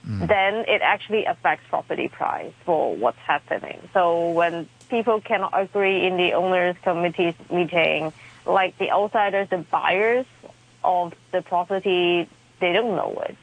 mm. 0.06 0.28
then 0.28 0.56
it 0.68 0.82
actually 0.82 1.26
affects 1.26 1.66
property 1.70 2.08
price 2.08 2.54
for 2.66 2.96
what's 2.96 3.18
happening. 3.20 3.80
So 3.94 4.32
when 4.32 4.68
people 4.90 5.22
cannot 5.22 5.60
agree 5.60 6.06
in 6.06 6.18
the 6.18 6.34
owners 6.34 6.76
committee's 6.84 7.36
meeting, 7.52 8.14
like 8.46 8.78
the 8.78 8.92
outsiders, 8.92 9.50
the 9.50 9.58
buyers 9.58 10.26
of 10.84 11.14
the 11.32 11.42
property, 11.42 12.30
they 12.60 12.74
don't 12.74 12.96
know 12.96 13.24
it. 13.28 13.38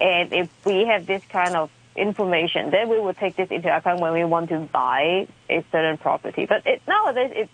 And 0.00 0.32
if 0.32 0.50
we 0.64 0.84
have 0.86 1.06
this 1.06 1.22
kind 1.26 1.54
of 1.54 1.70
information, 1.96 2.70
then 2.70 2.88
we 2.88 2.98
will 2.98 3.14
take 3.14 3.36
this 3.36 3.50
into 3.50 3.74
account 3.74 4.00
when 4.00 4.12
we 4.12 4.24
want 4.24 4.48
to 4.50 4.58
buy 4.58 5.28
a 5.48 5.64
certain 5.70 5.96
property. 5.96 6.46
But 6.46 6.66
it, 6.66 6.82
nowadays, 6.86 7.32
it 7.34 7.50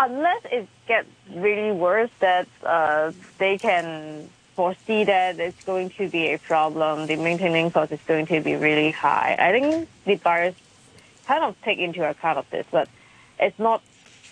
unless 0.00 0.42
it 0.50 0.68
gets 0.88 1.08
really 1.34 1.72
worse, 1.72 2.10
that 2.20 2.48
uh, 2.64 3.12
they 3.38 3.58
can 3.58 4.28
foresee 4.54 5.04
that 5.04 5.38
it's 5.40 5.62
going 5.64 5.90
to 5.90 6.08
be 6.08 6.32
a 6.32 6.38
problem. 6.38 7.06
The 7.06 7.16
maintenance 7.16 7.72
cost 7.72 7.92
is 7.92 8.00
going 8.06 8.26
to 8.26 8.40
be 8.40 8.56
really 8.56 8.90
high. 8.90 9.36
I 9.38 9.50
think 9.52 9.88
the 10.04 10.16
buyers 10.16 10.54
kind 11.26 11.44
of 11.44 11.60
take 11.62 11.78
into 11.78 12.08
account 12.08 12.38
of 12.38 12.50
this, 12.50 12.66
but 12.70 12.88
it's 13.38 13.58
not 13.58 13.82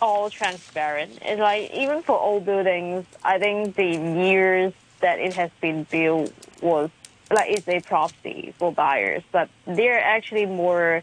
all 0.01 0.31
transparent. 0.31 1.19
It's 1.23 1.41
like 1.41 1.71
even 1.73 2.03
for 2.03 2.19
old 2.19 2.45
buildings, 2.45 3.07
I 3.23 3.39
think 3.39 3.77
the 3.77 3.85
years 3.85 4.73
that 5.01 5.19
it 5.19 5.35
has 5.35 5.51
been 5.61 5.85
built 5.85 6.33
was 6.61 6.91
like 7.31 7.51
it's 7.51 7.69
a 7.69 7.81
proxy 7.81 8.55
for 8.59 8.73
buyers, 8.73 9.23
but 9.31 9.49
there 9.67 9.97
are 9.97 10.17
actually 10.17 10.47
more 10.47 11.03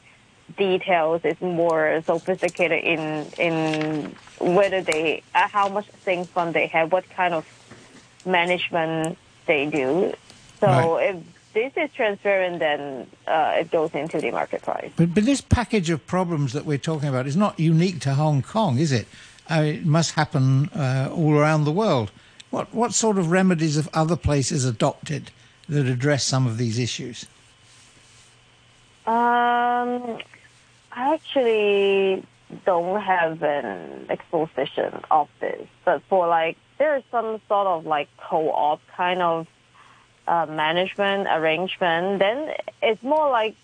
details. 0.58 1.22
It's 1.24 1.42
more 1.42 2.02
sophisticated 2.06 2.84
in 2.84 3.28
in 3.38 4.16
whether 4.40 4.82
they 4.82 5.24
uh, 5.34 5.48
how 5.48 5.70
much 5.70 5.88
sink 6.04 6.30
fund 6.30 6.54
they 6.54 6.68
have, 6.68 6.92
what 6.92 7.10
kind 7.10 7.34
of 7.34 7.46
management 8.26 9.18
they 9.46 9.66
do. 9.66 10.14
So 10.60 10.68
Right. 10.68 11.16
if 11.16 11.24
this 11.54 11.74
is 11.76 11.92
transparent, 11.96 12.60
then 12.60 13.08
uh, 13.26 13.56
it 13.60 13.72
goes 13.72 13.92
into 13.94 14.20
the 14.20 14.32
market 14.32 14.62
price. 14.62 14.92
But, 14.96 15.14
but 15.14 15.26
this 15.26 15.42
package 15.42 15.90
of 15.90 16.06
problems 16.06 16.54
that 16.54 16.66
we're 16.66 16.78
talking 16.78 17.10
about 17.10 17.26
is 17.28 17.36
not 17.36 17.60
unique 17.60 18.00
to 18.02 18.14
Hong 18.14 18.42
Kong, 18.42 18.78
is 18.78 18.92
it? 18.92 19.08
I 19.50 19.62
mean, 19.62 19.76
it 19.76 19.86
must 19.86 20.12
happen 20.12 20.70
uh, 20.70 21.10
all 21.12 21.34
around 21.34 21.64
the 21.64 21.72
world. 21.72 22.12
What 22.50 22.74
what 22.74 22.94
sort 22.94 23.18
of 23.18 23.32
remedies 23.32 23.76
have 23.76 23.90
other 23.94 24.16
places 24.16 24.66
adopted 24.66 25.32
that 25.68 25.86
address 25.86 26.24
some 26.24 26.48
of 26.48 26.58
these 26.58 26.80
issues? 26.80 27.26
Um, 29.06 30.18
I 30.92 31.14
actually 31.14 32.24
don't 32.66 33.02
have 33.02 33.44
an 33.44 34.08
exposition 34.10 35.02
of 35.12 35.28
this, 35.40 35.68
but 35.84 36.02
for 36.04 36.28
like 36.28 36.58
there's 36.78 37.04
some 37.12 37.42
sort 37.48 37.68
of 37.68 37.86
like 37.86 38.08
co-op 38.18 38.82
kind 38.96 39.22
of 39.22 39.48
uh, 40.28 40.46
management 40.48 41.28
arrangement. 41.30 42.20
Then 42.20 42.54
it's 42.82 43.02
more 43.04 43.30
like 43.30 43.56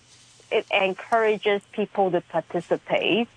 it 0.52 0.66
encourages 0.72 1.62
people 1.72 2.12
to 2.12 2.22
participate 2.22 3.28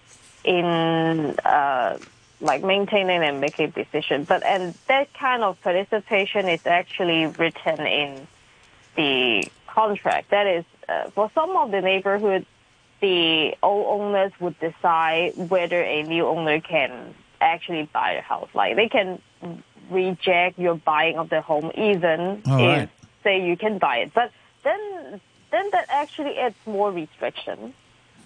in 0.45 1.37
uh, 1.45 1.99
like 2.41 2.63
maintaining 2.63 3.23
and 3.23 3.41
making 3.41 3.71
decisions. 3.71 4.29
But 4.29 4.45
and 4.45 4.75
that 4.89 5.13
kind 5.15 5.43
of 5.43 5.61
participation 5.63 6.49
is 6.49 6.67
actually 6.67 7.27
written 7.27 7.87
in 7.87 8.27
the 8.97 9.49
contract. 9.67 10.31
That 10.31 10.47
is, 10.47 10.65
uh, 10.89 11.11
for 11.11 11.31
some 11.35 11.57
of 11.57 11.71
the 11.71 11.81
neighborhoods, 11.81 12.47
the 13.01 13.55
old 13.63 14.01
owners 14.01 14.33
would 14.41 14.59
decide 14.59 15.33
whether 15.37 15.83
a 15.83 16.03
new 16.03 16.27
owner 16.27 16.61
can 16.61 17.15
actually 17.41 17.89
buy 17.93 18.13
a 18.13 18.23
house. 18.23 18.49
Like 18.55 18.77
they 18.77 18.89
can 18.89 19.21
reject 19.91 20.59
your 20.59 20.75
buying 20.75 21.19
of 21.19 21.29
the 21.29 21.41
home 21.41 21.71
even 21.77 22.43
All 22.47 22.59
if 22.59 22.79
right. 22.79 22.89
say 23.23 23.47
you 23.47 23.57
can 23.57 23.79
buy 23.79 23.99
it. 23.99 24.15
But 24.15 24.33
then 24.65 25.21
then 25.51 25.71
that 25.73 25.87
actually 25.89 26.39
adds 26.39 26.57
more 26.67 26.91
restriction 26.91 27.75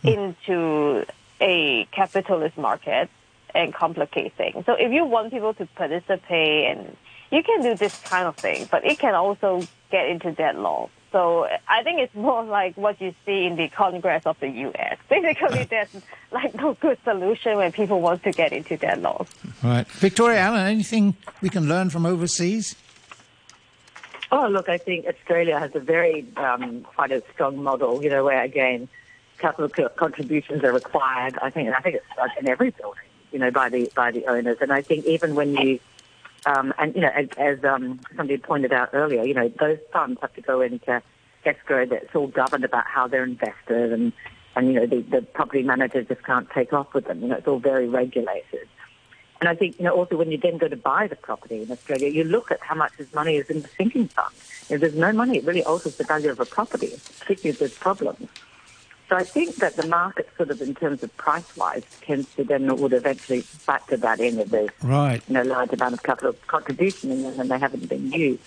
hmm. 0.02 0.08
into 0.08 1.04
a 1.40 1.84
capitalist 1.86 2.56
market 2.56 3.10
and 3.54 3.74
complicate 3.74 4.34
things. 4.34 4.64
So 4.66 4.74
if 4.74 4.92
you 4.92 5.04
want 5.04 5.32
people 5.32 5.54
to 5.54 5.66
participate 5.66 6.66
and 6.66 6.96
you 7.30 7.42
can 7.42 7.62
do 7.62 7.74
this 7.74 7.98
kind 8.02 8.26
of 8.26 8.36
thing, 8.36 8.68
but 8.70 8.84
it 8.84 8.98
can 8.98 9.14
also 9.14 9.62
get 9.90 10.08
into 10.08 10.32
deadlock. 10.32 10.90
So 11.12 11.48
I 11.68 11.82
think 11.82 12.00
it's 12.00 12.14
more 12.14 12.44
like 12.44 12.76
what 12.76 13.00
you 13.00 13.14
see 13.26 13.44
in 13.44 13.56
the 13.56 13.68
Congress 13.68 14.24
of 14.26 14.38
the 14.38 14.48
U.S. 14.48 14.96
Basically, 15.08 15.64
there's 15.64 15.88
like 16.30 16.54
no 16.54 16.74
good 16.74 16.98
solution 17.02 17.56
when 17.56 17.72
people 17.72 18.00
want 18.00 18.22
to 18.24 18.30
get 18.32 18.52
into 18.52 18.76
their 18.76 18.96
laws. 18.96 19.26
Right, 19.62 19.86
Victoria 19.88 20.38
Allen. 20.38 20.66
Anything 20.66 21.16
we 21.42 21.48
can 21.48 21.68
learn 21.68 21.90
from 21.90 22.06
overseas? 22.06 22.76
Oh, 24.32 24.46
look, 24.46 24.68
I 24.68 24.78
think 24.78 25.06
Australia 25.06 25.58
has 25.58 25.74
a 25.74 25.80
very 25.80 26.24
um, 26.36 26.82
quite 26.82 27.10
a 27.10 27.22
strong 27.32 27.60
model. 27.60 28.02
You 28.02 28.10
know, 28.10 28.24
where 28.24 28.42
again, 28.42 28.88
capital 29.38 29.68
co- 29.68 29.88
contributions 29.88 30.62
are 30.62 30.72
required. 30.72 31.36
I 31.42 31.50
think, 31.50 31.66
and 31.66 31.74
I 31.74 31.80
think 31.80 31.96
it's 31.96 32.38
in 32.38 32.48
every 32.48 32.70
building. 32.70 33.02
You 33.32 33.40
know, 33.40 33.50
by 33.50 33.68
the 33.68 33.90
by 33.96 34.12
the 34.12 34.26
owners. 34.26 34.58
And 34.60 34.72
I 34.72 34.82
think 34.82 35.06
even 35.06 35.34
when 35.34 35.56
you 35.56 35.80
um, 36.46 36.72
and 36.78 36.94
you 36.94 37.02
know, 37.02 37.10
as, 37.14 37.28
as 37.36 37.64
um, 37.64 38.00
somebody 38.16 38.38
pointed 38.38 38.72
out 38.72 38.90
earlier, 38.92 39.22
you 39.24 39.34
know, 39.34 39.48
those 39.60 39.78
funds 39.92 40.20
have 40.20 40.34
to 40.34 40.40
go 40.40 40.60
into 40.60 41.02
escrow. 41.44 41.86
That's 41.86 42.14
all 42.14 42.28
governed 42.28 42.64
about 42.64 42.86
how 42.86 43.06
they're 43.06 43.24
invested, 43.24 43.92
and 43.92 44.12
and 44.56 44.68
you 44.68 44.74
know, 44.74 44.86
the, 44.86 45.02
the 45.02 45.22
property 45.22 45.62
manager 45.62 46.02
just 46.02 46.22
can't 46.24 46.48
take 46.50 46.72
off 46.72 46.92
with 46.94 47.06
them. 47.06 47.22
You 47.22 47.28
know, 47.28 47.36
it's 47.36 47.46
all 47.46 47.58
very 47.58 47.88
regulated. 47.88 48.68
And 49.40 49.48
I 49.48 49.54
think, 49.54 49.78
you 49.78 49.86
know, 49.86 49.94
also 49.94 50.16
when 50.16 50.30
you 50.30 50.36
then 50.36 50.58
go 50.58 50.68
to 50.68 50.76
buy 50.76 51.06
the 51.06 51.16
property 51.16 51.62
in 51.62 51.70
Australia, 51.70 52.08
you 52.08 52.24
look 52.24 52.50
at 52.50 52.60
how 52.60 52.74
much 52.74 52.92
this 52.98 53.12
money 53.14 53.36
is 53.36 53.48
in 53.48 53.62
the 53.62 53.68
sinking 53.68 54.08
fund. 54.08 54.34
If 54.68 54.82
there's 54.82 54.94
no 54.94 55.12
money, 55.12 55.38
it 55.38 55.44
really 55.44 55.64
alters 55.64 55.96
the 55.96 56.04
value 56.04 56.30
of 56.30 56.40
a 56.40 56.44
property, 56.44 56.92
particularly 57.20 57.50
if 57.50 57.58
there's 57.58 57.74
problems. 57.74 58.28
So 59.10 59.16
I 59.16 59.24
think 59.24 59.56
that 59.56 59.74
the 59.74 59.88
market 59.88 60.28
sort 60.36 60.50
of 60.50 60.62
in 60.62 60.72
terms 60.76 61.02
of 61.02 61.14
price-wise 61.16 61.82
tends 62.00 62.32
to 62.36 62.44
then 62.44 62.74
would 62.76 62.92
eventually 62.92 63.40
factor 63.40 63.96
that 63.96 64.20
in 64.20 64.38
if 64.38 64.50
there's, 64.50 64.70
Right. 64.84 65.20
you 65.26 65.34
know, 65.34 65.42
large 65.42 65.72
amount 65.72 65.94
of 65.94 66.02
capital 66.04 66.32
contribution 66.46 67.10
in 67.10 67.22
them 67.24 67.40
and 67.40 67.50
they 67.50 67.58
haven't 67.58 67.88
been 67.88 68.12
used. 68.12 68.40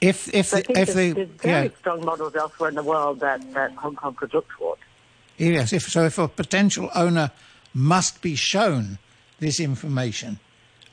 If 0.00 0.34
if 0.34 0.46
So 0.46 0.56
the, 0.56 0.62
if 0.70 0.74
there's, 0.74 0.94
they 0.94 1.12
there's 1.12 1.28
yeah 1.44 1.60
very 1.62 1.72
strong 1.80 2.02
models 2.04 2.34
elsewhere 2.34 2.70
in 2.70 2.76
the 2.76 2.82
world 2.82 3.20
that, 3.20 3.40
that 3.52 3.72
Hong 3.72 3.94
Kong 3.94 4.14
could 4.14 4.32
look 4.32 4.48
towards. 4.56 4.80
yes 5.36 5.74
if 5.74 5.82
so 5.82 6.04
if 6.06 6.18
a 6.18 6.28
potential 6.28 6.90
owner 6.94 7.30
must 7.74 8.22
be 8.22 8.34
shown 8.36 8.98
this 9.38 9.60
information 9.60 10.38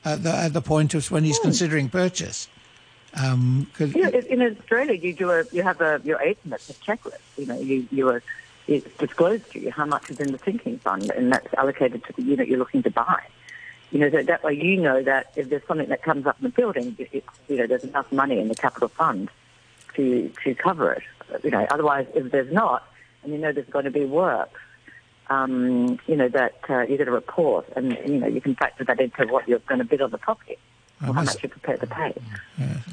at 0.04 0.22
the 0.22 0.34
at 0.34 0.52
the 0.52 0.60
point 0.60 0.92
of 0.92 1.10
when 1.10 1.24
he's 1.24 1.38
considering 1.38 1.88
purchase. 1.88 2.46
Um, 3.14 3.68
Yeah, 3.78 4.08
in, 4.08 4.42
in 4.42 4.56
Australia, 4.58 4.94
you 4.94 5.14
do 5.14 5.30
a 5.30 5.44
you 5.52 5.62
have 5.62 5.80
a 5.80 6.00
your 6.04 6.20
agent 6.20 6.50
that's 6.50 6.68
a 6.68 6.74
checklist. 6.74 7.20
You 7.38 7.46
know, 7.46 7.58
you 7.58 7.86
you 7.90 8.08
are 8.08 8.22
it's 8.66 8.96
disclosed 8.96 9.50
to 9.52 9.60
you 9.60 9.70
how 9.70 9.84
much 9.84 10.10
is 10.10 10.20
in 10.20 10.32
the 10.32 10.38
sinking 10.38 10.78
fund, 10.78 11.10
and 11.10 11.32
that's 11.32 11.52
allocated 11.54 12.04
to 12.04 12.12
the 12.14 12.22
unit 12.22 12.48
you're 12.48 12.58
looking 12.58 12.82
to 12.82 12.90
buy. 12.90 13.22
You 13.90 14.00
know, 14.00 14.10
so 14.10 14.22
that 14.22 14.42
way 14.42 14.54
you 14.54 14.80
know 14.80 15.02
that 15.02 15.32
if 15.36 15.50
there's 15.50 15.64
something 15.68 15.88
that 15.88 16.02
comes 16.02 16.26
up 16.26 16.36
in 16.40 16.44
the 16.44 16.50
building, 16.50 16.96
it, 16.98 17.08
it, 17.12 17.24
you 17.48 17.56
know, 17.56 17.66
there's 17.66 17.84
enough 17.84 18.10
money 18.10 18.40
in 18.40 18.48
the 18.48 18.54
capital 18.54 18.88
fund 18.88 19.30
to 19.94 20.32
to 20.42 20.54
cover 20.54 20.92
it. 20.92 21.02
You 21.44 21.50
know, 21.50 21.66
otherwise, 21.70 22.06
if 22.14 22.30
there's 22.32 22.52
not, 22.52 22.86
and 23.22 23.32
you 23.32 23.38
know 23.38 23.52
there's 23.52 23.68
going 23.68 23.84
to 23.84 23.90
be 23.90 24.04
work, 24.04 24.50
um, 25.28 25.98
you 26.06 26.16
know, 26.16 26.28
that 26.28 26.56
uh, 26.68 26.80
you 26.80 26.96
get 26.96 27.08
a 27.08 27.12
report, 27.12 27.66
and 27.76 27.96
you 28.06 28.18
know, 28.18 28.26
you 28.26 28.40
can 28.40 28.54
factor 28.54 28.84
that 28.84 29.00
into 29.00 29.26
what 29.26 29.46
you're 29.48 29.60
going 29.60 29.78
to 29.78 29.84
bid 29.84 30.00
on 30.00 30.10
the 30.10 30.18
property, 30.18 30.58
or 31.06 31.14
how 31.14 31.22
much 31.22 31.42
you're 31.42 31.50
prepared 31.50 31.80
to 31.80 31.86
pay. 31.86 32.14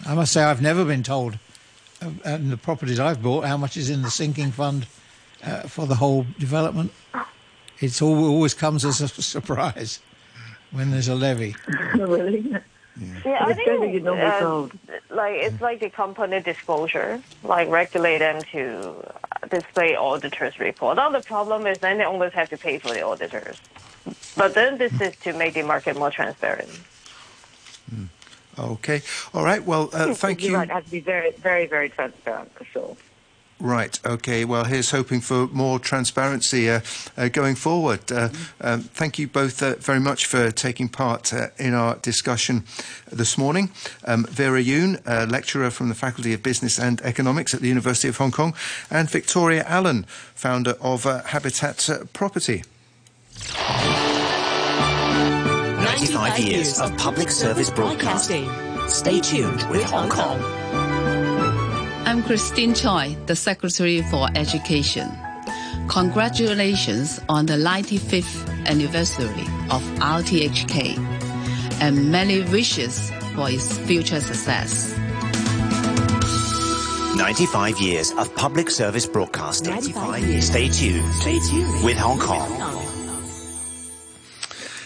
I 0.05 0.13
must 0.13 0.33
say, 0.33 0.43
I've 0.43 0.61
never 0.61 0.85
been 0.85 1.03
told 1.03 1.39
uh, 2.01 2.09
in 2.25 2.49
the 2.49 2.57
properties 2.57 2.99
I've 2.99 3.21
bought 3.23 3.45
how 3.45 3.57
much 3.57 3.77
is 3.77 3.89
in 3.89 4.01
the 4.01 4.11
sinking 4.11 4.51
fund 4.51 4.85
uh, 5.43 5.61
for 5.67 5.85
the 5.85 5.95
whole 5.95 6.25
development. 6.39 6.91
It's 7.79 8.01
all, 8.01 8.25
always 8.25 8.53
comes 8.53 8.85
as 8.85 9.01
a 9.01 9.07
surprise 9.35 9.99
when 10.71 10.91
there's 10.91 11.07
a 11.07 11.15
levy. 11.15 11.55
really? 11.95 12.55
Yeah, 13.25 13.37
I 13.45 13.51
It's 13.51 13.57
think 13.57 13.67
better 13.67 13.85
you 13.85 13.99
don't 14.01 14.17
be 14.17 14.93
uh, 14.93 15.15
like 15.15 15.35
it's 15.35 15.61
like 15.61 15.79
the 15.79 15.89
company 15.89 16.41
disclosure, 16.41 17.21
like 17.43 17.69
regulate 17.69 18.19
them 18.19 18.41
to 18.51 18.93
uh, 19.41 19.47
display 19.47 19.95
auditors' 19.95 20.59
report. 20.59 20.97
Now 20.97 21.09
the 21.09 21.21
problem 21.21 21.65
is 21.67 21.79
then 21.79 21.99
they 21.99 22.03
always 22.03 22.33
have 22.33 22.49
to 22.49 22.57
pay 22.57 22.79
for 22.79 22.89
the 22.89 23.01
auditors. 23.01 23.57
But 24.35 24.53
then 24.55 24.77
this 24.77 24.91
is 24.99 25.15
to 25.23 25.33
make 25.33 25.53
the 25.53 25.63
market 25.63 25.95
more 25.97 26.11
transparent. 26.11 26.69
Okay. 28.59 29.01
All 29.33 29.43
right. 29.43 29.63
Well, 29.63 29.89
uh, 29.93 30.13
thank 30.13 30.41
You're 30.41 30.51
you. 30.51 30.57
right. 30.57 30.69
It 30.69 30.73
has 30.73 30.83
to 30.85 30.91
be 30.91 30.99
very, 30.99 31.31
very, 31.31 31.67
very 31.67 31.89
transparent 31.89 32.53
for 32.53 32.65
sure. 32.65 32.97
Right. 33.61 33.99
Okay. 34.03 34.43
Well, 34.43 34.63
here's 34.63 34.89
hoping 34.89 35.21
for 35.21 35.45
more 35.47 35.77
transparency 35.77 36.67
uh, 36.67 36.81
uh, 37.15 37.27
going 37.27 37.53
forward. 37.53 38.11
Uh, 38.11 38.29
um, 38.59 38.81
thank 38.81 39.19
you 39.19 39.27
both 39.27 39.61
uh, 39.61 39.75
very 39.75 39.99
much 39.99 40.25
for 40.25 40.49
taking 40.49 40.89
part 40.89 41.31
uh, 41.31 41.49
in 41.59 41.75
our 41.75 41.97
discussion 41.97 42.63
this 43.11 43.37
morning. 43.37 43.69
Um, 44.03 44.25
Vera 44.25 44.59
Yuen, 44.59 44.97
uh, 45.05 45.27
lecturer 45.29 45.69
from 45.69 45.89
the 45.89 45.95
Faculty 45.95 46.33
of 46.33 46.41
Business 46.41 46.79
and 46.79 47.01
Economics 47.01 47.53
at 47.53 47.61
the 47.61 47.67
University 47.67 48.07
of 48.07 48.17
Hong 48.17 48.31
Kong, 48.31 48.55
and 48.89 49.07
Victoria 49.07 49.63
Allen, 49.67 50.05
founder 50.33 50.73
of 50.81 51.05
uh, 51.05 51.21
Habitat 51.21 51.87
uh, 51.87 52.05
Property. 52.13 52.63
95 55.77 56.39
years 56.39 56.79
of 56.79 56.97
public 56.97 57.29
service 57.29 57.69
broadcasting. 57.69 58.49
Stay 58.87 59.19
tuned 59.19 59.69
with 59.69 59.83
Hong 59.83 60.09
Kong. 60.09 60.60
I'm 62.11 62.23
Christine 62.23 62.73
Choi, 62.73 63.15
the 63.27 63.37
Secretary 63.37 64.01
for 64.01 64.27
Education. 64.35 65.09
Congratulations 65.87 67.21
on 67.29 67.45
the 67.45 67.53
95th 67.53 68.49
anniversary 68.67 69.47
of 69.71 69.81
RTHK 70.01 70.97
and 71.79 72.11
many 72.11 72.41
wishes 72.41 73.09
for 73.33 73.49
its 73.49 73.77
future 73.87 74.19
success. 74.19 74.93
95 77.15 77.79
years 77.79 78.11
of 78.11 78.35
public 78.35 78.69
service 78.69 79.05
broadcasting. 79.05 79.73
95 79.73 80.23
years. 80.25 80.47
Stay 80.47 80.67
tuned. 80.67 81.13
Stay 81.13 81.39
tuned 81.39 81.85
with 81.85 81.95
Hong 81.95 82.19
Kong. 82.19 82.90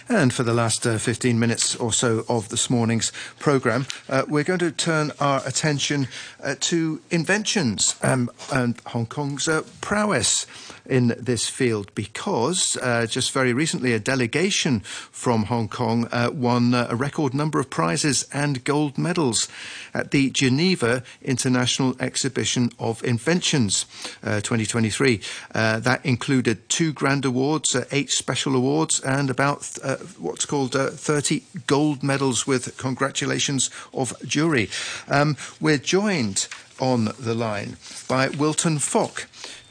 And 0.07 0.31
for 0.31 0.43
the 0.43 0.53
last 0.53 0.85
uh, 0.85 0.99
15 0.99 1.39
minutes 1.39 1.75
or 1.75 1.91
so 1.91 2.25
of 2.29 2.49
this 2.49 2.69
morning's 2.69 3.11
programme, 3.39 3.87
uh, 4.07 4.23
we're 4.27 4.43
going 4.43 4.59
to 4.59 4.71
turn 4.71 5.11
our 5.19 5.41
attention 5.47 6.07
uh, 6.43 6.55
to 6.59 7.01
inventions 7.09 7.95
um, 8.03 8.29
and 8.53 8.79
Hong 8.87 9.07
Kong's 9.07 9.47
uh, 9.47 9.63
prowess 9.81 10.45
in 10.85 11.15
this 11.19 11.47
field 11.47 11.93
because 11.95 12.77
uh, 12.81 13.05
just 13.05 13.31
very 13.31 13.53
recently 13.53 13.93
a 13.93 13.99
delegation 13.99 14.79
from 14.79 15.43
Hong 15.43 15.67
Kong 15.67 16.07
uh, 16.11 16.29
won 16.33 16.73
uh, 16.73 16.87
a 16.89 16.95
record 16.95 17.33
number 17.33 17.59
of 17.59 17.69
prizes 17.69 18.27
and 18.33 18.63
gold 18.63 18.97
medals 18.97 19.47
at 19.93 20.11
the 20.11 20.29
Geneva 20.29 21.03
International 21.21 21.95
Exhibition 21.99 22.71
of 22.79 23.03
Inventions 23.03 23.85
uh, 24.23 24.41
2023. 24.41 25.21
Uh, 25.53 25.79
that 25.79 26.05
included 26.05 26.67
two 26.69 26.93
grand 26.93 27.25
awards, 27.25 27.75
eight 27.91 28.09
special 28.09 28.55
awards, 28.55 28.99
and 29.01 29.29
about 29.29 29.65
what's 30.19 30.45
called 30.45 30.75
uh, 30.75 30.89
30 30.89 31.43
gold 31.67 32.03
medals 32.03 32.45
with 32.47 32.77
congratulations 32.77 33.69
of 33.93 34.13
jury. 34.25 34.69
Um, 35.07 35.37
we're 35.59 35.77
joined 35.77 36.47
on 36.79 37.09
the 37.19 37.33
line 37.33 37.77
by 38.07 38.29
Wilton 38.29 38.77
Fok 38.77 39.25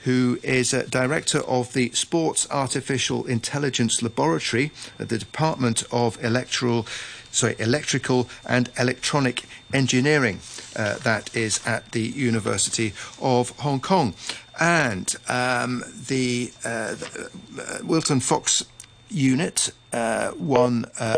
who 0.04 0.38
is 0.42 0.72
a 0.74 0.86
director 0.86 1.40
of 1.40 1.72
the 1.72 1.90
Sports 1.92 2.46
Artificial 2.50 3.24
Intelligence 3.26 4.02
Laboratory 4.02 4.70
at 4.98 5.08
the 5.08 5.18
Department 5.18 5.82
of 5.90 6.22
Electoral, 6.22 6.86
sorry, 7.30 7.56
Electrical 7.58 8.28
and 8.46 8.70
Electronic 8.78 9.44
Engineering. 9.72 10.40
Uh, 10.76 10.98
that 10.98 11.34
is 11.34 11.66
at 11.66 11.92
the 11.92 12.02
University 12.02 12.92
of 13.20 13.50
Hong 13.60 13.80
Kong. 13.80 14.14
And 14.60 15.14
um, 15.26 15.82
the, 16.08 16.52
uh, 16.64 16.94
the 16.94 17.30
uh, 17.58 17.78
Wilton 17.84 18.20
Fok's 18.20 18.62
unit 19.08 19.72
uh, 19.92 20.32
won 20.36 20.84
uh, 20.98 21.14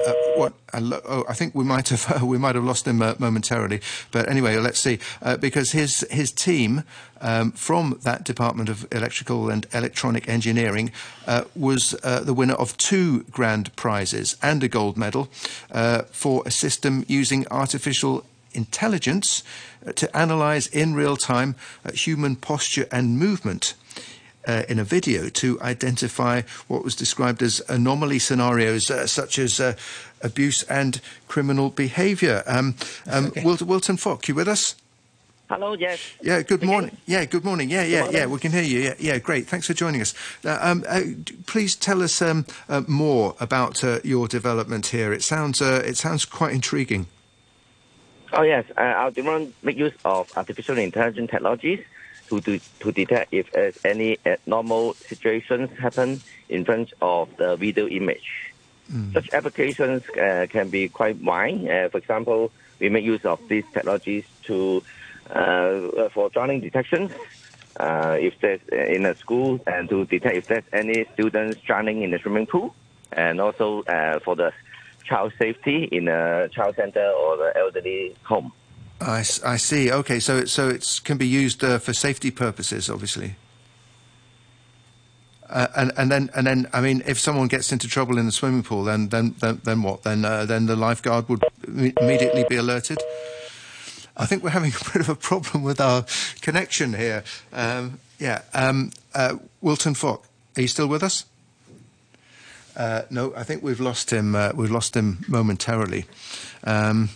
lo- 0.80 1.00
oh, 1.04 1.24
I 1.28 1.34
think 1.34 1.54
we 1.54 1.64
might 1.64 1.88
have 1.88 2.22
we 2.34 2.38
might 2.38 2.54
have 2.54 2.64
lost 2.64 2.86
him 2.86 3.00
uh, 3.00 3.14
momentarily 3.18 3.80
but 4.10 4.28
anyway 4.28 4.56
let's 4.58 4.78
see 4.78 4.98
uh, 5.22 5.36
because 5.36 5.72
his 5.72 6.06
his 6.10 6.30
team 6.30 6.84
um, 7.20 7.52
from 7.52 7.98
that 8.02 8.24
Department 8.24 8.68
of 8.68 8.86
Electrical 8.92 9.50
and 9.50 9.66
Electronic 9.72 10.28
Engineering 10.28 10.92
uh, 11.26 11.44
was 11.54 11.94
uh, 12.02 12.20
the 12.20 12.34
winner 12.34 12.54
of 12.54 12.76
two 12.76 13.24
grand 13.24 13.74
prizes 13.76 14.36
and 14.42 14.62
a 14.62 14.68
gold 14.68 14.96
medal 14.96 15.28
uh, 15.72 16.02
for 16.10 16.42
a 16.46 16.50
system 16.50 17.04
using 17.08 17.46
artificial 17.50 18.24
intelligence 18.52 19.42
to 19.94 20.16
analyze 20.16 20.66
in 20.68 20.94
real 20.94 21.16
time 21.16 21.54
uh, 21.84 21.92
human 21.92 22.36
posture 22.36 22.86
and 22.90 23.18
movement 23.18 23.74
uh, 24.46 24.62
in 24.68 24.78
a 24.78 24.84
video 24.84 25.28
to 25.28 25.60
identify 25.60 26.42
what 26.68 26.84
was 26.84 26.94
described 26.94 27.42
as 27.42 27.60
anomaly 27.68 28.18
scenarios 28.18 28.90
uh, 28.90 29.06
such 29.06 29.38
as 29.38 29.60
uh, 29.60 29.74
abuse 30.22 30.62
and 30.64 31.00
criminal 31.28 31.70
behaviour. 31.70 32.42
Um, 32.46 32.76
um, 33.06 33.32
Wilton, 33.42 33.66
Wilton 33.66 33.96
Fok, 33.96 34.28
you 34.28 34.34
with 34.34 34.48
us? 34.48 34.76
Hello, 35.48 35.74
yes. 35.74 36.00
Yeah, 36.20 36.42
good 36.42 36.64
morning. 36.64 36.96
Yeah, 37.06 37.24
good 37.24 37.44
morning. 37.44 37.70
Yeah, 37.70 37.84
yeah, 37.84 38.10
yeah, 38.10 38.26
we 38.26 38.40
can 38.40 38.50
hear 38.50 38.62
you. 38.62 38.80
Yeah, 38.80 38.94
yeah, 38.98 39.18
great. 39.18 39.46
Thanks 39.46 39.68
for 39.68 39.74
joining 39.74 40.00
us. 40.00 40.12
Uh, 40.44 40.58
um, 40.60 40.84
uh, 40.88 41.02
please 41.46 41.76
tell 41.76 42.02
us 42.02 42.20
um, 42.20 42.46
uh, 42.68 42.82
more 42.88 43.36
about 43.38 43.84
uh, 43.84 44.00
your 44.02 44.26
development 44.26 44.86
here. 44.86 45.12
It 45.12 45.22
sounds 45.22 45.62
uh, 45.62 45.82
it 45.84 45.96
sounds 45.96 46.24
quite 46.24 46.52
intriguing. 46.52 47.06
Oh, 48.32 48.42
yes. 48.42 48.64
Uh, 48.76 48.80
our 48.80 49.10
department 49.12 49.54
make 49.62 49.76
use 49.76 49.94
of 50.04 50.30
artificial 50.36 50.78
intelligence 50.78 51.30
technologies 51.30 51.80
to, 52.28 52.40
to, 52.40 52.58
to 52.80 52.90
detect 52.90 53.32
if 53.32 53.84
any 53.86 54.18
abnormal 54.26 54.94
situations 54.94 55.70
happen 55.78 56.20
in 56.48 56.64
front 56.64 56.92
of 57.00 57.34
the 57.36 57.54
video 57.54 57.86
image. 57.86 58.52
Such 59.12 59.32
applications 59.32 60.08
uh, 60.10 60.46
can 60.48 60.70
be 60.70 60.88
quite 60.88 61.20
wide. 61.20 61.68
Uh, 61.68 61.88
for 61.88 61.98
example, 61.98 62.52
we 62.78 62.88
make 62.88 63.04
use 63.04 63.24
of 63.24 63.40
these 63.48 63.64
technologies 63.72 64.24
to 64.44 64.82
for 65.28 66.30
drowning 66.32 66.60
detection. 66.60 67.10
Uh, 67.78 68.16
if 68.18 68.34
there's 68.40 68.60
uh, 68.72 68.76
in 68.76 69.04
a 69.04 69.14
school 69.16 69.60
and 69.66 69.88
to 69.90 70.06
detect 70.06 70.34
if 70.34 70.46
there's 70.46 70.64
any 70.72 71.04
students 71.12 71.60
drowning 71.60 72.02
in 72.02 72.10
the 72.10 72.18
swimming 72.18 72.46
pool, 72.46 72.74
and 73.12 73.38
also 73.38 73.82
uh, 73.82 74.18
for 74.20 74.34
the 74.34 74.50
child 75.04 75.32
safety 75.38 75.84
in 75.92 76.08
a 76.08 76.48
child 76.48 76.74
center 76.76 77.06
or 77.10 77.36
the 77.36 77.52
elderly 77.56 78.16
home. 78.22 78.50
I 79.00 79.20
see. 79.22 79.92
Okay, 79.92 80.20
so 80.20 80.38
it, 80.38 80.48
so 80.48 80.70
it 80.70 81.00
can 81.04 81.18
be 81.18 81.26
used 81.26 81.62
uh, 81.62 81.78
for 81.78 81.92
safety 81.92 82.30
purposes, 82.30 82.88
obviously. 82.88 83.36
Uh, 85.48 85.68
and 85.76 85.92
and 85.96 86.10
then 86.10 86.30
and 86.34 86.46
then 86.46 86.66
I 86.72 86.80
mean, 86.80 87.02
if 87.06 87.18
someone 87.18 87.46
gets 87.46 87.70
into 87.72 87.88
trouble 87.88 88.18
in 88.18 88.26
the 88.26 88.32
swimming 88.32 88.62
pool, 88.62 88.84
then 88.84 89.10
then 89.10 89.34
then, 89.40 89.60
then 89.64 89.82
what? 89.82 90.02
Then 90.02 90.24
uh, 90.24 90.46
then 90.46 90.66
the 90.66 90.76
lifeguard 90.76 91.28
would 91.28 91.44
immediately 91.66 92.46
be 92.48 92.56
alerted. 92.56 92.98
I 94.16 94.26
think 94.26 94.42
we're 94.42 94.50
having 94.50 94.72
a 94.72 94.84
bit 94.92 95.02
of 95.02 95.08
a 95.08 95.14
problem 95.14 95.62
with 95.62 95.80
our 95.80 96.04
connection 96.40 96.94
here. 96.94 97.24
Um, 97.52 98.00
yeah, 98.18 98.42
um, 98.54 98.90
uh, 99.14 99.36
Wilton 99.60 99.94
Fok, 99.94 100.22
are 100.56 100.62
you 100.62 100.68
still 100.68 100.88
with 100.88 101.02
us? 101.02 101.24
Uh, 102.76 103.02
no, 103.10 103.32
I 103.34 103.42
think 103.42 103.62
we've 103.62 103.80
lost 103.80 104.10
him. 104.10 104.34
Uh, 104.34 104.52
we've 104.54 104.70
lost 104.70 104.94
him 104.94 105.24
momentarily. 105.28 106.04
Um, 106.64 107.10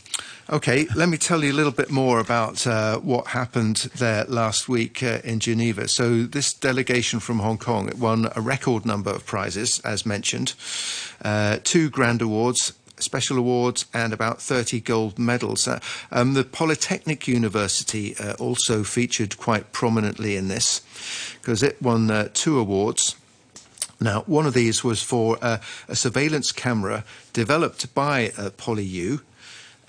okay, 0.48 0.86
let 0.94 1.08
me 1.08 1.18
tell 1.18 1.44
you 1.44 1.52
a 1.52 1.54
little 1.54 1.72
bit 1.72 1.90
more 1.90 2.18
about 2.18 2.66
uh, 2.66 2.98
what 2.98 3.28
happened 3.28 3.76
there 3.96 4.24
last 4.24 4.68
week 4.68 5.02
uh, 5.02 5.18
in 5.22 5.38
Geneva. 5.38 5.86
So, 5.88 6.22
this 6.22 6.54
delegation 6.54 7.20
from 7.20 7.40
Hong 7.40 7.58
Kong 7.58 7.92
won 7.98 8.30
a 8.34 8.40
record 8.40 8.86
number 8.86 9.10
of 9.10 9.26
prizes, 9.26 9.80
as 9.80 10.06
mentioned, 10.06 10.54
uh, 11.22 11.58
two 11.62 11.90
grand 11.90 12.22
awards. 12.22 12.72
Special 13.02 13.38
awards 13.38 13.86
and 13.92 14.12
about 14.12 14.40
30 14.40 14.80
gold 14.80 15.18
medals. 15.18 15.66
Uh, 15.66 15.80
um, 16.12 16.34
the 16.34 16.44
Polytechnic 16.44 17.26
University 17.26 18.16
uh, 18.16 18.34
also 18.34 18.84
featured 18.84 19.38
quite 19.38 19.72
prominently 19.72 20.36
in 20.36 20.48
this 20.48 20.82
because 21.40 21.62
it 21.62 21.80
won 21.80 22.10
uh, 22.10 22.28
two 22.34 22.58
awards. 22.58 23.16
Now, 24.00 24.22
one 24.22 24.46
of 24.46 24.54
these 24.54 24.82
was 24.82 25.02
for 25.02 25.36
uh, 25.42 25.58
a 25.86 25.94
surveillance 25.94 26.52
camera 26.52 27.04
developed 27.32 27.94
by 27.94 28.28
uh, 28.38 28.50
PolyU 28.50 29.20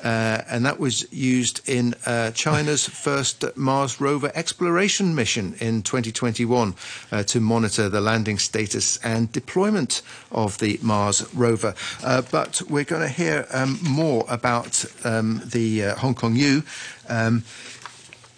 uh, 0.03 0.43
and 0.49 0.65
that 0.65 0.79
was 0.79 1.11
used 1.11 1.67
in 1.69 1.95
uh, 2.05 2.31
China's 2.31 2.87
first 3.05 3.43
Mars 3.55 4.01
rover 4.01 4.31
exploration 4.35 5.15
mission 5.15 5.55
in 5.59 5.81
2021 5.83 6.75
uh, 7.11 7.23
to 7.23 7.39
monitor 7.39 7.89
the 7.89 8.01
landing 8.01 8.39
status 8.39 8.97
and 9.03 9.31
deployment 9.31 10.01
of 10.31 10.57
the 10.59 10.79
Mars 10.81 11.33
rover. 11.33 11.73
Uh, 12.03 12.21
but 12.31 12.61
we're 12.69 12.83
going 12.83 13.01
to 13.01 13.09
hear 13.09 13.47
um, 13.51 13.79
more 13.83 14.25
about 14.29 14.83
um, 15.03 15.41
the 15.45 15.85
uh, 15.85 15.95
Hong 15.95 16.15
Kong 16.15 16.35
U. 16.35 16.63
Um, 17.09 17.43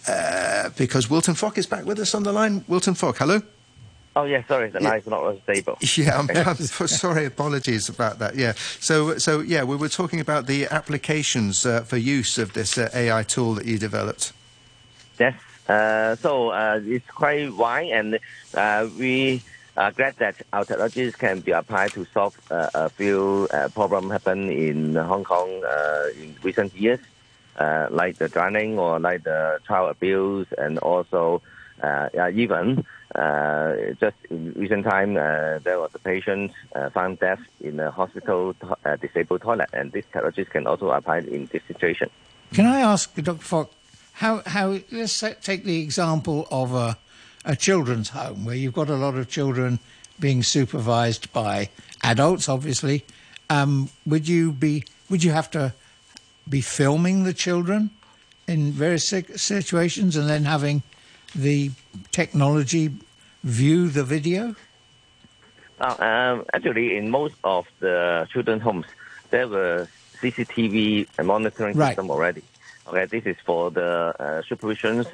uh, 0.06 0.68
because 0.76 1.08
Wilton 1.08 1.34
Fok 1.34 1.56
is 1.56 1.66
back 1.66 1.86
with 1.86 1.98
us 1.98 2.14
on 2.14 2.24
the 2.24 2.32
line. 2.32 2.64
Wilton 2.68 2.94
Fok, 2.94 3.16
hello. 3.16 3.40
Oh 4.16 4.24
yeah, 4.24 4.44
sorry, 4.46 4.70
the 4.70 4.80
line's 4.80 5.06
not 5.06 5.26
as 5.26 5.42
stable. 5.42 5.76
Yeah, 5.96 6.18
I'm, 6.18 6.30
I'm 6.46 6.56
sorry. 6.56 7.24
Apologies 7.26 7.88
about 7.88 8.18
that. 8.20 8.36
Yeah. 8.36 8.52
So, 8.52 9.18
so 9.18 9.40
yeah, 9.40 9.64
we 9.64 9.76
were 9.76 9.88
talking 9.88 10.20
about 10.20 10.46
the 10.46 10.66
applications 10.66 11.66
uh, 11.66 11.80
for 11.82 11.96
use 11.96 12.38
of 12.38 12.52
this 12.52 12.78
uh, 12.78 12.90
AI 12.94 13.24
tool 13.24 13.54
that 13.54 13.66
you 13.66 13.78
developed. 13.78 14.32
Yes. 15.18 15.34
Uh, 15.68 16.14
so 16.16 16.50
uh, 16.50 16.80
it's 16.84 17.08
quite 17.10 17.52
wide, 17.54 17.88
and 17.88 18.18
uh, 18.54 18.88
we 18.98 19.42
are 19.76 19.90
glad 19.90 20.14
that 20.16 20.36
our 20.52 20.64
technologies 20.64 21.16
can 21.16 21.40
be 21.40 21.50
applied 21.50 21.90
to 21.92 22.06
solve 22.12 22.38
uh, 22.50 22.68
a 22.74 22.90
few 22.90 23.48
uh, 23.52 23.68
problems 23.68 24.12
happen 24.12 24.50
in 24.50 24.94
Hong 24.94 25.24
Kong 25.24 25.64
uh, 25.64 26.08
in 26.20 26.36
recent 26.42 26.74
years, 26.74 27.00
uh, 27.56 27.88
like 27.90 28.18
the 28.18 28.28
drowning 28.28 28.78
or 28.78 29.00
like 29.00 29.24
the 29.24 29.58
child 29.66 29.90
abuse, 29.90 30.46
and 30.58 30.78
also 30.78 31.42
uh, 31.82 32.08
even 32.32 32.84
uh, 33.14 33.74
just 34.00 34.16
in 34.30 34.52
recent 34.54 34.84
time 34.84 35.16
uh, 35.16 35.58
there 35.60 35.78
was 35.78 35.90
a 35.94 35.98
patient 35.98 36.52
uh, 36.74 36.90
found 36.90 37.18
dead 37.20 37.38
in 37.60 37.78
a 37.80 37.90
hospital 37.90 38.54
to- 38.54 38.76
uh, 38.84 38.96
disabled 38.96 39.42
toilet, 39.42 39.68
and 39.72 39.92
these 39.92 40.04
technologies 40.12 40.48
can 40.48 40.66
also 40.66 40.90
apply 40.90 41.18
in 41.18 41.46
this 41.52 41.62
situation. 41.68 42.10
Can 42.52 42.66
I 42.66 42.80
ask 42.80 43.14
Dr. 43.14 43.42
Fok 43.42 43.68
how 44.14 44.42
how 44.46 44.78
let's 44.90 45.18
take 45.42 45.64
the 45.64 45.80
example 45.82 46.46
of 46.50 46.74
a 46.74 46.96
a 47.44 47.56
children's 47.56 48.10
home 48.10 48.44
where 48.44 48.54
you've 48.54 48.72
got 48.74 48.88
a 48.88 48.96
lot 48.96 49.14
of 49.16 49.28
children 49.28 49.78
being 50.18 50.42
supervised 50.42 51.32
by 51.32 51.68
adults, 52.02 52.48
obviously. 52.48 53.04
Um, 53.50 53.90
would 54.06 54.26
you 54.26 54.52
be 54.52 54.84
would 55.10 55.22
you 55.22 55.32
have 55.32 55.50
to 55.50 55.72
be 56.48 56.60
filming 56.60 57.24
the 57.24 57.34
children 57.34 57.90
in 58.46 58.72
various 58.72 59.08
si- 59.08 59.36
situations 59.36 60.16
and 60.16 60.28
then 60.28 60.44
having 60.44 60.82
the 61.34 61.70
technology 62.10 62.90
view 63.42 63.88
the 63.88 64.04
video? 64.04 64.54
Uh, 65.80 65.96
um, 65.98 66.44
actually, 66.54 66.96
in 66.96 67.10
most 67.10 67.34
of 67.42 67.66
the 67.80 68.26
children's 68.32 68.62
homes, 68.62 68.86
there 69.30 69.48
were 69.48 69.88
CCTV 70.20 71.06
monitoring 71.24 71.76
Right. 71.76 71.88
system 71.88 72.10
already. 72.10 72.42
Okay, 72.86 73.06
this 73.06 73.24
is 73.26 73.36
for 73.44 73.70
the 73.70 74.14
uh, 74.18 74.42
supervisions 74.48 75.06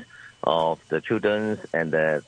of 0.45 0.81
the 0.89 1.01
children 1.01 1.59
and 1.73 1.93
the 1.93 2.23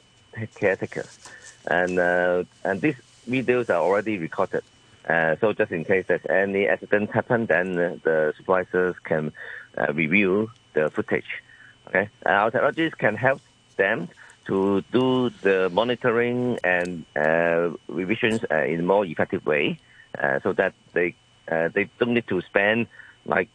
caretakers, 0.54 1.18
and 1.66 1.98
uh, 1.98 2.44
and 2.64 2.80
these 2.80 2.94
videos 3.28 3.68
are 3.68 3.82
already 3.82 4.18
recorded. 4.18 4.62
Uh, 5.08 5.34
so 5.40 5.52
just 5.52 5.72
in 5.72 5.84
case 5.84 6.04
there's 6.06 6.24
any 6.30 6.68
accident 6.68 7.10
happen, 7.10 7.46
then 7.46 7.76
uh, 7.78 7.96
the 8.04 8.32
supervisors 8.36 8.94
can 9.04 9.32
uh, 9.76 9.92
review 9.92 10.50
the 10.74 10.90
footage. 10.90 11.42
Okay, 11.88 12.08
and 12.24 12.34
our 12.34 12.50
technologies 12.50 12.94
can 12.94 13.16
help 13.16 13.40
them 13.76 14.08
to 14.46 14.82
do 14.92 15.30
the 15.42 15.70
monitoring 15.70 16.58
and 16.64 17.04
uh, 17.16 17.70
revisions 17.88 18.44
uh, 18.50 18.64
in 18.64 18.80
a 18.80 18.82
more 18.82 19.04
effective 19.04 19.44
way, 19.46 19.78
uh, 20.18 20.40
so 20.40 20.52
that 20.52 20.74
they 20.92 21.14
uh, 21.50 21.68
they 21.68 21.88
don't 21.98 22.14
need 22.14 22.26
to 22.28 22.40
spend 22.42 22.86
like 23.24 23.48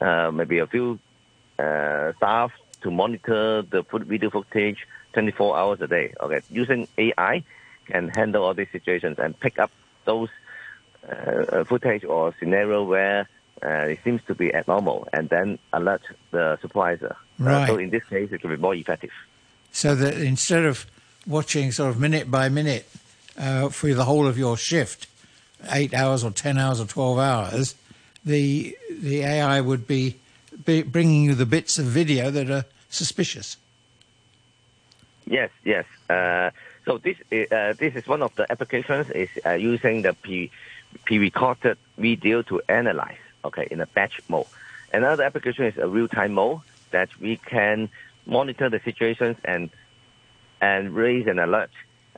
uh, 0.00 0.30
maybe 0.30 0.58
a 0.58 0.66
few 0.66 0.98
uh, 1.58 2.12
staff 2.16 2.52
to 2.82 2.90
monitor 2.90 3.62
the 3.62 3.82
foot 3.84 4.02
video 4.02 4.30
footage 4.30 4.86
24 5.14 5.56
hours 5.56 5.80
a 5.80 5.86
day. 5.86 6.12
Okay, 6.20 6.40
using 6.50 6.86
AI 6.98 7.42
can 7.86 8.08
handle 8.08 8.44
all 8.44 8.54
these 8.54 8.70
situations 8.72 9.18
and 9.18 9.38
pick 9.38 9.58
up 9.58 9.70
those 10.04 10.28
footage 11.66 12.02
or 12.04 12.34
scenario 12.38 12.82
where 12.82 13.28
uh, 13.64 13.92
it 13.92 13.98
seems 14.04 14.20
to 14.26 14.34
be 14.34 14.54
abnormal, 14.54 15.08
and 15.12 15.28
then 15.28 15.58
alert 15.72 16.02
the 16.30 16.58
supervisor. 16.62 17.16
Uh, 17.40 17.44
Right. 17.44 17.66
so 17.68 17.78
in 17.78 17.90
this 17.90 18.04
case, 18.04 18.30
it 18.32 18.42
will 18.42 18.50
be 18.50 18.62
more 18.62 18.74
effective. 18.74 19.10
so 19.72 19.94
that 19.96 20.14
instead 20.14 20.64
of 20.64 20.86
watching 21.26 21.72
sort 21.72 21.90
of 21.90 21.98
minute 21.98 22.30
by 22.30 22.48
minute 22.48 22.86
uh, 23.38 23.68
for 23.70 23.92
the 23.92 24.04
whole 24.04 24.26
of 24.28 24.36
your 24.38 24.56
shift, 24.56 25.08
eight 25.72 25.92
hours 25.94 26.22
or 26.22 26.30
ten 26.30 26.58
hours 26.58 26.78
or 26.80 26.86
twelve 26.86 27.18
hours, 27.18 27.74
the 28.24 28.76
the 29.02 29.22
AI 29.22 29.60
would 29.60 29.86
be, 29.86 30.16
be 30.64 30.82
bringing 30.82 31.24
you 31.24 31.34
the 31.34 31.46
bits 31.46 31.78
of 31.78 31.86
video 31.86 32.30
that 32.30 32.48
are 32.50 32.64
suspicious. 32.90 33.56
Yes, 35.26 35.50
yes. 35.64 35.86
Uh, 36.08 36.50
so 36.84 36.98
this 36.98 37.16
is, 37.30 37.50
uh, 37.50 37.72
this 37.78 37.94
is 37.96 38.06
one 38.06 38.22
of 38.22 38.34
the 38.36 38.44
applications 38.52 39.08
is 39.10 39.30
uh, 39.46 39.52
using 39.52 40.02
the 40.02 40.12
pre 40.12 40.50
pre-recorded 41.04 41.78
video 41.98 42.42
to 42.42 42.60
analyze. 42.68 43.23
Okay, 43.44 43.68
in 43.70 43.80
a 43.80 43.86
batch 43.86 44.20
mode. 44.28 44.46
Another 44.92 45.24
application 45.24 45.64
is 45.66 45.76
a 45.76 45.88
real-time 45.88 46.32
mode 46.34 46.60
that 46.90 47.08
we 47.20 47.36
can 47.36 47.88
monitor 48.26 48.70
the 48.70 48.80
situations 48.84 49.36
and 49.44 49.70
and 50.60 50.94
raise 50.94 51.26
an 51.26 51.38
alert 51.38 51.70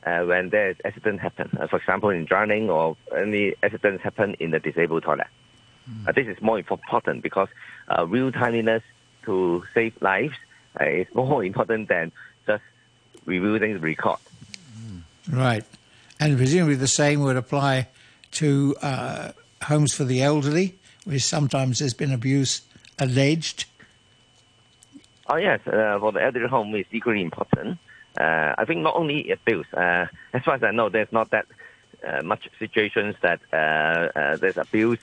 uh, 0.05 0.21
when 0.21 0.49
there 0.49 0.69
is 0.69 0.77
accident 0.85 1.19
happen. 1.19 1.49
Uh, 1.59 1.67
for 1.67 1.77
example, 1.77 2.09
in 2.09 2.25
drowning 2.25 2.69
or 2.69 2.95
any 3.15 3.55
accidents 3.63 4.03
happen 4.03 4.35
in 4.39 4.51
the 4.51 4.59
disabled 4.59 5.03
toilet. 5.03 5.27
Uh, 6.05 6.11
this 6.11 6.27
is 6.27 6.41
more 6.41 6.57
important 6.57 7.23
because 7.23 7.47
uh, 7.87 8.05
real 8.05 8.31
timeliness 8.31 8.83
to 9.23 9.63
save 9.73 9.93
lives 10.01 10.35
uh, 10.79 10.85
is 10.85 11.07
more 11.13 11.43
important 11.43 11.87
than 11.87 12.11
just 12.45 12.63
reviewing 13.25 13.73
the 13.73 13.79
record. 13.79 14.19
Right. 15.29 15.65
And 16.19 16.37
presumably 16.37 16.75
the 16.75 16.87
same 16.87 17.21
would 17.21 17.35
apply 17.35 17.87
to 18.31 18.75
uh, 18.81 19.31
homes 19.63 19.93
for 19.93 20.03
the 20.03 20.21
elderly, 20.21 20.76
where 21.07 21.19
sometimes 21.19 21.79
there's 21.79 21.93
been 21.93 22.11
abuse 22.11 22.61
alleged. 22.99 23.65
Oh 25.27 25.37
yes, 25.37 25.61
uh, 25.65 25.97
for 25.99 26.11
the 26.11 26.21
elderly 26.21 26.47
home 26.47 26.75
is 26.75 26.85
equally 26.91 27.21
important. 27.21 27.79
Uh, 28.19 28.53
I 28.57 28.65
think 28.65 28.81
not 28.81 28.95
only 28.95 29.31
abuse. 29.31 29.67
Uh, 29.73 30.07
as 30.33 30.43
far 30.43 30.55
as 30.55 30.63
I 30.63 30.71
know, 30.71 30.89
there's 30.89 31.11
not 31.11 31.29
that 31.31 31.45
uh, 32.05 32.23
much 32.23 32.49
situations 32.59 33.15
that 33.21 33.39
uh, 33.53 33.55
uh, 33.55 34.35
there's 34.35 34.57
abuse 34.57 34.99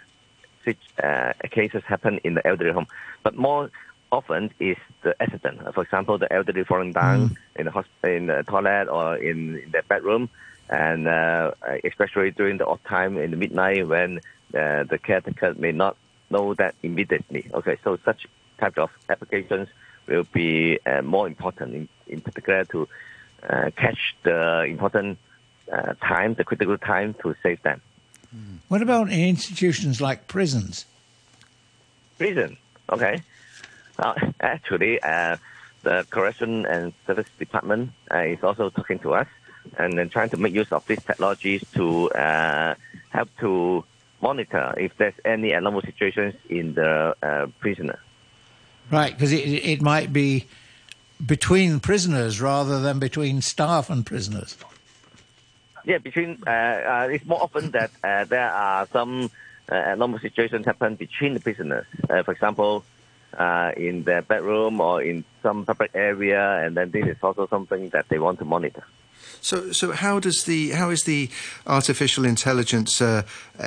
uh, 1.03 1.33
cases 1.51 1.83
happen 1.87 2.21
in 2.23 2.35
the 2.35 2.47
elderly 2.47 2.73
home, 2.73 2.87
but 3.23 3.35
more 3.37 3.71
often 4.13 4.51
is 4.61 4.77
the 5.03 5.15
accident. 5.23 5.61
For 5.75 5.83
example, 5.83 6.19
the 6.19 6.31
elderly 6.33 6.65
falling 6.65 6.93
down 6.93 7.37
in 7.57 7.65
the 7.65 7.71
hosp- 7.71 8.05
in 8.05 8.27
the 8.27 8.45
toilet 8.47 8.89
or 8.89 9.17
in, 9.17 9.59
in 9.59 9.71
their 9.71 9.83
bedroom, 9.83 10.29
and 10.69 11.09
uh, 11.09 11.53
especially 11.85 12.31
during 12.31 12.59
the 12.59 12.67
odd 12.67 12.85
time 12.85 13.17
in 13.17 13.31
the 13.31 13.37
midnight 13.37 13.89
when 13.89 14.21
uh, 14.55 14.85
the 14.85 14.99
caretaker 14.99 15.55
may 15.55 15.73
not 15.73 15.97
know 16.31 16.55
that 16.55 16.75
immediately. 16.83 17.51
Okay, 17.53 17.77
so 17.85 17.99
such 18.05 18.27
type 18.59 18.79
of 18.79 18.91
applications 19.09 19.69
will 20.07 20.25
be 20.33 20.79
uh, 20.87 21.03
more 21.03 21.27
important, 21.27 21.75
in, 21.75 21.89
in 22.07 22.21
particular 22.21 22.65
to 22.65 22.89
uh, 23.49 23.71
catch 23.77 24.15
the 24.23 24.63
important 24.63 25.19
uh, 25.73 25.95
time, 25.95 26.35
the 26.35 26.45
critical 26.45 26.79
time 26.79 27.15
to 27.23 27.35
save 27.43 27.63
them. 27.63 27.81
What 28.69 28.83
about 28.83 29.13
in 29.13 29.21
institutions 29.21 30.01
like 30.01 30.27
prisons? 30.27 30.87
Prison, 32.19 32.57
okay. 32.91 33.23
Uh, 33.99 34.15
actually, 34.41 35.01
uh, 35.03 35.37
the 35.83 36.07
Correction 36.11 36.67
and 36.67 36.93
Service 37.07 37.29
Department 37.39 37.93
uh, 38.11 38.19
is 38.19 38.43
also 38.43 38.71
talking 38.71 38.99
to 39.01 39.15
us 39.15 39.29
and 39.79 39.97
then 39.97 40.09
trying 40.09 40.31
to 40.31 40.37
make 40.37 40.53
use 40.53 40.71
of 40.73 40.85
these 40.87 41.03
technologies 41.03 41.65
to 41.75 42.11
uh, 42.13 42.75
help 43.11 43.29
to 43.39 43.85
monitor 44.29 44.67
if 44.87 44.93
there's 44.99 45.19
any 45.25 45.49
abnormal 45.57 45.83
situations 45.91 46.35
in 46.49 46.75
the 46.81 47.15
uh, 47.23 47.47
prisoner. 47.61 47.99
Right, 48.91 49.13
because 49.15 49.33
it, 49.33 49.49
it 49.75 49.81
might 49.83 50.13
be 50.13 50.47
between 51.35 51.81
prisoners 51.81 52.41
rather 52.41 52.81
than 52.81 52.99
between 52.99 53.43
staff 53.43 53.91
and 53.91 54.05
prisoners. 54.05 54.57
Yeah, 55.85 55.99
between 55.99 56.31
uh, 56.47 56.51
uh, 56.51 57.09
it's 57.13 57.27
more 57.27 57.43
often 57.47 57.71
that 57.73 57.91
uh, 58.03 58.25
there 58.25 58.51
are 58.51 58.87
some 58.97 59.31
uh, 59.71 59.75
abnormal 59.75 60.19
situations 60.19 60.65
happen 60.65 60.97
between 60.97 61.35
the 61.35 61.41
prisoners. 61.41 61.87
Uh, 62.09 62.23
for 62.23 62.33
example, 62.33 62.85
uh, 63.39 63.73
in 63.77 64.05
their 64.05 64.23
bedroom 64.23 64.81
or 64.81 65.03
in 65.03 65.25
some 65.43 65.65
public 65.65 65.91
area, 65.95 66.65
and 66.65 66.77
then 66.77 66.91
this 66.91 67.07
is 67.07 67.17
also 67.23 67.47
something 67.49 67.91
that 67.91 68.09
they 68.09 68.19
want 68.19 68.39
to 68.39 68.45
monitor. 68.45 68.85
So, 69.45 69.73
so 69.73 69.93
how 69.93 70.21
does 70.21 70.45
the 70.45 70.71
how 70.71 70.89
is 70.89 71.05
the 71.05 71.29
artificial 71.67 72.25
intelligence 72.25 73.03
uh, 73.03 73.25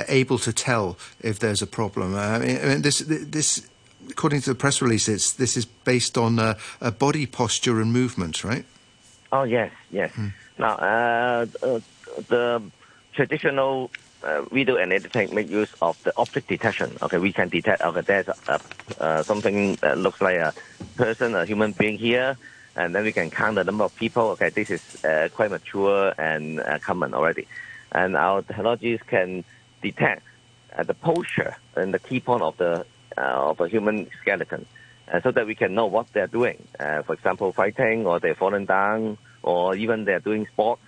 able 0.08 0.38
to 0.40 0.52
tell 0.52 0.98
if 1.20 1.38
there's 1.38 1.62
a 1.62 1.68
problem? 1.68 2.16
Uh, 2.16 2.18
I 2.18 2.38
mean, 2.40 2.58
I 2.60 2.64
mean, 2.64 2.82
this 2.82 2.98
this 3.06 3.62
according 4.10 4.40
to 4.40 4.50
the 4.50 4.56
press 4.56 4.82
release, 4.82 5.08
it's 5.08 5.32
this 5.34 5.56
is 5.56 5.66
based 5.66 6.18
on 6.18 6.40
uh, 6.40 6.58
a 6.80 6.90
body 6.90 7.26
posture 7.26 7.80
and 7.80 7.92
movement, 7.92 8.42
right? 8.42 8.64
Oh 9.30 9.44
yes, 9.44 9.70
yes. 9.92 10.10
Now, 10.58 10.74
uh, 10.74 11.46
uh, 11.62 11.78
the 12.26 12.60
traditional 13.12 13.92
uh, 14.24 14.42
video 14.50 14.74
and 14.76 14.92
editing 14.92 15.32
make 15.32 15.48
use 15.48 15.72
of 15.80 16.02
the 16.02 16.12
object 16.16 16.48
detection. 16.48 16.90
Okay, 17.02 17.18
we 17.18 17.32
can 17.32 17.50
detect 17.50 17.82
okay 17.82 18.00
there's 18.00 18.26
a, 18.26 18.60
uh, 18.98 19.22
something 19.22 19.76
that 19.76 19.96
looks 19.96 20.20
like 20.20 20.38
a 20.38 20.52
person, 20.96 21.36
a 21.36 21.46
human 21.46 21.70
being 21.70 21.98
here, 21.98 22.36
and 22.78 22.94
then 22.94 23.02
we 23.02 23.12
can 23.12 23.28
count 23.28 23.56
the 23.56 23.64
number 23.64 23.84
of 23.84 23.94
people. 23.96 24.22
Okay, 24.30 24.50
this 24.50 24.70
is 24.70 25.04
uh, 25.04 25.28
quite 25.34 25.50
mature 25.50 26.14
and 26.16 26.60
uh, 26.60 26.78
common 26.78 27.12
already, 27.12 27.46
and 27.92 28.16
our 28.16 28.40
technologies 28.42 29.00
can 29.06 29.44
detect 29.82 30.22
uh, 30.76 30.84
the 30.84 30.94
posture 30.94 31.56
and 31.74 31.92
the 31.92 31.98
key 31.98 32.20
point 32.20 32.40
of 32.40 32.56
the 32.56 32.86
uh, 33.18 33.50
of 33.50 33.60
a 33.60 33.68
human 33.68 34.08
skeleton, 34.22 34.64
uh, 35.12 35.20
so 35.20 35.32
that 35.32 35.44
we 35.46 35.56
can 35.56 35.74
know 35.74 35.86
what 35.86 36.06
they're 36.12 36.28
doing. 36.28 36.62
Uh, 36.78 37.02
for 37.02 37.14
example, 37.14 37.52
fighting, 37.52 38.06
or 38.06 38.20
they're 38.20 38.36
falling 38.36 38.64
down, 38.64 39.18
or 39.42 39.74
even 39.74 40.04
they're 40.04 40.20
doing 40.20 40.46
sports. 40.46 40.82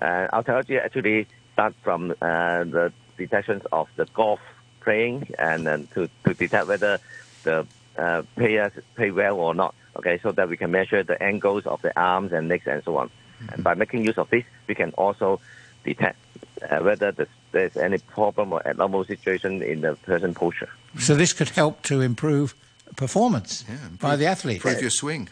Our 0.00 0.42
technology 0.42 0.76
actually 0.76 1.26
start 1.52 1.74
from 1.82 2.08
the 2.08 2.92
detections 3.16 3.62
of 3.72 3.88
the 3.96 4.06
golf 4.06 4.40
playing 4.80 5.34
and 5.38 5.66
then 5.66 5.88
to, 5.94 6.08
to 6.24 6.34
detect 6.34 6.68
whether 6.68 6.98
the 7.42 7.66
uh, 7.98 8.22
players 8.36 8.72
play 8.96 9.10
well 9.10 9.36
or 9.40 9.54
not. 9.54 9.74
Okay, 9.98 10.18
so 10.22 10.32
that 10.32 10.48
we 10.48 10.56
can 10.56 10.70
measure 10.70 11.02
the 11.02 11.20
angles 11.22 11.66
of 11.66 11.82
the 11.82 11.98
arms 11.98 12.32
and 12.32 12.48
legs 12.48 12.66
and 12.66 12.82
so 12.84 12.96
on. 12.96 13.10
And 13.52 13.64
by 13.64 13.74
making 13.74 14.04
use 14.04 14.18
of 14.18 14.30
this, 14.30 14.44
we 14.66 14.74
can 14.74 14.92
also 14.92 15.40
detect 15.84 16.18
uh, 16.62 16.78
whether 16.78 17.12
there's, 17.12 17.28
there's 17.52 17.76
any 17.76 17.98
problem 17.98 18.52
or 18.52 18.66
abnormal 18.66 19.04
situation 19.04 19.62
in 19.62 19.80
the 19.80 19.96
person 19.96 20.34
posture. 20.34 20.70
So 20.98 21.14
this 21.14 21.32
could 21.32 21.50
help 21.50 21.82
to 21.82 22.00
improve 22.00 22.54
performance 22.96 23.64
by 24.00 24.16
the 24.16 24.26
athlete. 24.26 24.56
Improve 24.56 24.80
your 24.80 24.90
swing. 24.90 25.28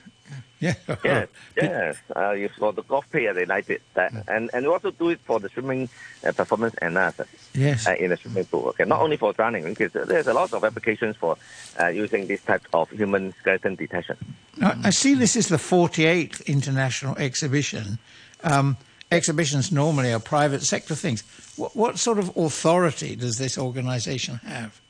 Yeah. 0.58 0.74
yes, 1.04 1.28
yes. 1.56 1.96
Uh, 2.14 2.34
for 2.58 2.72
the 2.72 2.82
golf 2.82 3.08
player, 3.10 3.34
they 3.34 3.44
like 3.44 3.68
it. 3.68 3.82
That, 3.94 4.12
and 4.26 4.50
and 4.54 4.66
also 4.66 4.90
do 4.90 5.10
it 5.10 5.20
for 5.20 5.38
the 5.38 5.50
swimming 5.50 5.88
uh, 6.26 6.32
performance 6.32 6.74
analysis. 6.80 7.28
Yes. 7.54 7.86
Uh, 7.86 7.94
in 7.98 8.10
the 8.10 8.16
swimming 8.16 8.46
pool. 8.46 8.68
Okay, 8.68 8.84
not 8.84 9.00
only 9.00 9.18
for 9.18 9.32
drowning, 9.34 9.64
because 9.64 9.92
there's 9.92 10.26
a 10.26 10.32
lot 10.32 10.52
of 10.54 10.64
applications 10.64 11.16
for 11.16 11.36
uh, 11.78 11.88
using 11.88 12.26
this 12.26 12.42
type 12.42 12.66
of 12.72 12.88
human 12.90 13.34
skeleton 13.40 13.74
detection. 13.74 14.16
Now, 14.56 14.78
I 14.82 14.90
see 14.90 15.14
this 15.14 15.36
is 15.36 15.48
the 15.48 15.56
48th 15.56 16.46
international 16.46 17.16
exhibition. 17.18 17.98
Um, 18.42 18.78
exhibitions 19.10 19.70
normally 19.70 20.12
are 20.12 20.20
private 20.20 20.62
sector 20.62 20.94
things. 20.94 21.22
What, 21.56 21.76
what 21.76 21.98
sort 21.98 22.18
of 22.18 22.34
authority 22.36 23.14
does 23.16 23.36
this 23.36 23.58
organisation 23.58 24.36
have? 24.36 24.80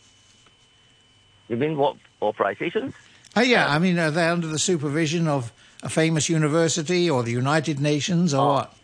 You 1.48 1.56
mean 1.56 1.76
what 1.76 1.96
authorizations? 2.22 2.94
Oh, 3.36 3.42
yeah, 3.42 3.68
I 3.68 3.78
mean, 3.78 3.98
are 3.98 4.10
they 4.10 4.26
under 4.26 4.46
the 4.46 4.58
supervision 4.58 5.28
of 5.28 5.52
a 5.82 5.90
famous 5.90 6.30
university 6.30 7.10
or 7.10 7.22
the 7.22 7.32
United 7.32 7.78
Nations 7.78 8.32
or 8.32 8.46
what? 8.46 8.74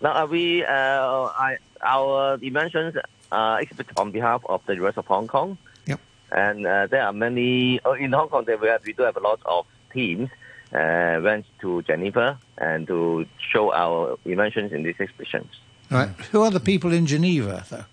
Now, 0.00 0.22
uh, 0.22 0.26
we, 0.26 0.64
uh, 0.64 0.68
I, 0.68 1.58
our 1.82 2.36
dimensions 2.36 2.94
uh, 3.32 3.58
exhibit 3.60 3.88
on 3.96 4.12
behalf 4.12 4.42
of 4.48 4.64
the 4.66 4.80
rest 4.80 4.96
of 4.96 5.06
Hong 5.06 5.26
Kong. 5.26 5.58
Yep. 5.86 6.00
And 6.30 6.64
uh, 6.64 6.86
there 6.86 7.02
are 7.02 7.12
many, 7.12 7.80
uh, 7.84 7.92
in 7.92 8.12
Hong 8.12 8.28
Kong, 8.28 8.44
there 8.44 8.56
we, 8.56 8.68
have, 8.68 8.84
we 8.86 8.92
do 8.92 9.02
have 9.02 9.16
a 9.16 9.20
lot 9.20 9.40
of 9.44 9.66
teams 9.92 10.30
uh, 10.72 11.20
went 11.20 11.46
to 11.62 11.82
Geneva 11.82 12.38
and 12.58 12.86
to 12.86 13.26
show 13.52 13.72
our 13.74 14.18
inventions 14.24 14.72
in 14.72 14.84
these 14.84 14.94
exhibitions. 15.00 15.50
Right. 15.90 16.10
Who 16.30 16.42
are 16.42 16.50
the 16.52 16.60
people 16.60 16.92
in 16.92 17.06
Geneva, 17.06 17.66
though? 17.68 17.84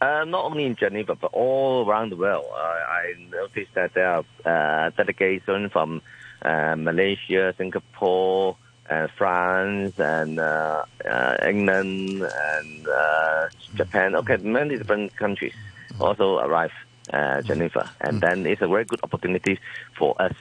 Uh, 0.00 0.24
not 0.24 0.44
only 0.44 0.64
in 0.64 0.76
Geneva, 0.76 1.14
but 1.14 1.30
all 1.32 1.88
around 1.88 2.10
the 2.10 2.16
world. 2.16 2.44
Uh, 2.52 2.56
I 2.56 3.14
noticed 3.30 3.74
that 3.74 3.94
there 3.94 4.10
are 4.10 4.24
uh, 4.44 4.90
delegations 4.90 5.72
from 5.72 6.02
uh, 6.42 6.74
Malaysia, 6.76 7.54
Singapore, 7.56 8.56
and 8.90 9.10
France, 9.12 9.98
and 9.98 10.38
uh, 10.38 10.84
uh, 11.08 11.36
England, 11.48 12.22
and 12.22 12.88
uh, 12.88 13.48
Japan. 13.74 14.14
Okay, 14.16 14.36
many 14.38 14.76
different 14.76 15.16
countries 15.16 15.54
also 16.00 16.38
arrive 16.38 16.72
uh, 17.12 17.40
Geneva, 17.42 17.90
and 18.00 18.20
then 18.20 18.46
it's 18.46 18.62
a 18.62 18.68
very 18.68 18.84
good 18.84 19.00
opportunity 19.02 19.58
for 19.96 20.20
us 20.20 20.34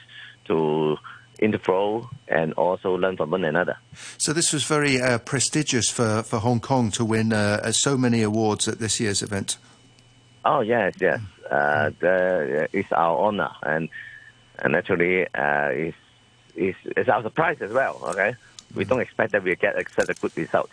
to 0.46 0.98
interflow 1.44 2.08
and 2.28 2.54
also 2.54 2.96
learn 2.96 3.18
from 3.18 3.32
one 3.32 3.44
another. 3.44 3.78
So 4.18 4.34
this 4.34 4.54
was 4.54 4.64
very 4.64 5.02
uh, 5.02 5.18
prestigious 5.20 5.90
for, 5.90 6.24
for 6.24 6.40
Hong 6.40 6.60
Kong 6.60 6.92
to 6.92 7.06
win 7.06 7.34
uh, 7.34 7.72
so 7.72 7.98
many 7.98 8.22
awards 8.22 8.68
at 8.68 8.80
this 8.80 9.00
year's 9.00 9.22
event. 9.22 9.58
Oh 10.46 10.62
yes, 10.62 10.94
yes. 11.00 11.20
Uh, 11.50 11.92
the, 12.00 12.68
it's 12.74 12.92
our 12.92 13.18
honor, 13.18 13.52
and 13.64 13.90
and 14.60 14.76
actually, 14.76 15.24
uh, 15.28 15.68
it's, 15.70 15.98
it's 16.56 16.78
it's 16.98 17.10
our 17.10 17.22
surprise 17.22 17.62
as 17.62 17.72
well. 17.72 18.00
Okay, 18.04 18.36
we 18.76 18.86
don't 18.86 19.02
expect 19.02 19.32
that 19.32 19.44
we 19.44 19.56
get 19.56 19.76
such 19.92 20.10
a 20.10 20.14
good 20.14 20.36
result. 20.36 20.70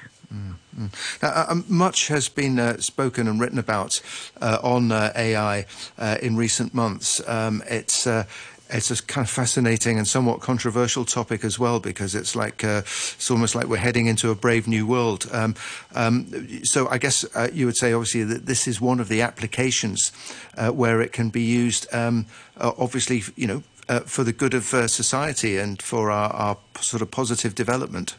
Uh, 1.23 1.47
um, 1.49 1.65
much 1.69 2.09
has 2.09 2.29
been 2.29 2.59
uh, 2.59 2.79
spoken 2.79 3.27
and 3.29 3.41
written 3.41 3.59
about 3.59 4.01
uh, 4.41 4.59
on 4.63 4.93
uh, 4.93 5.13
AI 5.15 5.67
uh, 5.99 6.17
in 6.23 6.37
recent 6.37 6.73
months. 6.73 7.21
Um, 7.29 7.63
it's 7.69 8.07
uh, 8.07 8.25
it's 8.73 8.91
a 8.91 9.03
kind 9.03 9.25
of 9.25 9.31
fascinating 9.31 9.99
and 9.99 10.07
somewhat 10.07 10.41
controversial 10.41 11.05
topic 11.05 11.45
as 11.45 11.59
well 11.59 11.81
because 11.81 12.15
it's 12.15 12.37
like 12.37 12.65
uh, 12.65 12.83
it's 12.85 13.31
almost 13.31 13.55
like 13.55 13.67
we're 13.67 13.77
heading 13.77 14.07
into 14.07 14.31
a 14.31 14.35
brave 14.35 14.67
new 14.69 14.87
world. 14.87 15.27
Um, 15.33 15.55
um, 15.95 16.65
so 16.65 16.89
I 16.89 16.99
guess 16.99 17.25
uh, 17.35 17.49
you 17.53 17.67
would 17.67 17.77
say 17.77 17.93
obviously 17.93 18.25
that 18.25 18.47
this 18.47 18.69
is 18.69 18.81
one 18.81 19.01
of 19.01 19.09
the 19.09 19.23
applications 19.23 20.13
uh, 20.57 20.71
where 20.71 21.01
it 21.01 21.13
can 21.13 21.31
be 21.31 21.43
used. 21.43 21.93
Um, 21.93 22.27
uh, 22.57 22.73
obviously, 22.79 23.23
you 23.37 23.47
know, 23.47 23.63
uh, 23.89 24.01
for 24.01 24.25
the 24.25 24.33
good 24.33 24.55
of 24.55 24.73
uh, 24.73 24.87
society 24.87 25.59
and 25.59 25.83
for 25.83 26.11
our, 26.11 26.31
our 26.31 26.57
sort 26.81 27.03
of 27.03 27.11
positive 27.11 27.55
development. 27.55 28.17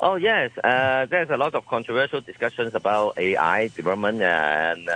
Oh 0.00 0.16
yes, 0.16 0.50
there's 0.64 1.30
a 1.30 1.36
lot 1.36 1.54
of 1.54 1.64
controversial 1.66 2.20
discussions 2.20 2.74
about 2.74 3.16
AI 3.18 3.68
development, 3.68 4.20
and 4.20 4.88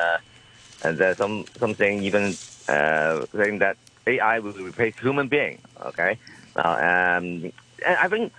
and 0.82 0.98
there's 0.98 1.18
some 1.18 1.44
something 1.58 2.02
even 2.02 2.34
saying 2.66 3.58
that 3.58 3.76
AI 4.06 4.38
will 4.38 4.52
replace 4.52 4.96
human 4.98 5.28
being. 5.28 5.58
Okay, 5.80 6.18
now 6.56 6.72
um, 6.72 7.52
and 7.84 7.96
I 8.00 8.08
think 8.08 8.32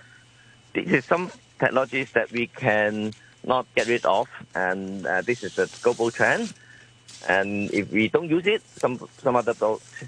this 0.72 0.86
is 0.86 1.04
some 1.04 1.30
technologies 1.58 2.12
that 2.12 2.30
we 2.30 2.46
can 2.46 3.12
not 3.44 3.66
get 3.74 3.86
rid 3.88 4.04
of, 4.04 4.28
and 4.54 5.06
uh, 5.06 5.22
this 5.22 5.42
is 5.42 5.58
a 5.58 5.68
global 5.82 6.10
trend. 6.10 6.52
And 7.28 7.70
if 7.72 7.90
we 7.90 8.08
don't 8.08 8.28
use 8.28 8.46
it, 8.46 8.62
some 8.76 9.00
some 9.18 9.36
other 9.36 9.54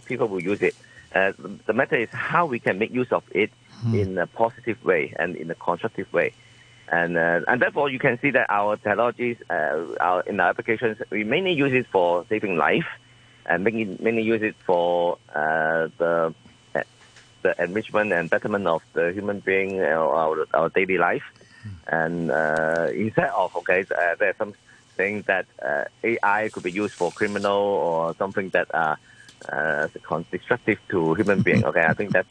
people 0.04 0.28
will 0.28 0.42
use 0.42 0.62
it. 0.62 0.74
Uh, 1.14 1.32
the 1.66 1.72
matter 1.72 1.96
is 1.96 2.08
how 2.10 2.46
we 2.46 2.60
can 2.60 2.78
make 2.78 2.92
use 2.92 3.10
of 3.10 3.24
it 3.32 3.50
in 3.94 4.18
a 4.18 4.26
positive 4.26 4.82
way 4.84 5.14
and 5.18 5.36
in 5.36 5.50
a 5.50 5.54
constructive 5.54 6.12
way. 6.12 6.32
And 6.92 7.16
uh, 7.16 7.40
and 7.48 7.62
therefore, 7.62 7.88
you 7.88 7.98
can 7.98 8.18
see 8.20 8.30
that 8.30 8.46
our 8.48 8.76
technologies, 8.76 9.36
uh, 9.48 9.96
our 10.00 10.22
in 10.22 10.40
our 10.40 10.50
applications, 10.50 10.98
we 11.10 11.24
mainly 11.24 11.52
use 11.52 11.72
it 11.72 11.86
for 11.86 12.24
saving 12.28 12.56
life, 12.56 12.86
and 13.50 13.64
mainly 13.64 13.96
mainly 14.00 14.22
use 14.22 14.42
it 14.42 14.54
for 14.64 15.18
uh, 15.34 15.88
the 15.98 16.34
uh, 16.74 16.82
the 17.42 17.62
enrichment 17.62 18.12
and 18.12 18.30
betterment 18.30 18.66
of 18.66 18.82
the 18.92 19.12
human 19.12 19.40
being, 19.40 19.80
uh, 19.80 19.84
our 20.22 20.46
our 20.54 20.68
daily 20.70 20.98
life. 20.98 21.24
And 21.88 22.30
uh, 22.30 22.88
instead 22.94 23.30
of 23.30 23.54
okay, 23.56 23.84
uh, 23.90 24.14
there's 24.18 24.36
some 24.36 24.54
things 24.96 25.26
that 25.26 25.46
uh, 25.62 25.84
AI 26.02 26.48
could 26.52 26.62
be 26.62 26.72
used 26.72 26.94
for 26.94 27.10
criminal 27.10 27.60
or 27.60 28.14
something 28.14 28.48
that 28.50 28.68
are 28.72 28.96
uh, 29.52 29.88
destructive 30.30 30.78
to 30.88 31.14
human 31.14 31.42
being. 31.48 31.64
Okay, 31.64 31.84
I 31.86 31.92
think 31.94 32.12
that 32.12 32.26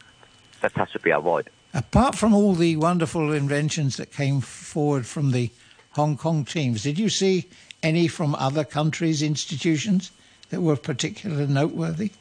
that 0.61 0.89
should 0.91 1.03
be 1.03 1.11
avoided. 1.11 1.51
Apart 1.73 2.15
from 2.15 2.33
all 2.33 2.55
the 2.55 2.77
wonderful 2.77 3.31
inventions 3.33 3.97
that 3.97 4.11
came 4.11 4.41
forward 4.41 5.05
from 5.05 5.31
the 5.31 5.51
Hong 5.91 6.17
Kong 6.17 6.45
teams, 6.45 6.83
did 6.83 6.97
you 6.97 7.09
see 7.09 7.47
any 7.83 8.07
from 8.07 8.33
other 8.35 8.63
countries' 8.63 9.21
institutions 9.21 10.11
that 10.49 10.61
were 10.61 10.75
particularly 10.75 11.47
noteworthy? 11.47 12.11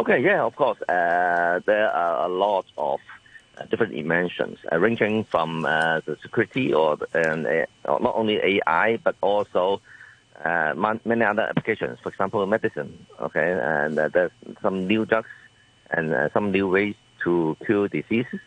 Okay, 0.00 0.20
yeah, 0.22 0.42
of 0.42 0.56
course. 0.56 0.80
Uh, 0.82 1.60
there 1.66 1.90
are 1.90 2.26
a 2.26 2.28
lot 2.28 2.66
of 2.76 3.00
uh, 3.56 3.64
different 3.66 3.94
inventions, 3.94 4.58
uh, 4.70 4.78
ranging 4.78 5.24
from 5.24 5.64
uh, 5.64 6.00
the 6.04 6.16
security 6.20 6.74
or 6.74 6.98
and 7.14 7.46
uh, 7.46 7.66
not 7.86 8.14
only 8.16 8.36
AI, 8.36 8.98
but 9.04 9.14
also 9.20 9.80
uh, 10.44 10.74
many 11.04 11.24
other 11.24 11.42
applications. 11.42 11.98
For 12.00 12.08
example, 12.08 12.44
medicine. 12.46 13.06
Okay, 13.20 13.58
and 13.62 13.96
there's 13.96 14.32
some 14.60 14.86
new 14.86 15.06
drugs 15.06 15.28
and 15.90 16.30
some 16.32 16.50
new 16.50 16.68
ways 16.68 16.96
to 17.22 17.56
cure 17.64 17.88
diseases, 17.88 18.40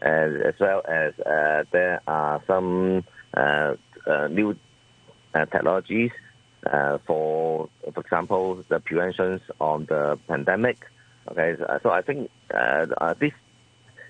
as 0.00 0.54
well 0.60 0.82
as 0.86 1.12
there 1.72 2.00
are 2.06 2.40
some 2.46 3.04
new 4.30 4.56
technologies 5.50 6.12
uh, 6.66 6.98
for, 7.06 7.68
for 7.92 8.00
example, 8.00 8.64
the 8.68 8.80
preventions 8.80 9.40
on 9.60 9.86
the 9.86 10.18
pandemic. 10.28 10.78
Okay, 11.28 11.56
so, 11.82 11.90
I 11.90 12.02
think 12.02 12.30
uh, 12.52 12.86
uh, 12.98 13.14
this 13.14 13.32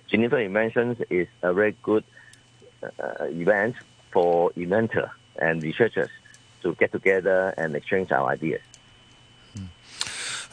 Geneva 0.08 0.36
Inventions 0.38 0.98
is 1.10 1.28
a 1.42 1.52
very 1.52 1.76
good 1.82 2.04
uh, 2.82 3.24
event 3.26 3.76
for 4.10 4.50
inventor 4.56 5.10
and 5.36 5.62
researchers 5.62 6.10
to 6.62 6.74
get 6.74 6.92
together 6.92 7.54
and 7.56 7.76
exchange 7.76 8.10
our 8.10 8.28
ideas. 8.28 8.60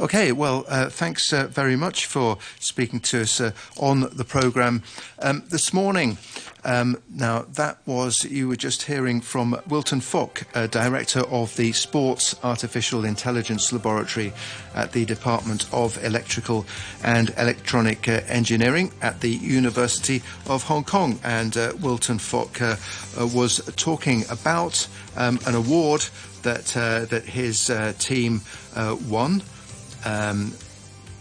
Okay, 0.01 0.31
well, 0.31 0.65
uh, 0.67 0.89
thanks 0.89 1.31
uh, 1.31 1.45
very 1.45 1.75
much 1.75 2.07
for 2.07 2.39
speaking 2.59 2.99
to 3.01 3.21
us 3.21 3.39
uh, 3.39 3.51
on 3.77 4.09
the 4.11 4.25
programme 4.25 4.81
um, 5.19 5.43
this 5.49 5.75
morning. 5.75 6.17
Um, 6.63 6.97
now, 7.07 7.43
that 7.53 7.77
was, 7.85 8.23
you 8.23 8.47
were 8.47 8.55
just 8.55 8.81
hearing 8.81 9.21
from 9.21 9.61
Wilton 9.67 9.99
Fok, 9.99 10.45
uh, 10.55 10.65
Director 10.65 11.19
of 11.19 11.55
the 11.55 11.71
Sports 11.73 12.35
Artificial 12.43 13.05
Intelligence 13.05 13.71
Laboratory 13.71 14.33
at 14.73 14.91
the 14.91 15.05
Department 15.05 15.71
of 15.71 16.03
Electrical 16.03 16.65
and 17.03 17.29
Electronic 17.37 18.07
uh, 18.07 18.21
Engineering 18.27 18.91
at 19.03 19.21
the 19.21 19.29
University 19.29 20.23
of 20.47 20.63
Hong 20.63 20.83
Kong. 20.83 21.19
And 21.23 21.55
uh, 21.55 21.73
Wilton 21.79 22.17
Fok 22.17 22.59
uh, 22.59 23.21
uh, 23.21 23.27
was 23.27 23.61
talking 23.75 24.23
about 24.31 24.87
um, 25.15 25.37
an 25.45 25.53
award 25.53 26.05
that, 26.41 26.75
uh, 26.75 27.05
that 27.05 27.25
his 27.25 27.71
team 27.99 28.41
won. 29.07 29.43
Um, 30.05 30.53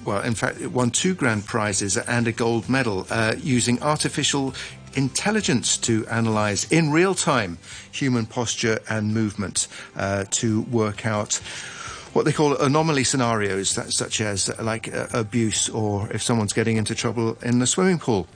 well, 0.05 0.23
in 0.23 0.35
fact, 0.35 0.61
it 0.61 0.73
won 0.73 0.91
two 0.91 1.15
grand 1.15 1.45
prizes 1.47 1.97
and 1.97 2.27
a 2.27 2.33
gold 2.33 2.69
medal 2.69 3.07
uh, 3.11 3.35
using 3.39 3.83
artificial 3.83 4.55
intelligence 4.95 5.77
to 5.79 6.07
analyze 6.07 6.71
in 6.73 6.91
real 6.91 7.15
time 7.15 7.59
human 7.93 8.27
posture 8.27 8.81
and 8.89 9.15
movement 9.15 9.69
uh, 9.97 10.25
to 10.31 10.63
work 10.63 11.07
out 11.07 11.41
what 12.13 12.25
they 12.25 12.33
call 12.33 12.57
anomaly 12.57 13.05
scenarios, 13.05 13.69
such 13.95 14.21
as 14.21 14.49
uh, 14.49 14.57
like 14.63 14.93
uh, 14.93 15.07
abuse 15.13 15.69
or 15.69 16.11
if 16.11 16.23
someone's 16.23 16.53
getting 16.53 16.77
into 16.77 16.95
trouble 16.95 17.39
in 17.43 17.61
the 17.61 17.67
swimming 17.67 17.99
pool. 17.99 18.27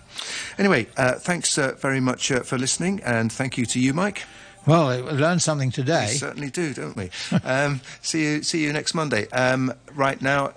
Anyway, 0.59 0.87
uh, 0.97 1.15
thanks 1.15 1.59
uh, 1.59 1.75
very 1.79 1.99
much 1.99 2.31
for 2.31 2.57
listening, 2.57 3.01
and 3.03 3.33
thank 3.33 3.59
you 3.59 3.67
to 3.67 3.81
you, 3.81 3.93
Mike. 3.93 4.23
Well, 4.67 4.89
we 5.05 5.11
learned 5.13 5.43
something 5.43 5.71
today. 5.71 6.09
We 6.13 6.17
certainly 6.17 6.51
do, 6.51 6.73
don't 6.75 6.97
we? 6.97 7.11
um, 7.45 7.81
see 8.03 8.23
you. 8.23 8.43
See 8.43 8.63
you 8.63 8.73
next 8.73 8.95
Monday. 8.95 9.29
Um, 9.31 9.73
right 9.95 10.21
now 10.21 10.55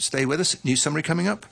stay 0.00 0.26
with 0.26 0.40
us. 0.40 0.62
News 0.64 0.82
summary 0.82 1.02
coming 1.02 1.28
up. 1.28 1.46